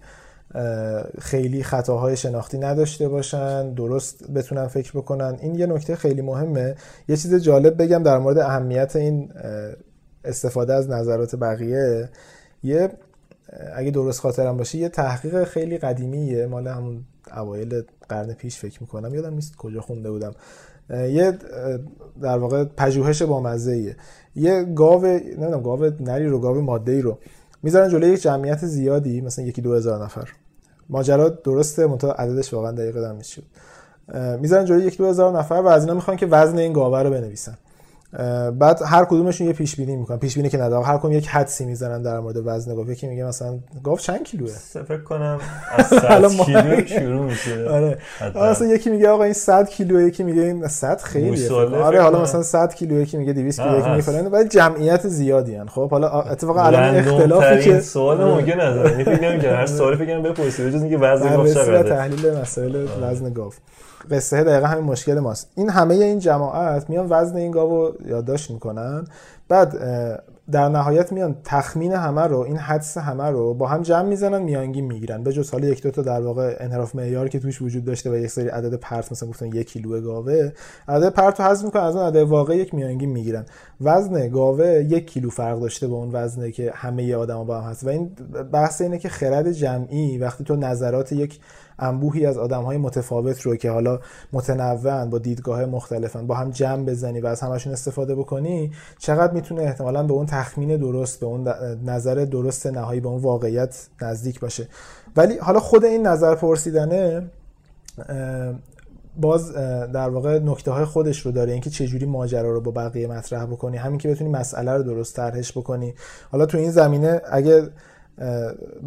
خیلی 1.20 1.64
خطاهای 1.64 2.18
شناختی 2.18 2.58
نداشته 2.58 3.10
باشن 3.10 3.74
درست 3.74 4.32
بتونن 4.32 4.68
فکر 4.68 4.92
بکنن. 4.92 5.38
این 5.42 5.56
یه 5.56 5.66
نکته 5.66 5.96
خیلی 5.96 6.22
مهمه. 6.22 6.76
یه 7.08 7.18
چیز 7.18 7.36
جالب 7.36 7.82
بگم 7.82 8.04
در 8.04 8.18
مورد 8.18 8.38
اهمیت 8.38 8.96
این 8.96 9.32
استفاده 10.24 10.74
از 10.74 10.90
نظرات 10.90 11.36
بقیه. 11.36 12.10
یه 12.64 12.90
اگه 13.76 13.92
درست 13.92 14.20
خاطرم 14.20 14.58
باشه 14.58 14.78
یه 14.78 14.90
تحقیق 14.90 15.44
خیلی 15.44 15.78
قدیمیه. 15.78 16.46
مال 16.46 16.68
همون 16.68 17.04
اوایل 17.38 17.82
قرن 18.10 18.34
پیش 18.34 18.60
فکر 18.60 18.82
می‌کنم. 18.82 19.14
یادم 19.14 19.34
نیست 19.34 19.56
کجا 19.56 19.82
خونده 19.82 20.12
بودم. 20.12 20.32
یه 20.90 21.38
در 22.22 22.38
واقع 22.38 22.64
پژوهش 22.64 23.22
با 23.22 23.42
مزه 23.42 23.96
یه 24.36 24.64
گاو 24.64 25.06
نمی‌دونم 25.06 25.62
گاو 25.62 25.92
نری 26.00 26.28
رو 26.28 26.40
گاو 26.40 26.62
ماده 26.62 26.92
ای 26.92 27.02
رو 27.02 27.18
می‌ذارن 27.64 27.90
جلوی 27.90 28.10
یک 28.10 28.22
جمعیت 28.22 28.66
زیادی 28.66 29.22
مثلا 29.22 29.46
یکی 29.46 29.62
دو 29.62 29.74
هزار 29.74 30.04
نفر. 30.04 30.30
ماجرا 30.90 31.30
درسته 31.30 31.88
منتها 31.88 32.12
عددش 32.12 32.54
واقعا 32.54 32.72
دقیق 32.72 32.96
دارم 32.96 33.20
می‌ذارن 34.40 34.66
جلوی 34.66 34.84
یک 34.84 34.98
دو 34.98 35.08
هزار 35.08 35.38
نفر 35.40 35.56
و 35.56 35.68
از 35.68 35.82
اینا 35.84 35.94
می‌خوان 35.94 36.18
که 36.18 36.26
وزن 36.26 36.58
این 36.58 36.74
گاوه 36.74 37.02
رو 37.02 37.10
بنویسن. 37.10 37.58
بعد 38.60 38.82
هر 38.86 39.06
کدومشون 39.06 39.48
یه 39.48 39.54
پیش 39.54 39.76
بینی 39.76 39.96
می‌کنن. 39.96 40.18
پیش 40.18 40.36
بینی 40.36 40.50
که 40.50 40.58
نداره 40.58 40.86
هر 40.86 40.98
کدوم 40.98 41.12
یک 41.12 41.28
حدسی 41.28 41.66
می‌زنن 41.66 42.02
در 42.02 42.20
مورد 42.20 42.36
وزن 42.46 42.76
گاو. 42.76 42.92
یکی 42.92 43.08
میگه 43.08 43.24
مثلا 43.24 43.60
گاو 43.84 43.98
چند 43.98 44.24
کیلوه؟ 44.24 44.52
فکر 44.88 44.98
کنم 44.98 45.40
از 45.78 45.86
100 45.86 46.28
کیلو 46.28 46.86
شروع 46.86 47.26
میشه. 47.26 47.70
آره. 47.70 47.98
مثلا 48.36 48.68
یکی 48.68 48.90
میگه 48.90 49.10
آقا 49.10 49.24
این 49.24 49.34
100 49.34 49.70
کیلو 49.70 50.08
یکی 50.08 50.24
میگه 50.24 50.42
این 50.42 50.68
100 50.68 51.02
خیلیه 51.02 51.52
آره 51.52 52.02
حالا 52.02 52.22
مثلا 52.22 52.44
100 52.44 52.74
کیلو 52.74 53.00
یکی 53.00 53.18
میگه 53.18 53.34
200 53.34 53.62
کیلو 53.62 53.80
یکی 53.80 53.90
میگه 53.90 54.02
فلان. 54.02 54.28
ولی 54.28 54.50
جمعیت 54.50 55.08
زیادی 55.08 55.56
ان 55.56 55.68
خب 55.68 55.90
حالا 55.92 56.10
اتفاقا 56.10 56.62
الان 56.62 56.96
اختلافی 56.96 57.64
که 57.64 57.80
سوال 57.80 58.24
ممکن 58.24 58.62
نداره 58.62 59.04
فکر 59.04 59.32
نمی‌کنم 59.32 59.52
هر 59.52 59.66
سوالی 59.66 59.98
فکر 59.98 60.06
کنم 60.06 60.24
بپرسید. 60.24 60.70
جز 60.70 60.82
اینکه 60.82 60.98
وزن 60.98 61.36
گاو 61.36 61.48
چقدره. 61.48 61.84
تحلیل 61.84 62.34
مسائل 62.34 62.88
وزن 63.02 63.34
گاو. 63.34 63.52
قصه 64.12 64.44
دقیقا 64.44 64.68
همین 64.68 64.84
مشکل 64.84 65.20
ماست. 65.20 65.50
این 65.56 65.70
همه 65.70 65.94
این 65.94 66.20
جماعت 66.20 66.90
میان 66.90 67.08
وزن 67.10 67.36
این 67.38 67.52
گاو 67.52 67.70
رو 67.70 67.94
یادداشت 68.08 68.52
می‌کنن. 68.52 69.06
بعد 69.50 69.74
در 70.52 70.70
نهایت 70.70 71.12
میان 71.12 71.36
تخمین 71.44 71.94
همه 71.94 72.22
رو 72.22 72.40
این 72.40 72.58
حدس 72.58 72.98
همه 72.98 73.24
رو 73.24 73.54
با 73.54 73.68
هم 73.68 73.82
جمع 73.82 74.10
می‌زنن 74.10 74.42
میانگین 74.42 74.86
می‌گیرن. 74.86 75.24
به 75.24 75.34
جز 75.34 75.52
حالا 75.52 75.68
یک 75.68 75.84
دو 75.84 75.92
تا 75.92 76.02
در 76.02 76.22
واقع 76.22 76.58
انحراف 76.60 76.96
معیار 76.96 77.30
که 77.30 77.40
توش 77.40 77.62
وجود 77.62 77.86
داشته 77.86 78.12
و 78.12 78.16
یک 78.16 78.28
سری 78.28 78.48
عدد 78.48 78.74
پرت 78.74 79.12
مثلا 79.12 79.30
گفتن 79.30 79.46
یک 79.46 79.68
کیلو 79.68 80.02
گاوه. 80.02 80.52
عدد 80.88 81.10
پرت 81.10 81.40
رو 81.40 81.46
حذف 81.46 81.66
می‌کنن 81.66 81.84
از 81.84 81.96
اون 81.96 82.06
عدد 82.06 82.22
واقعی 82.22 82.58
یک 82.58 82.74
میانگین 82.74 83.10
می‌گیرن. 83.10 83.46
وزن 83.82 84.30
گاوه 84.30 84.66
یک 84.68 85.08
کیلو 85.08 85.30
فرق 85.30 85.60
داشته 85.60 85.88
با 85.88 85.98
اون 85.98 86.10
وزنه 86.12 86.52
که 86.52 86.72
همه 86.76 87.16
آدما 87.16 87.44
با 87.44 87.62
هم 87.62 87.70
هست. 87.70 87.84
و 87.84 87.90
این 87.90 88.12
بحث 88.52 88.82
اینه 88.82 88.98
که 88.98 89.10
خرد 89.10 89.52
جمعی 89.52 90.18
وقتی 90.18 90.44
تو 90.44 90.56
نظرات 90.56 91.12
یک 91.12 91.40
انبوهی 91.80 92.26
از 92.26 92.38
آدم 92.38 92.64
های 92.64 92.78
متفاوت 92.78 93.42
رو 93.42 93.56
که 93.56 93.72
حالا 93.72 94.00
متنوعن 94.34 95.10
با 95.10 95.18
دیدگاه 95.18 95.66
مختلفن 95.66 96.28
با 96.28 96.36
هم 96.36 96.52
جمع 96.52 96.86
بزنی 96.86 97.22
و 97.22 97.28
از 97.28 97.42
همشون 97.42 97.74
استفاده 97.74 98.16
بکنی 98.16 98.72
چقدر 99.00 99.34
می‌تونه 99.34 99.62
احتمالا 99.62 100.04
به 100.04 100.14
اون 100.14 100.26
تخمین 100.26 100.78
درست 100.78 101.20
به 101.20 101.26
اون 101.26 101.48
نظر 101.86 102.16
درست 102.16 102.68
نهایی 102.68 103.00
به 103.00 103.08
اون 103.08 103.22
واقعیت 103.22 103.88
نزدیک 104.02 104.40
باشه. 104.40 104.68
ولی 105.16 105.38
حالا 105.38 105.60
خود 105.60 105.86
این 105.86 106.08
نظر 106.08 106.36
پرسیدنه 106.36 107.30
باز 109.18 109.54
در 109.94 110.10
واقع 110.10 110.40
نکته 110.40 110.72
های 110.72 110.86
خودش 110.86 111.20
رو 111.20 111.32
داره 111.32 111.52
اینکه 111.52 111.70
چه 111.70 111.88
جوری 111.88 112.06
ماجرا 112.06 112.52
رو 112.52 112.62
با 112.62 112.72
بقیه 112.72 113.08
مطرح 113.08 113.46
بکنی 113.46 113.78
همین 113.78 113.98
که 113.98 114.10
بتونی 114.10 114.30
مسئله 114.30 114.72
رو 114.72 114.84
درست 114.84 115.16
طرحش 115.16 115.58
بکنی. 115.58 115.94
حالا 116.32 116.46
تو 116.46 116.58
این 116.58 116.72
زمینه 116.72 117.22
اگه 117.32 117.70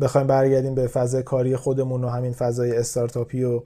بخوایم 0.00 0.26
برگردیم 0.26 0.74
به 0.74 0.86
فضای 0.86 1.22
کاری 1.22 1.56
خودمون 1.56 2.04
و 2.04 2.08
همین 2.08 2.32
فضای 2.32 2.76
استارتاپی 2.76 3.44
و 3.44 3.62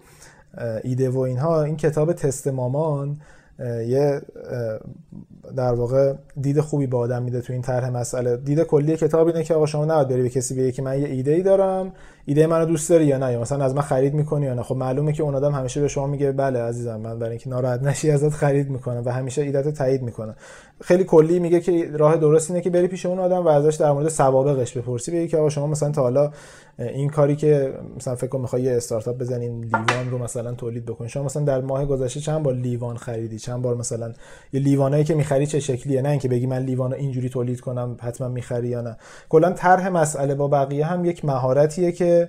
ایده 0.84 1.10
و 1.10 1.18
اینها. 1.18 1.62
این 1.62 1.76
کتاب 1.76 2.12
تست 2.12 2.48
مامان 2.48 3.20
یه 3.86 4.20
در 5.56 5.72
واقع 5.72 6.14
دید 6.40 6.60
خوبی 6.60 6.86
به 6.86 6.96
آدم 6.96 7.22
میده 7.22 7.40
تو 7.40 7.52
این 7.52 7.62
طرح 7.62 7.90
مسئله. 7.90 8.36
دید 8.36 8.62
کلی 8.62 8.96
کتاب 8.96 9.26
اینه 9.26 9.44
که 9.44 9.54
آقا 9.54 9.66
شما 9.66 9.84
نباید 9.84 10.08
بری 10.08 10.22
به 10.22 10.28
کسی 10.28 10.54
بگی 10.54 10.72
که 10.72 10.82
من 10.82 11.00
یه 11.00 11.08
ایده 11.08 11.30
ای 11.30 11.42
دارم 11.42 11.92
ایده 12.30 12.46
منو 12.46 12.64
دوست 12.64 12.90
داری 12.90 13.06
یا 13.06 13.18
نه؟ 13.18 13.32
یا 13.32 13.40
مثلا 13.40 13.64
از 13.64 13.74
من 13.74 13.82
خرید 13.82 14.14
می‌کنی 14.14 14.46
یا 14.46 14.54
نه؟ 14.54 14.62
خب 14.62 14.76
معلومه 14.76 15.12
که 15.12 15.22
اون 15.22 15.34
آدم 15.34 15.52
همیشه 15.52 15.80
به 15.80 15.88
شما 15.88 16.06
میگه 16.06 16.32
بله 16.32 16.58
عزیزم 16.58 17.00
من 17.00 17.18
برای 17.18 17.30
اینکه 17.30 17.50
ناراحت 17.50 17.82
نشی 17.82 18.10
ازت 18.10 18.28
خرید 18.28 18.70
می‌کنم. 18.70 19.02
و 19.04 19.12
همیشه 19.12 19.42
ایدت 19.42 19.68
تایید 19.68 20.02
می‌کنه 20.02 20.34
خیلی 20.80 21.04
کلی 21.04 21.38
میگه 21.38 21.60
که 21.60 21.90
راه 21.92 22.16
درست 22.16 22.50
اینه 22.50 22.62
که 22.62 22.70
بری 22.70 22.88
پیش 22.88 23.06
اون 23.06 23.18
آدم 23.18 23.44
و 23.44 23.48
ازش 23.48 23.74
در 23.74 23.92
مورد 23.92 24.08
سوابقش 24.08 24.76
بپرسی. 24.76 25.10
بگی 25.10 25.28
که 25.28 25.36
آقا 25.36 25.48
شما 25.48 25.66
مثلا 25.66 25.90
تا 25.90 26.02
حالا 26.02 26.30
این 26.78 27.08
کاری 27.08 27.36
که 27.36 27.74
مثلا 27.96 28.14
فکر 28.14 28.26
کنم 28.26 28.40
می‌خوای 28.40 28.62
یه 28.62 28.76
استارتاپ 28.76 29.18
بزنین 29.18 29.60
لیوان 29.64 30.10
رو 30.10 30.18
مثلا 30.18 30.52
تولید 30.52 30.84
بکنی. 30.84 31.08
شما 31.08 31.22
مثلا 31.22 31.42
در 31.42 31.60
ماه 31.60 31.84
گذشته 31.84 32.20
چند 32.20 32.42
بار 32.42 32.54
لیوان 32.54 32.96
خریدی؟ 32.96 33.38
چند 33.38 33.62
بار 33.62 33.76
مثلا 33.76 34.12
یه 34.52 34.60
لیوانایی 34.60 35.04
که 35.04 35.14
می‌خری 35.14 35.46
چه 35.46 35.60
شکلیه؟ 35.60 36.02
نه 36.02 36.08
اینکه 36.08 36.28
بگی 36.28 36.46
من 36.46 36.58
لیوان 36.58 36.92
اینجوری 36.92 37.28
تولید 37.28 37.60
کنم 37.60 37.96
حتما 38.00 38.28
می‌خری 38.28 38.68
یا 38.68 38.80
نه. 38.80 38.96
کلا 39.28 39.52
طرح 39.52 39.88
مسئله 39.88 40.34
با 40.34 40.48
بقیه 40.48 40.86
هم 40.86 41.04
یک 41.04 41.24
مهارتیه 41.24 41.92
که 41.92 42.19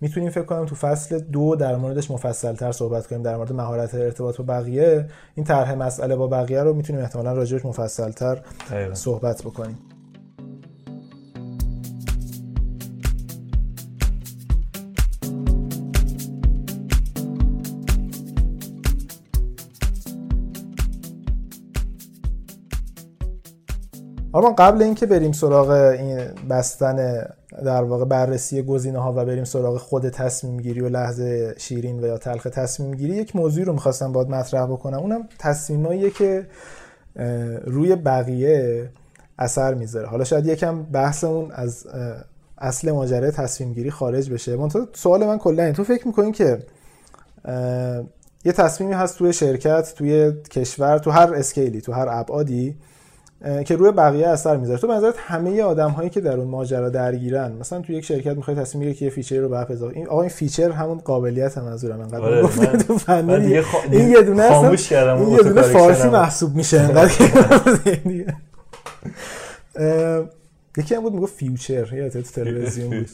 می‌تونیم 0.00 0.30
فکر 0.30 0.44
کنم 0.44 0.66
تو 0.66 0.74
فصل 0.74 1.18
دو 1.18 1.56
در 1.56 1.76
موردش 1.76 2.10
مفصل 2.10 2.54
تر 2.54 2.72
صحبت 2.72 3.06
کنیم 3.06 3.22
در 3.22 3.36
مورد 3.36 3.52
مهارت 3.52 3.94
ارتباط 3.94 4.36
با 4.36 4.44
بقیه. 4.44 5.06
این 5.34 5.46
طرح 5.46 5.74
مسئله 5.74 6.16
با 6.16 6.26
بقیه 6.26 6.62
رو 6.62 6.74
می‌تونیم 6.74 7.02
احتمالا 7.02 7.32
راجعش 7.32 7.64
مفصل 7.64 8.10
تر 8.10 8.42
صحبت 8.94 9.42
بکنیم. 9.42 9.78
آرمان 24.36 24.54
قبل 24.54 24.82
اینکه 24.82 25.06
بریم 25.06 25.32
سراغ 25.32 25.70
این 25.70 26.18
بستن 26.50 27.26
در 27.64 27.82
واقع 27.82 28.04
بررسی 28.04 28.62
گزینه 28.62 28.98
ها 28.98 29.12
و 29.12 29.24
بریم 29.24 29.44
سراغ 29.44 29.76
خود 29.76 30.08
تصمیم 30.08 30.56
گیری 30.56 30.80
و 30.80 30.88
لحظه 30.88 31.54
شیرین 31.58 32.04
و 32.04 32.06
یا 32.06 32.18
تلخ 32.18 32.42
تصمیم 32.42 32.94
گیری 32.94 33.14
یک 33.14 33.36
موضوعی 33.36 33.64
رو 33.64 33.72
می‌خواستم 33.72 34.12
باید 34.12 34.28
مطرح 34.28 34.66
بکنم. 34.66 34.98
اونم 34.98 35.28
تصمیماییه 35.38 36.10
که 36.10 36.46
روی 37.64 37.96
بقیه 37.96 38.88
اثر 39.38 39.74
می‌ذاره. 39.74 40.06
حالا 40.06 40.24
شاید 40.24 40.46
یکم 40.46 40.82
بحثمون 40.82 41.50
از 41.52 41.86
اصل 42.58 42.90
ماجرای 42.90 43.30
تصمیم 43.30 43.72
گیری 43.72 43.90
خارج 43.90 44.30
بشه. 44.30 44.56
منتها 44.56 44.88
سوال 44.94 45.26
من 45.26 45.38
کلا 45.38 45.72
تو 45.72 45.84
فکر 45.84 46.06
می‌کنین 46.06 46.32
که 46.32 46.58
یه 48.44 48.52
تصمیمی 48.52 48.92
هست 48.92 49.18
توی 49.18 49.32
شرکت 49.32 49.94
توی 49.94 50.32
کشور 50.50 50.98
تو 50.98 51.10
هر 51.10 51.34
scale 51.34 51.72
ی 51.72 51.80
تو 51.80 51.92
هر 51.92 52.08
ابعادی 52.10 52.76
که 53.64 53.76
روی 53.76 53.90
بقیه 53.90 54.28
اثر 54.28 54.56
می‌ذاره. 54.56 54.78
تو 54.78 54.86
به 54.86 54.94
نظرت 54.94 55.14
همه 55.18 55.62
آدم 55.62 55.90
هایی 55.90 56.10
که 56.10 56.20
در 56.20 56.36
اون 56.36 56.48
ماجرا 56.48 56.88
درگیرن 56.88 57.52
مثلا 57.52 57.80
تو 57.80 57.92
یک 57.92 58.04
شرکت 58.04 58.36
می‌خوای 58.36 58.56
تصمیم 58.56 58.80
بگیری 58.80 58.98
که 58.98 59.04
یه 59.04 59.10
feature 59.10 59.36
رو 59.36 59.48
به 59.48 59.58
app 59.58 59.70
اضافه 59.70 59.96
این 59.96 60.08
آقا 60.08 60.20
این 60.20 60.30
feature 60.30 60.70
همون 60.70 60.98
قابلیت 60.98 61.58
منظورم 61.58 62.00
انقدر 62.00 62.20
آره 62.20 62.42
گفتم 62.42 62.78
تو 62.78 62.98
فنی 62.98 63.60
خ... 63.60 63.74
این 63.90 64.08
یه 64.10 64.22
دونه 64.22 64.48
خاموش 64.48 64.88
کردم 64.88 65.16
این 65.16 65.28
یه 65.28 65.38
دونه 65.42 65.62
فارسی 65.62 66.08
محسوب 66.08 66.54
میشه 66.54 66.80
انقدر 66.80 67.12
یکی 70.78 70.94
هم 70.94 71.02
بود 71.02 71.12
می‌گفت 71.12 71.34
فیوچر. 71.34 71.92
یا 71.92 72.08
تو 72.08 72.22
تلویزیون 72.22 72.90
بود. 72.90 73.08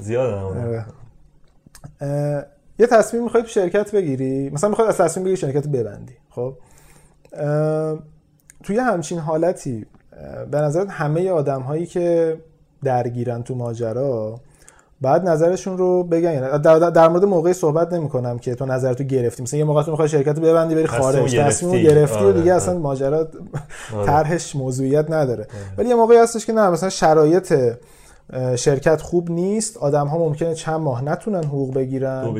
زیاد 0.00 0.32
آره. 0.34 0.84
یه 2.78 2.86
تصمیم 2.86 3.22
می‌خوای 3.22 3.42
تو 3.42 3.48
شرکت 3.48 3.94
بگیری؟ 3.94 4.50
مثلا 4.50 4.70
می‌خوای 4.70 4.88
از 4.88 4.96
تصمیم 4.96 5.24
بگیری 5.24 5.36
شرکت 5.40 5.68
ببندی. 5.68 6.14
خب؟ 6.30 6.54
توی 8.64 8.78
همچین 8.78 9.18
حالتی 9.18 9.86
به 10.50 10.58
نظرت 10.58 10.90
همه 10.90 11.30
آدم 11.30 11.60
هایی 11.60 11.86
که 11.86 12.36
درگیرن 12.84 13.42
تو 13.42 13.54
ماجرا 13.54 14.40
بعد 15.00 15.28
نظرشون 15.28 15.78
رو 15.78 16.04
بگن 16.04 16.32
یعنی 16.32 16.58
در, 16.58 16.78
در 16.78 17.08
مورد 17.08 17.24
موقعی 17.24 17.52
صحبت 17.52 17.92
نمی 17.92 18.08
کنم 18.08 18.38
که 18.38 18.54
تو 18.54 18.66
نظرتو 18.66 19.04
گرفتی 19.04 19.42
مثلا 19.42 19.58
یه 19.58 19.64
موقع 19.64 19.82
تو 19.82 19.90
می‌خوای 19.90 20.08
شرکت 20.08 20.36
رو 20.38 20.42
ببندی 20.42 20.74
بری 20.74 20.86
خارج 20.86 21.36
تصمیم 21.36 21.82
گرفتی 21.82 22.24
و 22.24 22.32
دیگه 22.32 22.52
آره. 22.52 22.62
اصلا 22.62 22.78
ماجرا 22.78 23.18
آره. 23.96 24.06
طرحش 24.06 24.56
موضوعیت 24.56 25.10
نداره 25.10 25.42
آره. 25.42 25.78
ولی 25.78 25.88
یه 25.88 25.94
موقعی 25.94 26.18
هستش 26.18 26.46
که 26.46 26.52
نه 26.52 26.70
مثلا 26.70 26.88
شرایط 26.88 27.54
شرکت 28.56 29.00
خوب 29.00 29.30
نیست 29.30 29.76
آدم 29.76 30.06
ها 30.06 30.18
ممکنه 30.18 30.54
چند 30.54 30.80
ماه 30.80 31.04
نتونن 31.04 31.44
حقوق 31.44 31.74
بگیرن 31.74 32.34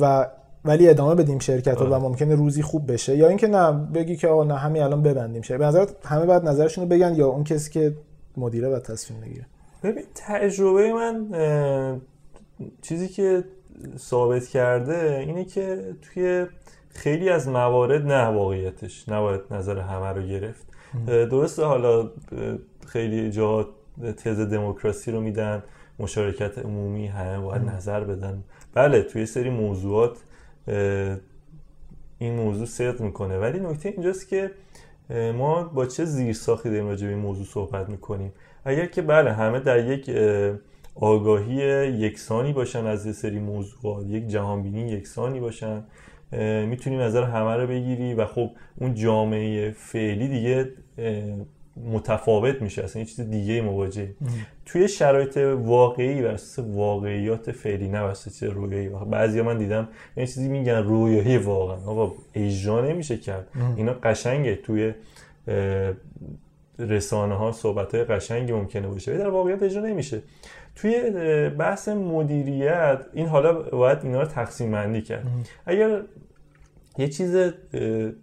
و 0.00 0.26
ولی 0.64 0.88
ادامه 0.88 1.14
بدیم 1.14 1.38
شرکت 1.38 1.78
رو 1.78 1.86
و 1.86 1.94
آره. 1.94 2.02
ممکنه 2.02 2.34
روزی 2.34 2.62
خوب 2.62 2.92
بشه. 2.92 3.16
یا 3.16 3.28
اینکه 3.28 3.46
نه 3.46 3.72
بگی 3.72 4.16
که 4.16 4.28
آقا 4.28 4.44
نه 4.44 4.54
همین 4.54 4.82
الان 4.82 5.02
ببندیم. 5.02 5.42
شرکت 5.42 5.58
به 5.58 5.66
نظرت 5.66 6.06
همه 6.06 6.26
بعد 6.26 6.48
نظرشون 6.48 6.84
رو 6.84 6.90
بگن 6.90 7.14
یا 7.14 7.28
اون 7.28 7.44
کسی 7.44 7.70
که 7.70 7.94
مدیره 8.36 8.68
باید 8.68 8.82
تصمیم 8.82 9.20
بگیره؟ 9.20 9.46
ببین 9.82 10.04
تجربه 10.14 10.92
من 10.92 11.26
چیزی 12.82 13.08
که 13.08 13.44
ثابت 13.96 14.46
کرده 14.46 15.24
اینه 15.26 15.44
که 15.44 15.94
توی 16.02 16.46
خیلی 16.88 17.28
از 17.28 17.48
موارد 17.48 18.06
نه 18.06 18.24
واقعیتش 18.24 19.08
نباید 19.08 19.40
نظر 19.50 19.78
همه 19.78 20.08
رو 20.08 20.22
گرفت. 20.22 20.66
درسته 21.06 21.64
حالا 21.64 22.10
خیلی 22.86 23.30
جا 23.30 23.68
تز 24.24 24.40
دموکراسی 24.40 25.10
رو 25.10 25.20
میدن 25.20 25.62
مشارکت 25.98 26.58
عمومی 26.58 27.06
همه 27.06 27.38
باید 27.38 27.62
نظر 27.62 28.04
بدن. 28.04 28.42
بله 28.74 29.02
توی 29.02 29.26
سری 29.26 29.50
موضوعات 29.50 30.16
این 32.18 32.34
موضوع 32.36 32.66
صدق 32.66 33.00
می‌کنه. 33.00 33.38
ولی 33.38 33.60
نکته 33.60 33.88
اینجاست 33.88 34.28
که 34.28 34.50
ما 35.34 35.62
با 35.64 35.86
چه 35.86 36.04
زیر 36.04 36.32
ساختی 36.32 36.70
داریم 36.70 36.86
راجع 36.86 37.06
به 37.06 37.12
این 37.12 37.22
موضوع 37.22 37.46
صحبت 37.46 37.88
می‌کنیم؟ 37.88 38.32
اگر 38.64 38.86
که 38.86 39.02
بله 39.02 39.32
همه 39.32 39.60
در 39.60 39.90
یک 39.90 40.10
آگاهی 40.94 41.54
یکسانی 41.88 42.52
باشن 42.52 42.86
از 42.86 43.06
یه 43.06 43.12
سری 43.12 43.38
موضوعات 43.38 44.06
یک 44.06 44.26
جهانبینی 44.26 44.90
یکسانی 44.90 45.40
باشن 45.40 45.84
می‌تونی 46.66 46.96
نظر 46.96 47.24
همه 47.24 47.56
رو 47.56 47.66
بگیری 47.66 48.14
و 48.14 48.26
خب 48.26 48.50
اون 48.80 48.94
جامعه 48.94 49.70
فعلی 49.70 50.28
دیگه 50.28 50.72
متفاوت 51.76 52.62
میشه 52.62 52.84
اصلا 52.84 53.02
یه 53.02 53.08
چیز 53.08 53.20
دیگه 53.20 53.60
مواجه 53.60 54.08
توی 54.66 54.88
شرایط 54.88 55.36
واقعی 55.58 56.22
و 56.22 56.26
اساس 56.26 56.64
واقعیات 56.68 57.52
فعلی 57.52 57.88
نه 57.88 58.00
واسه 58.00 58.46
رویایی. 58.46 58.88
بعضیا 58.88 59.44
من 59.44 59.58
دیدم 59.58 59.88
این 60.16 60.26
چیزی 60.26 60.48
میگن 60.48 60.82
رویایی 60.82 61.38
واقعا. 61.38 61.76
آقا 61.76 62.12
اجرا 62.34 62.86
نمیشه 62.86 63.16
کرد. 63.16 63.48
اینا 63.76 63.92
قشنگه. 63.92 64.56
توی 64.56 64.92
رسانه 66.78 67.34
ها 67.34 67.52
صحبت 67.52 67.94
های 67.94 68.04
قشنگی 68.04 68.52
ممکنه 68.52 68.88
باشه 68.88 69.18
در 69.18 69.28
واقعیت 69.28 69.62
اجرا 69.62 69.82
نمیشه. 69.82 70.22
توی 70.76 71.10
بحث 71.58 71.88
مدیریت 71.88 72.98
این 73.12 73.26
حالا 73.26 73.52
باید 73.52 73.98
اینا 74.02 74.20
رو 74.20 74.26
تقسیم 74.26 74.70
بندی 74.70 75.02
کرد. 75.02 75.26
اگر 75.66 76.02
یه 76.98 77.08
چیز 77.08 77.36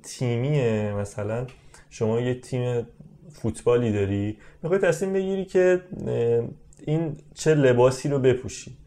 تیمیه 0.04 0.94
مثلا 0.94 1.48
شما 1.90 2.22
یه 2.22 2.34
تیم 2.34 2.88
فوتبالی 3.34 3.92
داری 3.92 4.38
می‌خوای 4.64 4.80
تصمیم 4.82 5.14
بگیری 5.14 5.46
که 5.46 5.82
این 6.86 7.18
چه 7.34 7.56
لباسی 7.56 8.10
رو 8.10 8.20
بپوشی. 8.20 8.78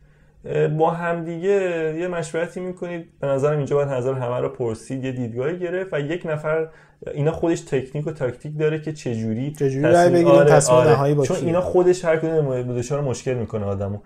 با 0.78 0.90
همدیگه 0.90 1.94
یه 1.98 2.08
مشورتی 2.08 2.60
می‌کنید. 2.60 3.06
به 3.20 3.26
نظرم 3.26 3.56
اینجا 3.56 3.76
باید 3.76 3.88
نظر 3.88 4.14
همه 4.14 4.40
رو 4.40 4.48
پرسید 4.48 5.04
یه 5.04 5.12
دیدگاهی 5.12 5.58
گرفت 5.58 5.94
و 5.94 6.00
یک 6.00 6.26
نفر 6.26 6.68
اینا 7.14 7.32
خودش 7.32 7.60
تکنیک 7.60 8.06
و 8.06 8.12
تاکتیک 8.12 8.58
داره 8.58 8.80
که 8.80 8.92
چجوری 8.92 9.52
چجوری 9.52 9.82
بگیریم 9.82 10.26
آره 10.26 10.50
تصمیم 10.50 10.78
آره. 10.78 10.90
نهایی 10.90 11.14
با 11.14 11.24
چون 11.24 11.36
اینا 11.36 11.60
خودش 11.60 12.04
هر 12.04 12.16
کدوم 12.16 12.62
دچار 12.78 13.00
مشکل 13.00 13.34
می‌کنه 13.34 13.64
آدمو. 13.64 13.98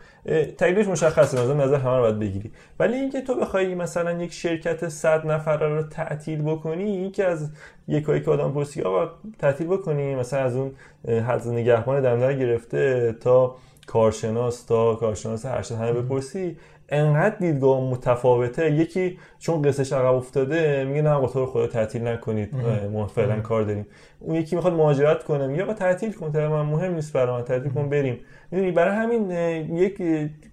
تکلیفش 0.58 0.88
مشخصه. 0.88 1.42
مثلا 1.42 1.64
نظر 1.64 1.76
همه 1.76 1.96
رو 1.96 2.02
باید 2.02 2.18
بگیری. 2.18 2.50
ولی 2.80 2.94
اینکه 2.96 3.20
تو 3.20 3.34
بخوای 3.34 3.74
مثلا 3.74 4.22
یک 4.22 4.32
شرکت 4.32 4.88
100 4.88 5.26
نفر 5.26 5.56
رو 5.56 5.82
تعطیل 5.82 6.42
بکنی 6.42 6.84
این 6.84 7.12
که 7.12 7.24
از 7.24 7.50
یکایی 7.88 8.20
که 8.20 8.30
آدم 8.30 8.52
پرسی 8.52 8.82
آقا 8.82 9.10
تعطیل 9.38 9.66
بکنی 9.66 10.14
مثلا 10.14 10.40
از 10.40 10.56
اون 10.56 10.70
حد 11.08 11.48
نگهبان 11.48 12.00
دمدر 12.00 12.34
گرفته 12.34 13.12
تا 13.20 13.56
کارشناس 13.86 14.64
تا 14.64 14.94
کارشناس 14.94 15.46
هر 15.46 15.72
همه 15.72 15.92
بپرسی 15.92 16.56
انقدر 16.88 17.36
دیدگاه 17.36 17.80
متفاوته. 17.80 18.72
یکی 18.72 19.18
چون 19.38 19.62
قصهش 19.62 19.92
عقب 19.92 20.14
افتاده 20.14 20.84
میگه 20.84 21.02
نه 21.02 21.18
با 21.18 21.26
تو 21.26 21.46
خدا 21.46 21.66
تعطیل 21.66 22.08
نکنید 22.08 22.54
ما 22.92 23.06
فعلا 23.06 23.40
کار 23.40 23.62
داریم. 23.62 23.86
اون 24.20 24.36
یکی 24.36 24.56
می‌خواد 24.56 24.74
مهاجرت 24.74 25.24
کنه 25.24 25.46
میگه 25.46 25.64
با 25.64 25.74
تعطیل 25.74 26.12
کن 26.12 26.30
من 26.36 26.62
مهم 26.62 26.94
نیست 26.94 27.12
برای 27.12 27.36
من 27.36 27.42
تعطیل 27.42 27.72
کن 27.72 27.88
بریم. 27.88 28.20
می‌دونی 28.50 28.70
برای 28.70 28.96
همین 28.96 29.30
یک 29.76 30.02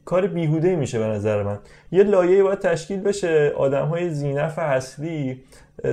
کار 0.06 0.28
بیهوده 0.28 0.76
میشه 0.76 1.00
به 1.00 1.06
نظر 1.06 1.44
من. 1.44 1.60
یه 1.92 2.04
لایه 2.04 2.44
باید 2.44 2.60
تشکیل 2.60 3.00
بشه 3.00 3.54
آدم 3.58 3.86
های 3.86 4.10
زینف 4.10 4.60
اصلی 4.60 5.42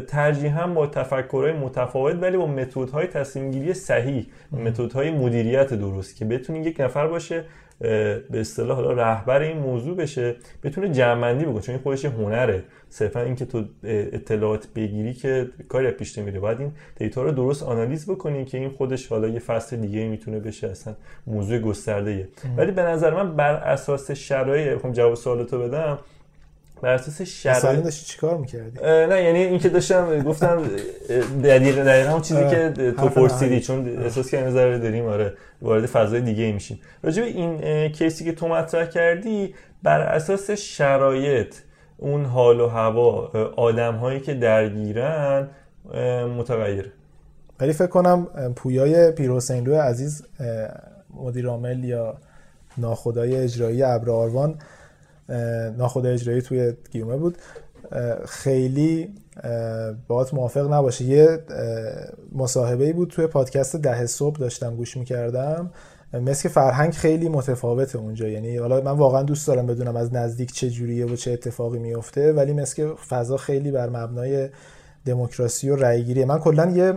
ترجیحاً 0.09 0.67
با 0.67 0.87
تفکرهای 0.87 1.53
متفاوت 1.53 2.17
ولی 2.23 2.37
با 2.37 2.47
متدهای 2.47 3.07
تصمیم 3.07 3.51
گیری 3.51 3.75
صحیح 3.75 4.27
متدهای 4.53 5.11
مدیریت 5.11 5.75
درست 5.75 6.17
که 6.17 6.25
بتونی 6.25 6.61
یک 6.61 6.81
نفر 6.81 7.07
باشه 7.07 7.45
به 7.81 8.41
اصطلاح 8.41 8.77
حالا 8.77 8.93
رهبر 8.93 9.41
این 9.41 9.59
موضوع 9.59 9.97
بشه 9.97 10.37
بتونه 10.63 10.89
جمعندی 10.89 11.45
بکنه 11.45 11.61
چون 11.61 11.75
این 11.75 11.83
خودش 11.83 12.05
هنره. 12.05 12.65
صرفا 12.89 13.21
اینکه 13.21 13.45
تو 13.45 13.65
اطلاعات 13.85 14.67
بگیری 14.77 15.15
که 15.15 15.49
کاری 15.69 15.87
از 15.87 15.93
پیش 15.93 16.19
نمیره. 16.19 16.41
باید 16.41 16.61
این 16.61 16.73
دیتا 16.97 17.23
رو 17.23 17.33
درست 17.33 17.63
آنالیز 17.63 18.11
بکنی 18.11 18.45
که 18.45 18.59
این 18.59 18.71
خودش 18.71 19.07
حالا 19.07 19.29
یه 19.29 19.39
فصل 19.39 19.77
دیگه 19.77 20.09
می‌تونه 20.09 20.41
بشه 20.41 20.69
اصلا 20.69 20.95
موضوع 21.27 21.59
گسترده 21.59 22.29
ولی 22.57 22.73
به 22.73 22.83
نظر 22.83 23.15
من 23.15 23.37
بر 23.37 23.55
اساس 23.55 24.11
شرایط 24.11 24.75
بخوام 24.75 24.93
جواب 24.93 25.15
سوالتو 25.15 25.59
بدم 25.59 25.99
بر 26.83 26.95
اساس 26.95 27.23
شرایط 27.23 27.85
داشتی 27.85 28.07
چیکار 28.07 28.37
می‌کردی؟ 28.37 28.79
نه 28.83 29.23
یعنی 29.23 29.39
اینکه 29.39 29.69
داشتم 29.69 30.23
گفتم 30.23 30.63
دقیق 31.45 31.85
دقیقا 31.85 32.13
اون 32.13 32.23
چیزی 32.23 32.51
که 32.51 32.73
تو 32.97 33.09
پرسیدی 33.09 33.61
چون 33.61 33.99
احساس 33.99 34.31
که 34.31 34.41
نظر 34.41 34.77
داریم 34.77 35.07
آره 35.07 35.35
وارد 35.63 35.87
فضای 35.87 36.21
دیگه 36.21 36.53
میشیم. 36.53 36.81
راجع 37.03 37.23
این 37.23 37.89
کیسی 37.89 38.25
که 38.25 38.33
تو 38.33 38.49
مطرح 38.49 38.87
کردی 38.87 39.55
بر 39.83 40.01
اساس 40.01 40.51
شرایط 40.51 41.55
اون 41.97 42.25
حال 42.25 42.61
و 42.61 42.69
هوا 42.69 43.31
آدم 43.57 43.95
هایی 43.95 44.21
که 44.21 44.35
درگیرن 44.35 45.49
متغیر 46.39 46.93
ولی 47.61 47.73
فکر 47.73 47.87
کنم 47.87 48.27
پویای 48.57 49.13
پیروسینلو 49.13 49.75
عزیز 49.81 50.23
مدیر 51.15 51.47
عامل 51.47 51.85
یا 51.85 52.17
ناخدای 52.79 53.37
اجرایی 53.37 53.83
ابر 53.83 54.11
ناخدای 55.79 56.13
اجرایی 56.13 56.43
توی 56.43 56.73
گیومه 56.91 57.17
بود. 57.17 57.39
خیلی 58.27 59.15
باهات 60.09 60.35
موافق 60.35 60.73
نباشه 60.73 61.05
یه 61.05 61.39
مصاحبه 62.33 62.93
بود 62.93 63.11
توی 63.11 63.27
پادکست 63.27 63.77
ده 63.77 64.07
صبح 64.07 64.39
داشتم 64.39 64.77
گوش 64.77 64.97
می‌کردم. 64.97 65.71
مثل 66.13 66.49
فرهنگ 66.49 66.93
خیلی 66.93 67.29
متفاوته 67.29 67.99
اونجا. 67.99 68.29
یعنی 68.29 68.57
حالا 68.57 68.81
من 68.81 68.91
واقعا 68.91 69.23
دوست 69.23 69.47
دارم 69.47 69.67
بدونم 69.67 69.97
از 69.97 70.15
نزدیک 70.15 70.53
چه 70.53 70.71
جوریه 70.71 71.07
و 71.07 71.17
چه 71.17 71.33
اتفاقی 71.33 71.79
میفته 71.79 72.33
ولی 72.33 72.53
مثل 72.53 72.95
فضا 72.95 73.37
خیلی 73.37 73.71
بر 73.71 73.89
مبنای 73.89 74.49
دموکراسی 75.05 75.71
و 75.71 75.77
رأیگیریه. 75.77 76.25
من 76.25 76.39
کلا 76.39 76.71
یه 76.71 76.95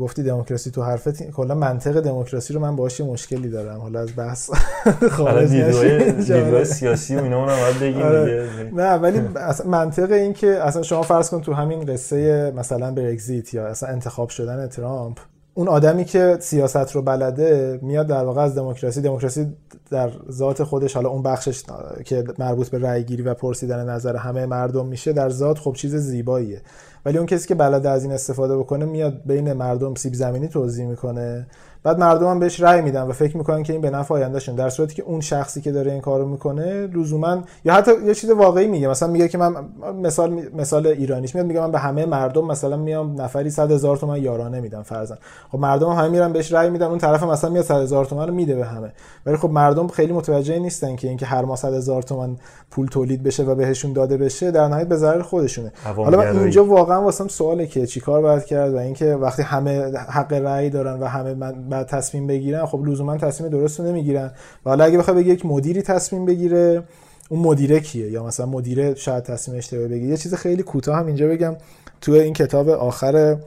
گفتی 0.00 0.22
دموکراسی 0.22 0.70
تو 0.70 0.82
حرفت 0.82 1.22
کلا 1.22 1.54
منطق 1.54 2.00
دموکراسی 2.00 2.54
رو 2.54 2.60
من 2.60 2.76
باهاش 2.76 3.00
مشکلی 3.00 3.48
دارم. 3.48 3.80
حالا 3.80 4.00
از 4.00 4.16
بحث 4.16 4.50
خارج 5.16 5.50
دیدگاه 5.50 6.64
سیاسی 6.64 7.16
و 7.16 7.22
اینا 7.22 7.38
اونم 7.38 7.56
باید 7.60 7.80
بگیم 7.80 8.02
آره. 8.02 8.70
نه 8.72 8.94
ولی 8.94 9.20
اصلا 9.36 9.70
منطق 9.70 10.12
این 10.12 10.32
که 10.32 10.62
اصلا 10.62 10.82
شما 10.82 11.02
فرض 11.02 11.30
کن 11.30 11.40
تو 11.40 11.52
همین 11.52 11.84
قصه 11.84 12.52
مثلا 12.56 12.90
برگزیت 12.90 13.54
یا 13.54 13.66
اصلا 13.66 13.88
انتخاب 13.88 14.28
شدن 14.28 14.66
ترامپ 14.66 15.18
اون 15.54 15.68
آدمی 15.68 16.04
که 16.04 16.36
سیاست 16.40 16.92
رو 16.92 17.02
بلده 17.02 17.78
میاد 17.82 18.06
در 18.06 18.24
واقع 18.24 18.40
از 18.40 18.54
دموکراسی 18.54 19.00
دموکراسی 19.00 19.46
در 19.90 20.10
ذات 20.30 20.62
خودش 20.62 20.94
حالا 20.94 21.08
اون 21.08 21.22
بخشش 21.22 21.62
که 22.04 22.24
مربوط 22.38 22.68
به 22.68 22.78
رأی 22.78 23.04
گیری 23.04 23.22
و 23.22 23.34
پرسیدن 23.34 23.88
نظر 23.88 24.16
همه 24.16 24.46
مردم 24.46 24.86
میشه 24.86 25.12
در 25.12 25.30
ذات 25.30 25.58
خب 25.58 25.72
چیز 25.72 25.94
زیباییه. 25.94 26.62
ولی 27.04 27.18
اون 27.18 27.26
کسی 27.26 27.48
که 27.48 27.54
بلده 27.54 27.88
از 27.88 28.02
این 28.04 28.12
استفاده 28.12 28.58
بکنه 28.58 28.84
میاد 28.84 29.22
بین 29.26 29.52
مردم 29.52 29.94
سیب 29.94 30.14
زمینی 30.14 30.48
توضیح 30.48 30.86
می‌کنه. 30.86 31.46
بعد 31.84 31.98
مردم 31.98 32.26
هم 32.26 32.38
بهش 32.38 32.60
رأی 32.60 32.80
میدن 32.80 33.02
و 33.02 33.12
فکر 33.12 33.36
می‌کنن 33.36 33.62
که 33.62 33.72
این 33.72 33.82
به 33.82 33.90
نفع 33.90 34.14
آیندهشون. 34.14 34.54
در 34.54 34.70
صورتی 34.70 34.94
که 34.94 35.02
اون 35.02 35.20
شخصی 35.20 35.60
که 35.60 35.72
داره 35.72 35.92
این 35.92 36.00
کارو 36.00 36.28
می‌کنه 36.28 36.86
لزوما 36.86 37.42
یا 37.64 37.74
حتی 37.74 37.90
یه 38.06 38.14
چیز 38.14 38.30
واقعی 38.30 38.66
میگه. 38.66 38.88
مثلا 38.88 39.08
میگه 39.08 39.28
که 39.28 39.38
من 39.38 39.54
مثال 40.02 40.42
مثال 40.54 40.86
ایرانیش 40.86 41.34
میاد 41.34 41.46
میگه 41.46 41.60
من 41.60 41.70
به 41.70 41.78
همه 41.78 42.06
مردم 42.06 42.44
مثلا 42.44 42.76
میام 42.76 43.20
نفری 43.20 43.50
100 43.50 43.70
هزار 43.70 43.96
تومان 43.96 44.22
یارانه 44.22 44.60
میدم 44.60 44.82
فرضاً. 44.82 45.16
خب 45.52 45.58
مردم 45.58 45.88
هم 45.88 46.10
میرن 46.10 46.32
بهش 46.32 46.52
رأی 46.52 46.70
میدن 46.70 46.86
اون 46.86 46.98
طرف 46.98 47.22
مثلا 47.22 47.50
میاد 47.50 47.64
100 47.64 47.80
هزار 47.80 48.04
تومان 48.04 48.28
رو 48.28 48.34
میده 48.34 48.54
به 48.54 48.64
همه. 48.64 48.92
ولی 49.26 49.36
خب 49.36 49.50
مردم 49.50 49.88
خیلی 49.88 50.12
متوجه 50.12 50.58
نیستن 50.58 50.96
که 50.96 51.08
اینکه 51.08 51.26
هر 51.26 51.44
ماه 51.44 51.56
100 51.56 51.74
هزار 51.74 52.02
تومان 52.02 52.38
پول 52.70 52.86
تولید 52.86 53.22
بشه 53.22 53.44
و 53.44 53.54
بهشون 53.54 53.92
داده 53.92 54.16
بشه 54.16 54.50
در 54.50 54.68
نهایت 54.68 54.88
به 54.88 54.96
ضرر 54.96 55.22
خودشونه. 55.22 55.72
حالا 55.96 56.18
من 56.18 56.38
اینجا 56.38 56.64
واقعا 56.64 57.02
واسم 57.02 57.28
سواله 57.28 57.66
که 57.66 57.86
چیکار 57.86 58.22
باید 58.22 58.44
کرد 58.44 58.74
و 58.74 58.76
اینکه 58.76 59.14
وقتی 59.14 59.42
همه 59.42 59.92
حق 59.96 60.32
رأی 60.32 60.70
دارن 60.70 61.00
و 61.00 61.04
همه 61.04 61.34
من 61.34 61.54
بعد 61.72 61.86
تصمیم 61.86 62.26
بگیرن 62.26 62.66
خب 62.66 62.84
لزوما 62.86 63.16
تصمیم 63.16 63.50
درست 63.50 63.80
رو 63.80 63.86
نمی‌گیرن. 63.86 64.26
و 64.66 64.70
حالا 64.70 64.84
اگه 64.84 64.98
بخوای 64.98 65.16
بگی 65.16 65.30
یک 65.30 65.46
مدیری 65.46 65.82
تصمیم 65.82 66.26
بگیره 66.26 66.82
اون 67.28 67.40
مدیره 67.40 67.80
کیه؟ 67.80 68.10
یا 68.10 68.24
مثلا 68.24 68.46
مدیره 68.46 68.94
شاید 68.94 69.24
تصمیم 69.24 69.58
اشتباه 69.58 69.88
بگیره. 69.88 70.10
یه 70.10 70.16
چیز 70.16 70.34
خیلی 70.34 70.62
کوتاه 70.62 70.96
هم 70.96 71.06
اینجا 71.06 71.28
بگم. 71.28 71.56
تو 72.00 72.12
این 72.12 72.32
کتاب 72.32 72.68
آخر 72.68 73.38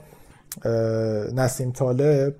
نسیم 1.35 1.71
طالب 1.71 2.35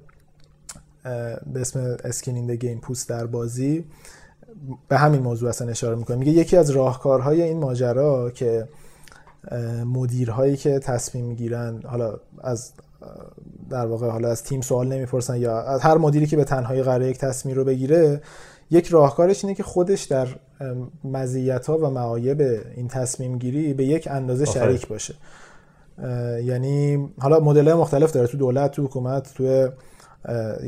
به 1.54 1.62
اسم 1.62 1.98
Skin 2.04 2.25
in 2.25 2.36
the 2.36 2.52
Game 2.52 2.80
پوست 2.80 3.10
در 3.10 3.26
بازی 3.26 3.86
به 4.88 4.98
همین 4.98 5.22
موضوع 5.22 5.50
اصلا 5.50 5.70
اشاره 5.70 5.96
می‌کنه. 5.96 6.18
میگه 6.18 6.32
یکی 6.32 6.58
از 6.58 6.70
راهکارهای 6.70 7.42
این 7.42 7.58
ماجرا 7.58 8.30
که 8.30 8.68
مدیرهایی 9.86 10.58
که 10.58 10.80
تصمیم 10.80 11.26
می‌گیرن 11.26 11.82
حالا 11.86 12.14
از 12.44 12.72
در 13.70 13.86
واقع 13.86 14.10
حالا 14.10 14.30
از 14.30 14.44
تیم 14.44 14.62
سوال 14.62 14.88
نمی‌پرسن 14.88 15.38
یا 15.38 15.62
از 15.62 15.82
هر 15.82 15.98
مدیری 15.98 16.26
که 16.26 16.38
به 16.38 16.44
تنهایی 16.44 16.84
قرار 16.84 17.02
یک 17.02 17.18
تصمیم 17.18 17.56
رو 17.56 17.64
بگیره 17.64 18.22
یک 18.72 18.88
راهکارش 18.88 19.44
اینه 19.46 19.56
که 19.56 19.64
خودش 19.64 20.04
در 20.04 20.28
مزیت 21.04 21.66
ها 21.66 21.78
و 21.78 21.90
معایب 21.90 22.42
این 22.76 22.88
تصمیم 22.88 23.38
گیری 23.38 23.74
به 23.74 23.86
یک 23.86 24.08
اندازه 24.12 24.46
شریک 24.46 24.88
باشه. 24.88 25.16
یعنی 26.44 27.10
حالا 27.20 27.40
مدل 27.40 27.74
مختلف 27.74 28.12
داره 28.12 28.28
تو 28.28 28.38
دولت 28.38 28.72
تو 28.72 28.84
حکومت 28.84 29.34
تو 29.34 29.70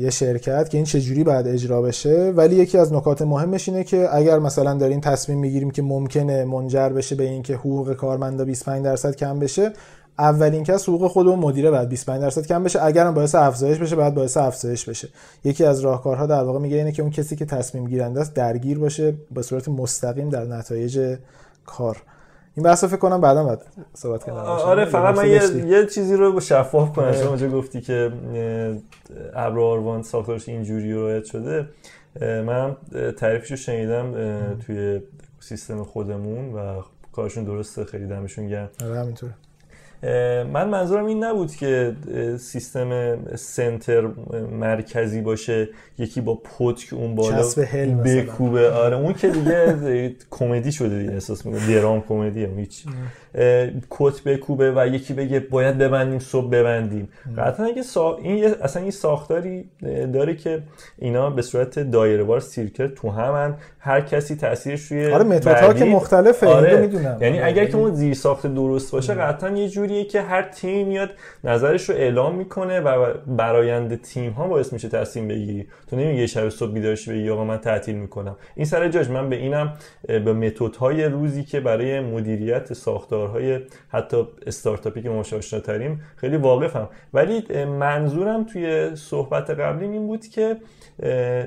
یه 0.00 0.10
شرکت 0.10 0.70
که 0.70 0.78
این 0.78 0.84
چجوری 0.84 1.24
باید 1.24 1.48
اجرا 1.48 1.82
بشه. 1.82 2.32
ولی 2.36 2.56
یکی 2.56 2.78
از 2.78 2.92
نکات 2.92 3.22
مهمش 3.22 3.68
اینه 3.68 3.84
که 3.84 4.08
اگر 4.12 4.38
مثلا 4.38 4.74
داریم 4.74 5.00
تصمیم 5.00 5.38
می‌گیریم 5.38 5.70
که 5.70 5.82
ممکنه 5.82 6.44
منجر 6.44 6.88
بشه 6.88 7.14
به 7.14 7.24
اینکه 7.24 7.54
حقوق 7.54 7.92
کارمندا 7.92 8.44
25 8.44 8.84
درصد 8.84 9.16
کم 9.16 9.38
بشه 9.38 9.72
اولین 10.18 10.64
کس 10.64 10.88
حقوق 10.88 11.06
خود 11.10 11.28
اون 11.28 11.38
مدیره 11.38 11.70
بعد 11.70 11.88
25 11.88 12.22
درصد 12.22 12.46
کم 12.46 12.64
بشه. 12.64 12.84
اگرم 12.84 13.14
باعث 13.14 13.34
افزایش 13.34 13.78
بشه 13.78 13.96
بعد 13.96 14.14
باعث 14.14 14.36
افزایش 14.36 14.88
بشه. 14.88 15.08
یکی 15.44 15.64
از 15.64 15.80
راهکارها 15.80 16.26
در 16.26 16.42
واقع 16.42 16.58
میگه 16.58 16.76
اینه 16.76 16.92
که 16.92 17.02
اون 17.02 17.10
کسی 17.10 17.36
که 17.36 17.44
تصمیم 17.44 17.86
گیرنده 17.86 18.20
است 18.20 18.34
درگیر 18.34 18.78
باشه 18.78 19.14
به 19.34 19.42
صورت 19.42 19.68
مستقیم 19.68 20.28
در 20.28 20.44
نتایج 20.44 21.16
کار. 21.66 22.02
این 22.58 22.64
بحث 22.64 22.84
فکر 22.84 22.96
کنم 22.96 23.20
بعدا 23.20 23.44
بعد 23.44 23.62
صحبت 23.94 24.24
کنم. 24.24 24.34
آره 24.34 24.84
فقط 24.84 25.18
من 25.18 25.26
یه, 25.26 25.66
یه 25.66 25.86
چیزی 25.86 26.16
رو 26.16 26.40
شفاف 26.40 26.92
کنم. 26.92 27.12
شما 27.12 27.28
اونجا 27.28 27.48
گفتی 27.48 27.80
که 27.80 28.12
ابر 29.34 29.60
آروان 29.60 30.02
ساختارش 30.02 30.48
اینجوری 30.48 30.92
رعایت 30.92 31.24
شده. 31.24 31.68
من 32.20 32.76
تعریفش 33.16 33.50
رو 33.50 33.56
شنیدم 33.56 34.14
توی 34.66 35.00
سیستم 35.40 35.84
خودمون 35.84 36.54
و 36.54 36.82
کارشون 37.12 37.44
درسته. 37.44 37.84
خیلی 37.84 38.06
دمشون 38.06 38.48
گرم. 38.48 38.70
آره 38.84 38.98
همینطور 39.00 39.30
من 40.52 40.68
منظورم 40.68 41.06
این 41.06 41.24
نبود 41.24 41.54
که 41.54 41.96
سیستم 42.38 43.18
سنتر 43.34 44.08
مرکزی 44.52 45.20
باشه 45.20 45.68
یکی 45.98 46.20
با 46.20 46.34
پتک 46.34 46.92
اون 46.92 47.14
بالا 47.14 47.42
بکوبه. 48.04 48.70
آره 48.70 48.96
اون 48.96 49.12
که 49.12 49.28
دیگه 49.28 50.14
کمدی 50.30 50.72
شده 50.72 50.98
دیگه 50.98 51.12
احساس 51.12 51.46
می‌کنم. 51.46 51.66
درام 51.74 52.04
کمدی 52.08 52.44
هم 52.44 52.58
هیچ. 52.58 52.84
کت 53.90 54.22
بکوبه 54.24 54.72
و 54.76 54.86
یکی 54.86 55.14
بگه 55.14 55.40
باید 55.40 55.78
ببندیم 55.78 56.18
صبح 56.18 56.50
ببندیم. 56.50 57.08
قطعا 57.38 57.66
اگه 57.66 57.82
سا... 57.82 58.16
این 58.16 58.54
اصلا 58.62 58.82
این 58.82 58.90
ساختاری 58.90 59.64
داره 60.12 60.34
که 60.34 60.62
اینا 60.98 61.30
به 61.30 61.42
صورت 61.42 61.78
دایره 61.78 62.22
وار 62.22 62.40
سیرکل 62.40 62.86
تو 62.86 63.10
همن 63.10 63.54
هر 63.78 64.00
کسی 64.00 64.36
تاثیرش 64.36 64.92
روی 64.92 65.12
آره 65.12 65.24
متدها 65.24 65.74
که 65.74 65.84
مختلفه 65.84 66.46
آره. 66.46 66.76
می‌دونم. 66.76 67.18
یعنی 67.20 67.40
اگر 67.40 67.64
که 67.64 67.76
اون 67.76 67.94
زیر 67.94 68.14
ساخت 68.14 68.46
درست 68.46 68.92
باشه 68.92 69.14
قطعا 69.14 69.50
یه 69.50 69.68
جوریه 69.68 70.04
که 70.04 70.20
هر 70.20 70.42
تیم 70.42 70.88
میاد 70.88 71.10
نظرش 71.44 71.90
رو 71.90 71.96
اعلام 71.96 72.34
می‌کنه 72.34 72.80
و 72.80 73.14
برآینده 73.26 73.96
تیم 73.96 74.32
ها 74.32 74.48
باعث 74.48 74.72
میشه 74.72 74.88
تصمیم 74.88 75.28
بگیری. 75.28 75.66
تو 75.90 75.96
نمیگه 75.96 76.26
شب 76.26 76.48
صبح 76.48 76.72
بیدارش 76.72 77.08
بگی 77.08 77.30
آقا 77.30 77.44
من 77.44 77.58
تعطیل 77.58 77.94
می‌کنم. 77.94 78.36
این 78.54 78.66
سر 78.66 78.88
جاش. 78.88 79.10
من 79.10 79.28
به 79.28 79.36
اینم 79.36 79.72
به 80.06 80.32
متدهای 80.32 81.04
روزی 81.04 81.44
که 81.44 81.60
برای 81.60 82.00
مدیریت 82.00 82.72
ساختارهای 83.18 83.60
حتی 83.88 84.28
استارتاپی 84.46 85.02
که 85.02 85.08
ما 85.08 85.22
تریم 85.60 86.00
خیلی 86.16 86.36
واقفم. 86.36 86.88
ولی 87.14 87.64
منظورم 87.64 88.44
توی 88.44 88.96
صحبت 88.96 89.50
قبلی 89.50 89.88
این 89.88 90.06
بود 90.06 90.26
که 90.26 90.56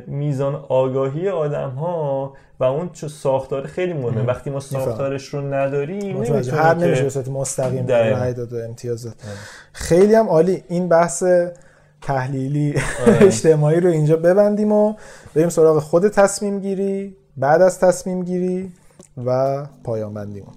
میزان 0.08 0.56
آگاهی 0.70 1.30
آدم 1.30 1.70
ها 1.70 2.34
و 2.60 2.64
اون 2.64 2.90
چه 2.94 3.08
ساختار 3.08 3.68
خیلی 3.68 3.94
مهمه. 3.94 4.24
وقتی 4.24 4.50
ما 4.50 4.60
ساختارش 4.60 5.28
رو 5.28 5.54
نداریم 5.54 6.24
هر 6.54 6.74
نمیشه 6.74 7.22
به 7.22 7.32
مستقیم 7.32 7.88
رای 7.88 8.34
داد 8.34 8.54
و 8.54 8.58
امتیاز 8.58 9.04
داد. 9.04 9.16
خیلی 9.74 10.16
هم 10.16 10.28
عالی. 10.28 10.64
این 10.68 10.90
بحث 10.90 11.24
تحلیلی 12.02 12.74
آره. 13.08 13.26
اجتماعی 13.26 13.80
رو 13.80 13.90
اینجا 13.90 14.18
ببندیم 14.18 14.72
و 14.72 14.94
بریم 15.36 15.50
سراغ 15.50 15.80
خود 15.80 16.08
تصمیم 16.08 16.60
گیری 16.60 17.16
بعد 17.38 17.62
از 17.62 17.80
تصمیم 17.80 18.24
گیری 18.24 18.72
و 19.26 19.66
پایان 19.84 20.14
بندیمون. 20.14 20.54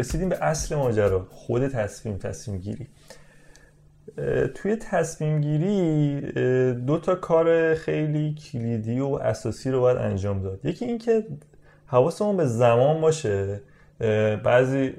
رسیدیم 0.00 0.28
به 0.28 0.44
اصل 0.44 0.76
ماجرا. 0.76 1.26
خود 1.30 1.68
تصمیم 1.68 2.16
تصمیم 2.16 2.58
گیری. 2.58 2.86
توی 4.54 4.76
تصمیم 4.76 5.40
گیری 5.40 6.20
دو 6.72 6.98
تا 6.98 7.14
کار 7.14 7.74
خیلی 7.74 8.34
کلیدی 8.34 9.00
و 9.00 9.06
اساسی 9.06 9.70
رو 9.70 9.80
باید 9.80 9.96
انجام 9.96 10.42
داد. 10.42 10.64
یکی 10.64 10.84
اینکه 10.84 11.24
حواسمون 11.86 12.36
به 12.36 12.46
زمان 12.46 13.00
باشه. 13.00 13.60
بعضی 14.44 14.92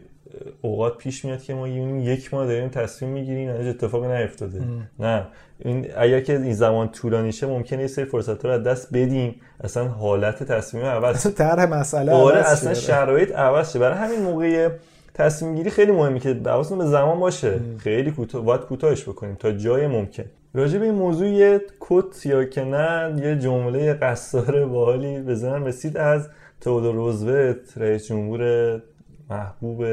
اوقات 0.62 0.98
پیش 0.98 1.26
میاد 1.26 1.42
که 1.44 1.54
ما 1.54 1.68
یک 1.68 2.34
ماه 2.34 2.46
داریم 2.48 2.70
تصمیم 2.70 3.12
می‌گیریم 3.12 3.52
هیچ 3.52 3.68
اتفاقی 3.68 4.08
نیفتاده 4.08 4.62
نه. 5.00 5.28
این 5.60 5.88
اگر 5.98 6.22
که 6.22 6.34
این 6.34 6.54
زمان 6.54 6.90
طولانی 6.90 7.32
شه 7.32 7.48
ممکنه 7.48 7.82
یه 7.82 7.88
سری 7.88 8.06
فرصت 8.06 8.46
رو 8.46 8.52
از 8.52 8.64
دست 8.64 8.88
بدیم. 8.94 9.36
اصلا 9.64 9.88
حالت 9.88 10.44
تصمیم 10.44 10.86
عوض 10.86 11.28
طرح 11.36 11.66
مسئله 11.66 12.12
آره 12.12 12.40
اصلا 12.40 12.74
شرایط 12.74 13.32
عوض 13.32 13.74
شه. 13.74 13.80
برای 13.80 13.98
همین 13.98 14.22
موقع 14.22 14.70
تصمیم 15.14 15.56
گیری 15.56 15.70
خیلی 15.70 15.92
مهمه 15.92 16.20
که 16.20 16.42
حواسمون 16.46 16.80
به 16.80 16.86
زمان 16.86 17.20
باشه. 17.20 17.60
خیلی 17.78 18.12
کوتاه 18.12 18.44
باید 18.44 18.62
کوتاهش 18.62 19.04
بکنیم 19.04 19.36
تا 19.36 19.52
جای 19.52 19.88
ممکن. 19.88 20.24
راجع 20.54 20.80
به 20.80 20.86
این 20.86 20.96
موضوع 20.96 21.28
یه 21.28 21.62
کت 21.80 22.26
یا 22.26 22.44
که 22.46 22.64
نه 22.64 23.16
یه 23.24 23.36
جمله 23.36 23.94
قصار 23.94 24.66
باحالی 24.66 25.20
بزنم. 25.20 25.66
رسید 25.66 25.98
از 25.98 26.30
تئودور 26.62 26.96
روزولت 26.96 27.78
رئیس 27.78 28.08
جمهور 28.08 28.82
محبوب 29.30 29.86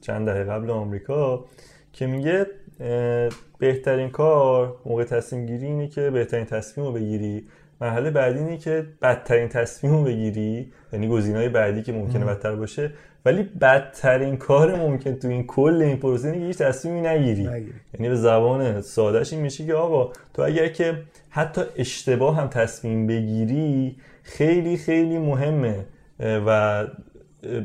چند 0.00 0.26
دهه 0.26 0.44
قبل 0.44 0.70
آمریکا 0.70 1.44
که 1.92 2.06
میگه 2.06 2.46
بهترین 3.58 4.10
کار 4.10 4.76
موقع 4.86 5.04
تصمیم 5.04 5.46
گیری 5.46 5.66
اینه 5.66 5.88
که 5.88 6.10
بهترین 6.10 6.44
تصمیم 6.44 6.86
رو 6.86 6.92
بگیری. 6.92 7.46
مرحله 7.80 8.10
بعدی 8.10 8.38
اینه 8.38 8.56
که 8.56 8.86
بدترین 9.02 9.48
تصمیم 9.48 9.92
رو 9.92 10.04
بگیری 10.04 10.72
یعنی 10.92 11.08
گزینه‌های 11.08 11.48
بعدی 11.48 11.82
که 11.82 11.92
ممکنه 11.92 12.24
بدتر 12.24 12.54
باشه. 12.54 12.90
ولی 13.24 13.42
بدترین 13.42 14.36
کار 14.36 14.74
ممکن 14.76 15.14
تو 15.14 15.28
این 15.28 15.46
کل 15.46 15.82
این 15.82 15.96
پروسه 15.96 16.28
اینه 16.28 16.40
که 16.40 16.46
هیچ 16.46 16.58
تصمیمی 16.58 17.00
نگیری. 17.00 17.42
یعنی 17.94 18.08
به 18.08 18.16
زبان 18.16 18.80
سادهش 18.80 19.32
این 19.32 19.42
میشه 19.42 19.66
که 19.66 19.74
آقا 19.74 20.12
تو 20.34 20.42
اگر 20.42 20.68
که 20.68 21.02
حتی 21.30 21.62
اشتباه 21.76 22.36
هم 22.36 22.48
تصمیم 22.48 23.06
بگیری 23.06 23.96
خیلی 24.22 24.76
خیلی 24.76 25.18
مهمه 25.18 25.86
و 26.20 26.86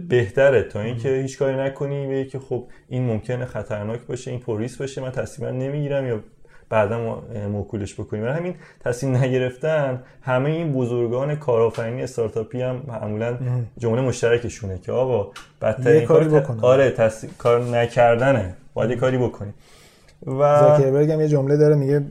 بهتره. 0.09 0.63
تا 0.63 0.81
اینکه 0.81 1.09
هیچ 1.09 1.39
کاری 1.39 1.57
نکنی 1.57 2.07
به 2.07 2.25
که 2.25 2.39
خب 2.39 2.67
این 2.89 3.05
ممکنه 3.05 3.45
خطرناک 3.45 3.99
باشه 3.99 4.31
این 4.31 4.39
پوریس 4.39 4.77
باشه 4.77 5.01
من 5.01 5.11
تصمیم 5.11 5.49
نمی‌گیرم 5.49 6.07
یا 6.07 6.23
بعدا 6.69 7.23
موکولش 7.51 7.93
بکنیم. 7.93 8.23
برای 8.23 8.37
همین 8.37 8.55
تصمیم 8.79 9.15
نگرفتن 9.15 10.03
همه 10.21 10.49
این 10.49 10.73
بزرگان 10.73 11.35
کارآفرینی 11.35 12.03
استارتاپی 12.03 12.61
هم 12.61 12.83
معمولا 12.87 13.37
جمله 13.77 14.01
مشترکشونه 14.01 14.79
که 14.79 14.91
آقا 14.91 15.31
بدترین 15.61 16.05
کار 16.05 16.43
آره 16.61 16.93
کار 17.37 17.63
نکردنه. 17.63 18.53
باید 18.73 18.99
کاری 18.99 19.17
بکنیم. 19.17 19.53
و 20.25 20.59
زاکربرگ 20.59 21.11
هم 21.11 21.21
یه 21.21 21.27
جمله 21.27 21.57
داره 21.57 21.75
میگه 21.75 22.03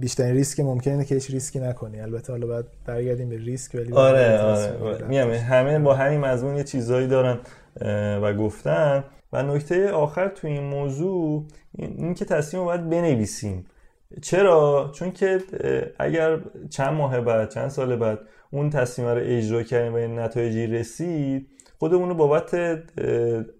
بیشترین 0.00 0.34
ریسک 0.34 0.60
ممکنه 0.60 1.04
که 1.04 1.14
هیچ 1.14 1.30
ریسکی 1.30 1.60
نکنی. 1.60 2.00
البته 2.00 2.32
حالا 2.32 2.46
باید 2.46 2.64
برگردیم 2.86 3.28
به 3.28 3.36
ریسک 3.36 3.74
ولی 3.74 3.92
آره 3.92 4.38
آره 4.38 5.04
میگم 5.08 5.30
همه 5.30 5.78
با 5.78 5.94
همین 5.94 6.20
مضمون 6.20 6.56
یه 6.56 6.64
چیزایی 6.64 7.06
دارن 7.06 7.38
و 8.22 8.34
گفتن. 8.34 9.04
و 9.32 9.42
نکته 9.42 9.90
آخر 9.90 10.28
تو 10.28 10.46
این 10.46 10.62
موضوع 10.62 11.44
این 11.78 12.14
که 12.14 12.24
تصمیم 12.24 12.62
رو 12.62 12.68
باید 12.68 12.90
بنویسیم. 12.90 13.66
چرا؟ 14.22 14.90
چون 14.94 15.12
که 15.12 15.40
اگر 15.98 16.38
چند 16.70 16.94
ماه 16.94 17.20
بعد 17.20 17.50
چند 17.50 17.68
سال 17.68 17.96
بعد 17.96 18.18
اون 18.50 18.70
تصمیم 18.70 19.08
رو 19.08 19.20
اجرا 19.24 19.62
کردیم 19.62 19.92
و 19.92 19.96
این 19.96 20.18
نتایجی 20.18 20.66
رسید 20.66 21.48
خودمون 21.78 22.08
رو 22.08 22.14
بابت 22.14 22.54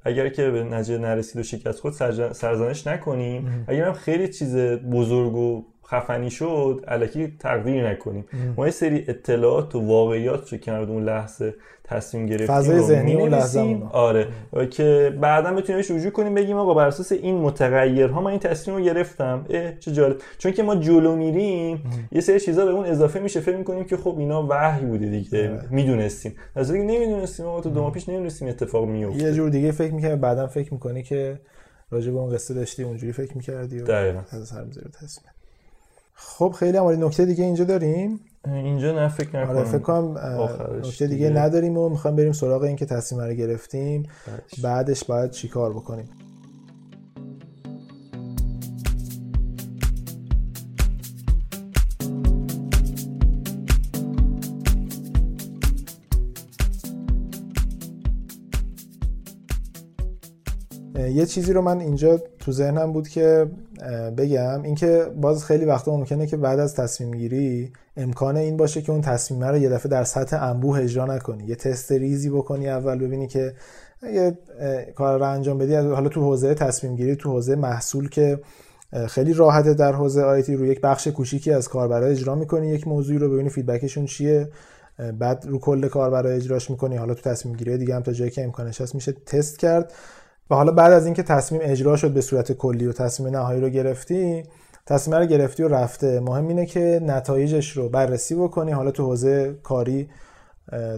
اگر 0.05 0.29
که 0.29 0.51
به 0.51 0.65
نتیجه 0.65 0.99
نرسید 0.99 1.41
و 1.41 1.43
شکست 1.43 1.81
خود 1.81 1.93
سرزنش 2.33 2.87
نکنیم. 2.87 3.65
اگر 3.69 3.85
هم 3.85 3.93
خیلی 3.93 4.29
چیز 4.29 4.57
بزرگ 4.93 5.35
و 5.35 5.65
خفنی 5.91 6.31
شد 6.31 6.85
علکی 6.89 7.37
تقدیر 7.39 7.91
نکنیم. 7.91 8.25
ما 8.57 8.67
یه 8.67 8.73
سری 8.73 9.05
اطلاعات 9.09 9.75
و 9.75 9.81
واقعیات 9.81 10.53
رو 10.53 10.59
کنار 10.59 10.91
اون 10.91 11.05
لحظه 11.05 11.55
تصمیم 11.85 12.27
گرفتیم 12.27 12.47
فضای 12.47 12.81
ذهنی 12.81 13.15
اون 13.15 13.29
لحظه 13.29 13.79
آره. 13.93 14.29
که 14.71 15.17
بعدا 15.21 15.53
بتونیم 15.53 15.81
رجوع 15.81 16.11
کنیم 16.11 16.35
بگیم 16.35 16.57
آقا 16.57 16.75
بر 16.75 16.87
اساس 16.87 17.13
این 17.13 17.37
متغیرها 17.37 18.21
من 18.21 18.31
این 18.31 18.41
تصمیم 18.41 18.77
رو 18.77 18.83
گرفتم. 18.83 19.47
اه 19.51 19.79
چه 19.79 19.93
جالب. 19.93 20.17
چون 20.39 20.53
که 20.53 20.63
ما 20.63 20.77
جلو 20.77 21.17
میریم 21.17 21.83
یه 22.13 22.21
سری 22.21 22.41
چیزا 22.41 22.65
به 22.65 22.71
اون 22.71 22.87
اضافه 22.87 23.21
میشه. 23.21 23.41
فکر 23.41 23.57
می‌کنیم 23.57 23.85
که 23.85 23.97
خب 23.97 24.19
اینا 24.19 24.47
وحی 24.51 24.87
بوده 24.87 25.07
دیگه. 25.07 25.61
می‌دونستیم. 25.71 26.35
از 26.55 26.71
اینکه 26.71 26.95
نمی‌دونستیم 26.95 27.47
ما 27.47 27.61
تو 27.61 27.71
دو 27.71 27.83
ماه 27.83 27.93
پیش 27.93 28.09
نمی‌دونستیم 28.09 28.49
اتفاق 28.49 28.85
میفته 28.89 29.23
یه 29.23 29.33
جور 29.33 29.51
دیگه 29.51 29.73
فکر 29.73 29.95
می‌کنه 29.95 30.17
بعدا 30.17 30.47
فکر 30.47 30.75
می‌کنی 30.75 31.03
که 31.03 31.41
راجع 31.91 32.13
به 32.13 32.19
اون 32.19 32.35
قصه 32.35 32.55
داشتی 32.55 32.83
اونجوری 32.83 33.13
فکر 33.13 33.37
می‌کردی 33.37 33.79
و 33.79 33.93
از 33.93 34.49
سر 34.49 34.65
تصمیم. 35.03 35.36
خب 36.19 36.55
خیلی 36.59 36.79
هم 36.79 37.05
نکته 37.05 37.25
دیگه 37.25 37.45
اینجا 37.45 37.65
داریم؟ 37.65 38.21
اینجا 38.45 38.93
نه 38.93 39.09
فکر 39.09 39.43
نکنم. 39.43 39.57
آره 39.57 39.65
فکر 39.65 39.79
کنم 39.79 40.19
نکته 40.85 41.07
دیگه, 41.07 41.31
نداریم 41.31 41.79
و 41.79 41.89
می‌خوام 41.89 42.17
بریم 42.17 42.33
سراغ 42.33 42.63
این 42.63 42.77
که 42.77 42.87
تصمیم 42.87 43.23
رو 43.23 43.35
گرفتیم. 43.35 44.03
بعدش 44.63 45.05
باید 45.05 45.31
چیکار 45.31 45.73
بکنیم؟ 45.73 46.09
یه 61.17 61.27
چیزی 61.27 61.53
رو 61.53 61.63
من 61.63 61.81
اینجا 61.81 62.21
تو 62.39 62.53
ذهنم 62.53 62.93
بود 62.93 63.09
که 63.09 63.47
بگم. 64.17 64.63
اینکه 64.63 65.07
باز 65.17 65.45
خیلی 65.45 65.65
وقتا 65.65 65.97
ممکنه 65.97 66.27
که 66.27 66.37
بعد 66.37 66.59
از 66.59 66.75
تصمیم 66.75 67.11
گیری 67.11 67.73
امکان 67.97 68.37
این 68.37 68.57
باشه 68.57 68.83
که 68.83 68.93
اون 68.93 69.01
تصمیم 69.01 69.45
رو 69.45 69.57
یه 69.57 69.69
دفعه 69.69 69.91
در 69.91 70.05
سطح 70.05 70.43
انبوه 70.43 70.81
اجرا 70.81 71.07
نکنی. 71.07 71.45
یه 71.45 71.55
تست 71.55 71.93
ریزی 71.93 72.31
بکنی 72.31 72.69
اول 72.69 72.99
ببینی 72.99 73.27
که 73.27 73.53
یه 74.03 74.39
کار 74.95 75.19
رو 75.19 75.31
انجام 75.31 75.59
بدی. 75.59 75.75
حالا 75.75 76.09
تو 76.09 76.21
حوزه 76.21 76.55
تصمیم 76.55 76.97
گیری 76.97 77.17
تو 77.17 77.31
حوزه 77.31 77.55
محصول 77.55 78.09
که 78.09 78.41
خیلی 79.09 79.33
راحته 79.33 79.75
در 79.75 79.93
حوزه 79.93 80.23
آیتی 80.23 80.57
رو 80.57 80.67
یک 80.67 80.81
بخش 80.81 81.09
کوچیکی 81.09 81.53
از 81.53 81.69
کاربرا 81.69 82.07
اجرا 82.07 82.35
می‌کنی 82.35 82.69
یک 82.69 82.89
موضوعی 82.89 83.19
رو 83.19 83.31
ببینی 83.31 83.49
فیدبکشون 83.49 84.07
چیه. 84.07 84.49
بعد 85.19 85.47
رو 85.49 85.59
کل 85.59 85.89
کاربرا 85.89 86.31
اجراش 86.31 86.71
می‌کنی. 86.71 86.97
حالا 86.97 87.15
تو 87.15 87.31
تصمیم 87.31 87.57
گیری 87.57 87.79
دیگه 87.79 87.95
هم 87.95 88.03
تا 88.03 88.13
جایی 88.13 88.31
که 88.31 88.45
امکانش 88.45 88.81
هست 88.81 88.95
میشه 88.95 89.13
تست 89.13 89.59
کرد. 89.59 89.93
و 90.51 90.55
حالا 90.55 90.73
بعد 90.73 90.93
از 90.93 91.05
اینکه 91.05 91.23
تصمیم 91.23 91.61
اجرا 91.65 91.97
شد 91.97 92.11
به 92.11 92.21
صورت 92.21 92.53
کلی 92.53 92.87
و 92.87 92.93
تصمیم 92.93 93.37
نهایی 93.37 93.61
رو 93.61 93.69
گرفتی 93.69 94.43
تصمیم 94.87 95.19
رو 95.19 95.27
گرفتی 95.27 95.63
و 95.63 95.69
رفته. 95.69 96.21
مهم 96.21 96.49
اینه 96.49 96.67
که 96.67 97.01
نتایجش 97.03 97.77
رو 97.77 97.89
بررسی 97.89 98.35
بکنی. 98.35 98.73
حالا 98.73 98.91
تو 98.91 99.05
حوزه 99.05 99.55
کاری 99.63 100.09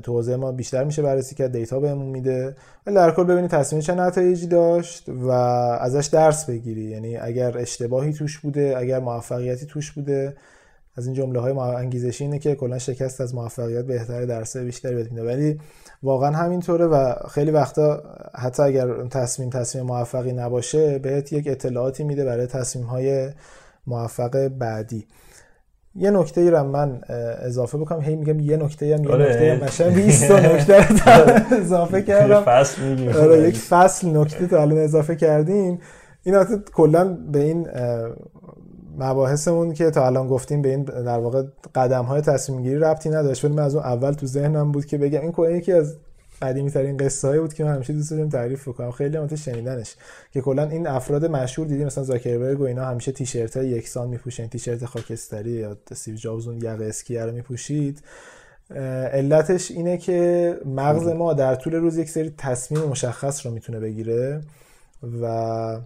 تو 0.02 0.12
حوزه 0.12 0.36
ما 0.36 0.52
بیشتر 0.52 0.84
میشه 0.84 1.02
بررسی 1.02 1.34
کرد 1.34 1.52
دیتا 1.52 1.80
بهمون 1.80 2.06
میده. 2.06 2.56
ولی 2.86 2.96
در 2.96 3.10
کل 3.10 3.24
ببینی 3.24 3.48
تصمیم 3.48 3.82
چه 3.82 3.94
نتایجی 3.94 4.46
داشت 4.46 5.08
و 5.08 5.30
ازش 5.30 6.06
درس 6.06 6.44
بگیری. 6.44 6.84
یعنی 6.84 7.16
اگر 7.16 7.58
اشتباهی 7.58 8.12
توش 8.12 8.38
بوده 8.38 8.74
اگر 8.78 9.00
موفقیتی 9.00 9.66
توش 9.66 9.92
بوده. 9.92 10.36
از 10.96 11.06
این 11.06 11.14
جمله 11.14 11.40
های 11.40 11.52
انگیزشی 11.52 12.24
اینه 12.24 12.38
که 12.38 12.54
کلا 12.54 12.78
شکست 12.78 13.20
از 13.20 13.34
موفقیت 13.34 13.84
بهتره 13.84 14.26
درس 14.26 14.56
بیشتری 14.56 14.94
بهت 14.94 15.12
میده 15.12 15.26
ولی 15.26 15.60
واقعا 16.02 16.30
همینطوره 16.30 16.86
و 16.86 17.14
خیلی 17.30 17.50
وقتا 17.50 18.02
حتی 18.34 18.62
اگر 18.62 19.06
تصمیم 19.06 19.50
تصمیم 19.50 19.84
موفقی 19.84 20.32
نباشه 20.32 20.98
بهت 20.98 21.32
یک 21.32 21.48
اطلاعاتی 21.48 22.04
میده 22.04 22.24
برای 22.24 22.46
تصمیم 22.46 22.84
های 22.84 23.30
موفق 23.86 24.48
بعدی. 24.48 25.06
یه 25.94 26.10
نکته 26.10 26.40
ای 26.40 26.50
رو 26.50 26.64
من 26.64 27.00
اضافه 27.42 27.78
بکنم. 27.78 28.00
هی 28.00 28.16
میگم 28.16 28.40
یه 28.40 28.56
نکته 28.56 28.94
هم 28.94 29.04
یه 29.04 29.10
آره. 29.10 29.28
نکته 29.28 29.52
هم. 29.52 29.64
مثلا 29.64 29.90
20 29.90 30.30
نکته 30.52 30.86
اضافه 31.60 32.02
کردم. 32.02 32.40
فصل 32.40 33.08
آره 33.18 33.48
یک 33.48 33.56
فصل 33.56 34.16
نکته 34.16 34.46
تا 34.46 34.62
الان 34.62 34.78
اضافه 34.78 35.16
کردیم. 35.16 35.80
این 36.22 36.44
کلا 36.74 37.04
به 37.04 37.38
این 37.38 37.68
مباحثمون 38.98 39.72
که 39.72 39.90
تا 39.90 40.06
الان 40.06 40.28
گفتیم 40.28 40.62
به 40.62 40.68
این 40.68 40.82
در 40.82 41.18
واقع 41.18 41.42
قدم 41.74 42.04
های 42.04 42.20
تصمیم 42.20 42.62
گیری 42.62 42.78
ربطی 42.78 43.10
نداشت 43.10 43.44
ولی 43.44 43.54
من 43.54 43.62
از 43.62 43.74
اون 43.74 43.84
اول 43.84 44.12
تو 44.12 44.26
ذهنم 44.26 44.72
بود 44.72 44.86
که 44.86 44.98
بگم 44.98 45.20
این 45.20 45.32
کلا 45.32 45.50
یکی 45.50 45.72
از 45.72 45.96
قدیمی 46.42 46.70
ترین 46.70 46.96
قصه 46.96 47.28
هایی 47.28 47.40
بود 47.40 47.54
که 47.54 47.64
من 47.64 47.74
همیشه 47.74 47.92
دوست 47.92 48.10
داشتم 48.10 48.28
تعریف 48.28 48.68
بکنم. 48.68 48.90
خیلی 48.90 49.16
هم 49.16 49.36
شنیدنش 49.36 49.94
که 50.32 50.40
کلا 50.40 50.68
این 50.68 50.86
افراد 50.86 51.26
مشهور 51.26 51.68
دیدیم 51.68 51.86
مثلا 51.86 52.04
زاکربرگ 52.04 52.60
و 52.60 52.64
اینا 52.64 52.84
همیشه 52.84 53.12
تیشرت 53.12 53.56
های 53.56 53.68
یکسان 53.68 54.08
میپوشن 54.08 54.46
تیشرت 54.46 54.84
خاکستری 54.84 55.50
یا 55.50 55.76
استیو 55.90 56.16
جابز 56.16 56.48
اون 56.48 56.56
یقه 56.56 56.84
اسکی 56.84 57.18
رو 57.18 57.32
میپوشید. 57.32 58.02
علتش 59.12 59.70
اینه 59.70 59.98
که 59.98 60.54
مغز 60.64 61.06
ما 61.06 61.34
در 61.34 61.54
طول 61.54 61.74
روز 61.74 61.96
یک 61.96 62.10
سری 62.10 62.34
تصمیم 62.38 62.82
مشخص 62.82 63.46
رو 63.46 63.52
می‌تونه 63.52 63.80
بگیره 63.80 64.40
و 65.22 65.80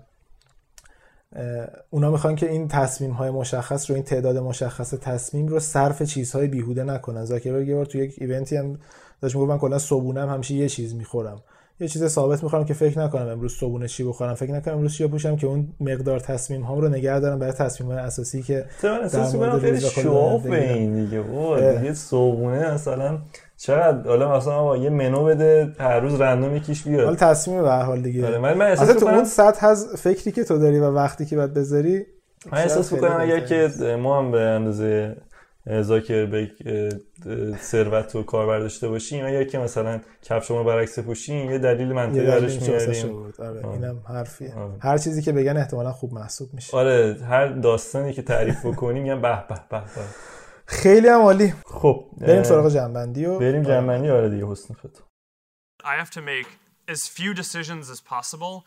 اونا 1.91 2.11
می‌خوان 2.11 2.37
که 2.37 2.51
این 2.51 2.68
تصمیم 2.68 3.11
های 3.11 3.30
مشخص 3.30 3.91
رو 3.91 3.95
این 3.95 4.05
تعداد 4.05 4.39
مشخص 4.39 4.95
تصمیم 4.95 5.49
رو 5.49 5.61
صرف 5.61 6.03
چیزهای 6.03 6.47
بیهوده 6.47 6.85
نکنن. 6.85 7.24
زاکربرگ 7.24 7.68
یه 7.68 7.74
بار 7.74 7.87
تو 7.87 7.99
یک 7.99 8.14
ایونتی 8.18 8.57
هم 8.57 8.78
داشت 9.20 9.35
می‌گفت 9.35 9.51
من 9.51 9.59
کلا 9.59 9.78
صبحونه 9.78 10.22
هم 10.22 10.28
همیشه 10.28 10.55
یه 10.55 10.68
چیز 10.68 10.95
می‌خورم. 10.95 11.43
یه 11.80 11.88
چیز 11.88 12.06
ثابت 12.06 12.42
می‌خوام 12.42 12.64
که 12.64 12.74
فکر 12.74 12.98
نکنم 12.98 13.28
امروز 13.28 13.52
صبحونه 13.52 13.88
چی 13.88 14.04
بخورم. 14.04 14.34
فکر 14.34 14.52
نکنم 14.52 14.74
امروز 14.74 14.94
چی 14.94 15.06
بپوشم 15.06 15.36
که 15.36 15.46
اون 15.46 15.68
مقدار 15.80 16.20
تصمیم 16.20 16.62
هام 16.62 16.80
رو 16.80 16.88
نگه 16.88 17.20
دارم 17.20 17.38
برای 17.38 17.52
تصمیم 17.52 17.90
های 17.90 17.98
اساسی 17.98 18.42
که 18.42 18.64
من 18.82 19.00
احساس 19.00 19.34
می‌کنم 19.34 19.58
خیلی 19.58 19.80
شوف 19.80 20.42
به 20.46 20.72
این 20.72 21.04
دیگه. 21.04 21.22
دیگه 21.78 21.94
صبحونه 21.94 22.74
مثلا 22.74 23.18
چقدر؟ 23.56 24.08
حالا 24.08 24.36
مثلا 24.36 24.62
با 24.62 24.76
یه 24.76 24.90
منو 24.90 25.24
بده 25.24 25.72
هر 25.78 26.00
روز 26.00 26.20
رندوم 26.20 26.56
یکیش 26.56 26.82
بیاد. 26.82 27.04
حالا 27.04 27.16
تصمیم 27.16 27.62
به 27.62 27.68
هر 27.68 27.82
حال 27.82 28.00
دیگه. 28.02 28.26
آره 28.26 28.38
من, 28.38 28.54
من 28.54 28.74
تو 28.74 29.06
اون 29.06 29.24
سطح 29.24 29.66
از 29.66 29.86
فکری 29.98 30.32
که 30.32 30.44
تو 30.44 30.58
داری 30.58 30.78
و 30.78 30.90
وقتی 30.90 31.26
که 31.26 31.36
باید 31.36 31.54
بذاری 31.54 32.06
من 32.52 32.58
احساس 32.58 32.92
می‌کنم 32.92 33.16
اگر 33.20 33.40
که 33.40 33.70
ما 34.02 34.18
هم 34.18 34.30
به 34.30 34.40
اندازه 34.40 35.16
زاکربرگ 35.66 36.52
ثروت 37.56 38.16
و 38.16 38.22
کاربر 38.22 38.58
داشته 38.58 38.88
باشیم 38.88 39.26
اگر 39.26 39.44
که 39.44 39.58
مثلا 39.58 40.00
کفش 40.22 40.50
رو 40.50 40.64
برعکس 40.64 40.98
پوشیم 40.98 41.50
یه 41.50 41.58
دلیل 41.58 41.92
منطقی 41.92 42.26
براش 42.26 42.62
میاریم. 42.62 43.32
آره 43.38 43.68
اینم 43.68 44.02
حرفیه. 44.08 44.54
آره. 44.54 44.78
هر 44.80 44.98
چیزی 44.98 45.22
که 45.22 45.32
بگن 45.32 45.56
احتمالا 45.56 45.92
خوب 45.92 46.14
محسوب 46.14 46.54
میشه. 46.54 46.76
آره 46.76 47.18
هر 47.28 47.46
داستانی 47.48 48.12
که 48.12 48.22
تعریف 48.22 48.66
بکنیم 48.66 49.02
میگن 49.02 49.22
به 49.22 49.44
به 49.48 49.60
به 49.70 49.82
خیلی 50.66 51.08
هم 51.08 51.20
عالی. 51.20 51.54
خب 51.66 52.06
بریم 52.18 52.42
سراغ 52.42 52.68
جنبندی 52.68 53.26
و 53.26 53.38
بریم 53.38 53.62
جنبندی. 53.62 54.10
آره 54.10 54.30
دیگه 54.30 54.46
حسن 54.46 54.74
خط 54.74 54.98
I 55.84 55.96
have 56.04 56.10
to 56.10 56.20
make 56.20 56.48
as 56.88 57.08
few 57.08 57.34
decisions 57.34 57.90
as 57.90 58.00
possible 58.00 58.64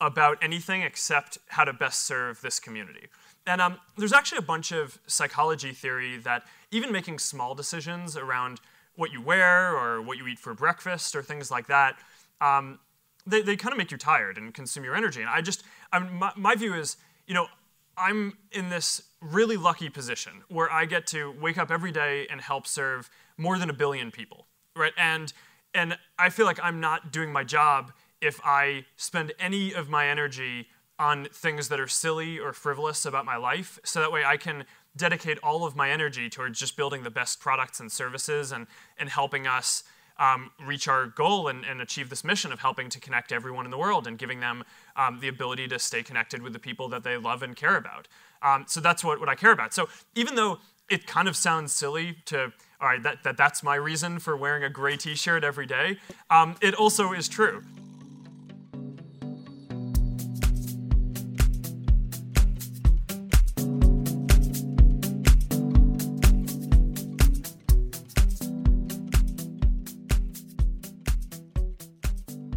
about 0.00 0.36
anything 0.48 0.82
except 0.82 1.38
how 1.56 1.64
to 1.64 1.72
best 1.72 1.98
serve 2.10 2.40
this 2.46 2.58
community. 2.66 3.06
And 3.46 3.60
um, 3.60 3.78
there's 3.96 4.12
actually 4.12 4.38
a 4.38 4.42
bunch 4.42 4.72
of 4.72 4.98
psychology 5.06 5.72
theory 5.72 6.18
that 6.18 6.44
even 6.70 6.90
making 6.90 7.18
small 7.18 7.54
decisions 7.54 8.16
around 8.16 8.60
what 8.96 9.12
you 9.12 9.20
wear 9.20 9.76
or 9.76 10.02
what 10.02 10.18
you 10.18 10.26
eat 10.26 10.38
for 10.38 10.54
breakfast 10.54 11.14
or 11.14 11.22
things 11.22 11.50
like 11.50 11.66
that, 11.68 11.96
um, 12.40 12.78
they, 13.26 13.42
they 13.42 13.56
kind 13.56 13.72
of 13.72 13.78
make 13.78 13.90
you 13.90 13.96
tired 13.98 14.36
and 14.36 14.52
consume 14.52 14.84
your 14.84 14.96
energy. 14.96 15.20
And 15.20 15.30
I 15.30 15.42
just, 15.42 15.62
I 15.92 15.98
mean, 16.00 16.12
my, 16.14 16.32
my 16.36 16.54
view 16.54 16.74
is, 16.74 16.96
you 17.26 17.34
know, 17.34 17.46
I'm 17.96 18.36
in 18.52 18.68
this 18.68 19.02
really 19.20 19.56
lucky 19.56 19.88
position 19.88 20.32
where 20.48 20.70
I 20.70 20.84
get 20.84 21.06
to 21.08 21.34
wake 21.40 21.58
up 21.58 21.70
every 21.70 21.92
day 21.92 22.26
and 22.30 22.40
help 22.40 22.66
serve 22.66 23.10
more 23.38 23.58
than 23.58 23.70
a 23.70 23.72
billion 23.72 24.10
people, 24.10 24.46
right? 24.74 24.92
And 24.96 25.32
and 25.74 25.98
I 26.18 26.30
feel 26.30 26.46
like 26.46 26.58
I'm 26.62 26.80
not 26.80 27.12
doing 27.12 27.30
my 27.30 27.44
job 27.44 27.92
if 28.22 28.40
I 28.42 28.86
spend 28.96 29.34
any 29.38 29.74
of 29.74 29.90
my 29.90 30.08
energy 30.08 30.68
on 30.98 31.26
things 31.26 31.68
that 31.68 31.78
are 31.78 31.88
silly 31.88 32.38
or 32.38 32.52
frivolous 32.52 33.04
about 33.04 33.24
my 33.24 33.36
life. 33.36 33.78
So 33.84 34.00
that 34.00 34.12
way 34.12 34.24
I 34.24 34.36
can 34.36 34.64
dedicate 34.96 35.38
all 35.42 35.64
of 35.64 35.76
my 35.76 35.90
energy 35.90 36.30
towards 36.30 36.58
just 36.58 36.76
building 36.76 37.02
the 37.02 37.10
best 37.10 37.38
products 37.40 37.80
and 37.80 37.92
services 37.92 38.50
and, 38.52 38.66
and 38.98 39.10
helping 39.10 39.46
us 39.46 39.84
um, 40.18 40.50
reach 40.64 40.88
our 40.88 41.06
goal 41.06 41.48
and, 41.48 41.64
and, 41.64 41.82
achieve 41.82 42.08
this 42.08 42.24
mission 42.24 42.50
of 42.50 42.60
helping 42.60 42.88
to 42.88 42.98
connect 42.98 43.32
everyone 43.32 43.66
in 43.66 43.70
the 43.70 43.76
world 43.76 44.06
and 44.06 44.16
giving 44.16 44.40
them 44.40 44.64
um, 44.96 45.20
the 45.20 45.28
ability 45.28 45.68
to 45.68 45.78
stay 45.78 46.02
connected 46.02 46.40
with 46.40 46.54
the 46.54 46.58
people 46.58 46.88
that 46.88 47.04
they 47.04 47.18
love 47.18 47.42
and 47.42 47.54
care 47.54 47.76
about. 47.76 48.08
Um, 48.40 48.64
so 48.66 48.80
that's 48.80 49.04
what, 49.04 49.20
what 49.20 49.28
I 49.28 49.34
care 49.34 49.52
about. 49.52 49.74
So 49.74 49.90
even 50.14 50.34
though 50.34 50.60
it 50.88 51.06
kind 51.06 51.28
of 51.28 51.36
sounds 51.36 51.74
silly 51.74 52.16
to, 52.26 52.50
all 52.80 52.88
right, 52.88 53.02
that, 53.02 53.24
that 53.24 53.36
that's 53.36 53.62
my 53.62 53.74
reason 53.74 54.18
for 54.18 54.36
wearing 54.36 54.64
a 54.64 54.70
gray 54.70 54.96
t 54.96 55.14
shirt 55.14 55.44
every 55.44 55.66
day, 55.66 55.98
um, 56.30 56.56
it 56.62 56.74
also 56.74 57.12
is 57.12 57.28
true. 57.28 57.62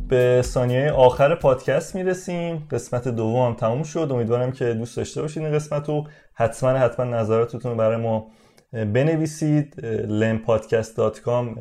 به 0.09 0.41
ثانیه 0.45 0.91
آخر 0.91 1.35
پادکست 1.35 1.95
می‌رسیم. 1.95 2.67
قسمت 2.71 3.07
دوم 3.07 3.47
هم 3.47 3.53
تموم 3.53 3.83
شد. 3.83 4.07
امیدوارم 4.11 4.51
که 4.51 4.73
دوست 4.73 4.97
داشته 4.97 5.21
باشید 5.21 5.43
این 5.43 5.53
قسمت 5.53 5.89
رو. 5.89 6.07
حتما 6.33 6.69
حتما 6.69 7.05
نظراتتون 7.05 7.77
برای 7.77 7.97
ما 7.97 8.27
بنویسید. 8.71 9.75
lempodcast.com 10.21 11.59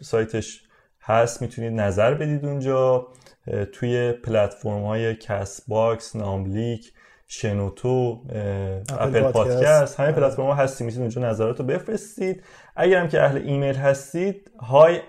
سایتش 0.00 0.62
هست. 1.02 1.42
می‌تونید 1.42 1.72
نظر 1.72 2.14
بدید 2.14 2.44
اونجا. 2.44 3.06
توی 3.72 4.12
پلتفرم 4.12 4.82
های 4.82 5.16
کست 5.16 5.60
باکس 5.68 6.16
ناملیک 6.16 6.92
شنوتو 7.26 8.22
Apple 8.98 9.22
Podcast. 9.22 10.00
همه 10.00 10.12
پلتفرم 10.12 10.46
ها 10.46 10.54
هستیم. 10.54 10.86
می‌تونید 10.86 11.16
اونجا 11.16 11.30
نظرات 11.30 11.58
رو 11.58 11.66
بفرستید. 11.66 12.42
اگر 12.76 12.98
هم 13.00 13.08
که 13.08 13.22
اهل 13.22 13.42
ایمیل 13.44 13.74
هستید 13.74 14.50
های 14.60 15.00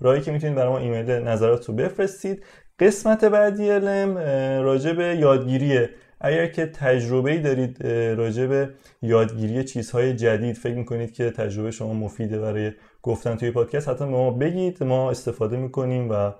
راهی 0.00 0.20
که 0.20 0.32
می‌تونید 0.32 0.56
برای 0.56 0.68
ما 0.68 0.78
ایمیل 0.78 1.10
نظرات 1.10 1.64
رو 1.64 1.74
بفرستید. 1.74 2.44
قسمت 2.78 3.24
بعدی 3.24 3.78
لم 3.78 4.18
راجع 4.64 4.92
به 4.92 5.04
یادگیریه 5.04 5.90
اگر 6.20 6.46
که 6.46 6.66
تجربه 6.66 7.30
ای 7.30 7.38
دارید 7.38 7.86
راجع 8.16 8.46
به 8.46 8.70
یادگیری 9.02 9.64
چیزهای 9.64 10.14
جدید 10.14 10.56
فکر 10.56 10.74
می‌کنید 10.74 11.12
که 11.12 11.30
تجربه 11.30 11.70
شما 11.70 11.94
مفیده 11.94 12.38
برای 12.38 12.72
گفتن 13.02 13.36
توی 13.36 13.50
پادکست 13.50 13.88
حتی 13.88 14.04
به 14.04 14.10
ما 14.10 14.30
بگید. 14.30 14.82
ما 14.82 15.10
استفاده 15.10 15.56
می‌کنیم 15.56 16.10
و 16.10 16.32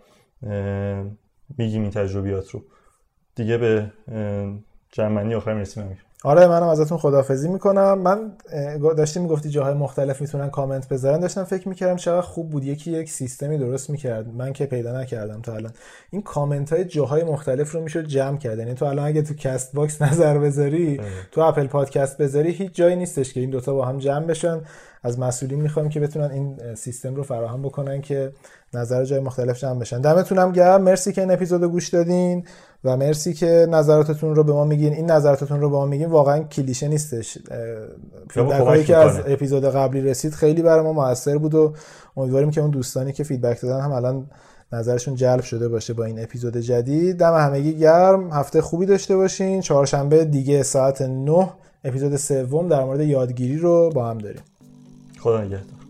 میگیم 1.58 1.82
این 1.82 1.90
تجربیات 1.90 2.50
رو. 2.50 2.62
دیگه 3.35 3.59
به 3.59 3.87
جمعنی 4.91 5.35
آخر 5.35 5.55
می‌رسیم. 5.55 5.99
آره 6.24 6.47
منم 6.47 6.68
ازتون 6.68 6.99
خدافزی 6.99 7.49
می‌کنم. 7.49 7.99
من 7.99 8.33
داشتی 8.97 9.20
می‌گفتی 9.20 9.51
جاهای 9.51 9.74
مختلف 9.74 10.20
می‌تونن 10.20 10.51
کامنت 10.51 10.89
بذارن. 10.89 11.20
داشتم 11.20 11.45
فکر 11.45 11.68
می‌کردم 11.68 11.97
چقدر 11.97 12.20
خوب 12.20 12.51
بود. 12.51 12.64
یکی 12.64 12.91
یک 12.91 13.11
سیستمی 13.11 13.59
درست 13.59 13.91
می‌کرد. 13.91 14.28
من 14.28 14.53
که 14.53 14.66
پیدا 14.66 15.01
نکردم 15.01 15.41
تا 15.43 15.55
الان. 15.55 15.72
این 16.11 16.22
کامنت 16.22 16.72
های 16.72 16.85
جاهای 16.85 17.24
مختلف 17.24 17.72
رو 17.72 17.80
می‌شد 17.80 18.05
جمع 18.05 18.39
کرد. 18.39 18.59
یعنی 18.59 18.74
تو 18.74 18.85
الان 18.85 19.07
اگه 19.07 19.22
تو 19.22 19.35
کست 19.35 19.72
باکس 19.74 20.03
نظر 20.12 20.39
بذاری 20.39 21.01
تو 21.30 21.41
Apple 21.40 21.66
Podcast 21.66 22.18
بذاری 22.18 22.51
هیچ 22.51 22.72
جایی 22.72 22.97
نیستش 22.97 23.33
که 23.33 23.41
این 23.41 23.51
دوتا 23.51 23.74
با 23.74 23.85
هم 23.85 23.99
جمع 23.99 24.26
بشن. 24.26 24.61
از 25.03 25.18
مسئولین 25.18 25.61
می‌خوایم 25.61 25.89
که 25.89 26.01
بتونن 26.01 26.30
این 26.30 26.74
سیستم 26.74 27.14
رو 27.14 27.22
فراهم 27.22 27.62
بکنن 27.62 28.01
که 28.01 28.33
نظر 28.74 29.05
جای 29.05 29.20
مختلف 29.20 29.59
جمع 29.59 29.78
بشن. 29.80 30.01
دمتونم 30.01 30.53
گرم. 30.53 30.83
مرسی 30.83 31.12
که 31.12 31.20
این 31.20 31.30
اپیزود 31.30 31.64
گوش 31.64 31.89
دادین. 31.89 32.47
و 32.85 32.97
مرسی 32.97 33.35
که 33.35 33.66
نظراتتون 33.70 34.35
رو 34.35 34.45
به 34.45 34.53
ما 34.53 34.64
میگین. 34.64 34.93
این 34.93 35.11
نظراتتون 35.11 35.61
رو 35.61 35.70
به 35.70 35.76
ما 35.76 35.87
میگین 35.87 36.09
واقعا 36.09 36.43
کلیشه 36.43 36.89
نیستش. 36.89 37.39
feedback 38.30 38.84
که 38.85 38.97
از 38.97 39.20
اپیزود 39.26 39.64
قبلی 39.64 40.01
رسید 40.01 40.33
خیلی 40.33 40.62
برای 40.62 40.85
ما 40.85 40.93
موثر 40.93 41.39
بود 41.39 41.55
و 41.55 41.74
امیدواریم 42.16 42.51
که 42.51 42.61
اون 42.61 42.70
دوستانی 42.70 43.12
که 43.12 43.24
فیدبک 43.24 43.61
دادن 43.61 43.80
هم 43.80 43.93
الان 43.93 44.26
نظرشون 44.72 45.14
جلب 45.14 45.41
شده 45.41 45.68
باشه 45.68 45.95
با 45.95 46.05
این 46.05 46.22
اپیزود 46.22 46.57
جدید. 46.57 47.18
دم 47.18 47.35
همگی 47.35 47.78
گرم. 47.78 48.33
هفته 48.33 48.62
خوبی 48.62 48.87
داشته 48.87 49.16
باشین. 49.16 49.61
چهارشنبه 49.61 50.24
دیگه 50.24 50.62
ساعت 50.62 51.03
9 51.03 51.49
اپیزود 51.85 52.16
سوم 52.16 52.68
در 52.68 52.85
مورد 52.85 53.01
یادگیری 53.01 53.59
رو 53.59 53.91
با 53.95 54.11
هم 54.11 54.18
داریم. 54.18 54.43
خدا 55.20 55.39
نگهدار. 55.39 55.82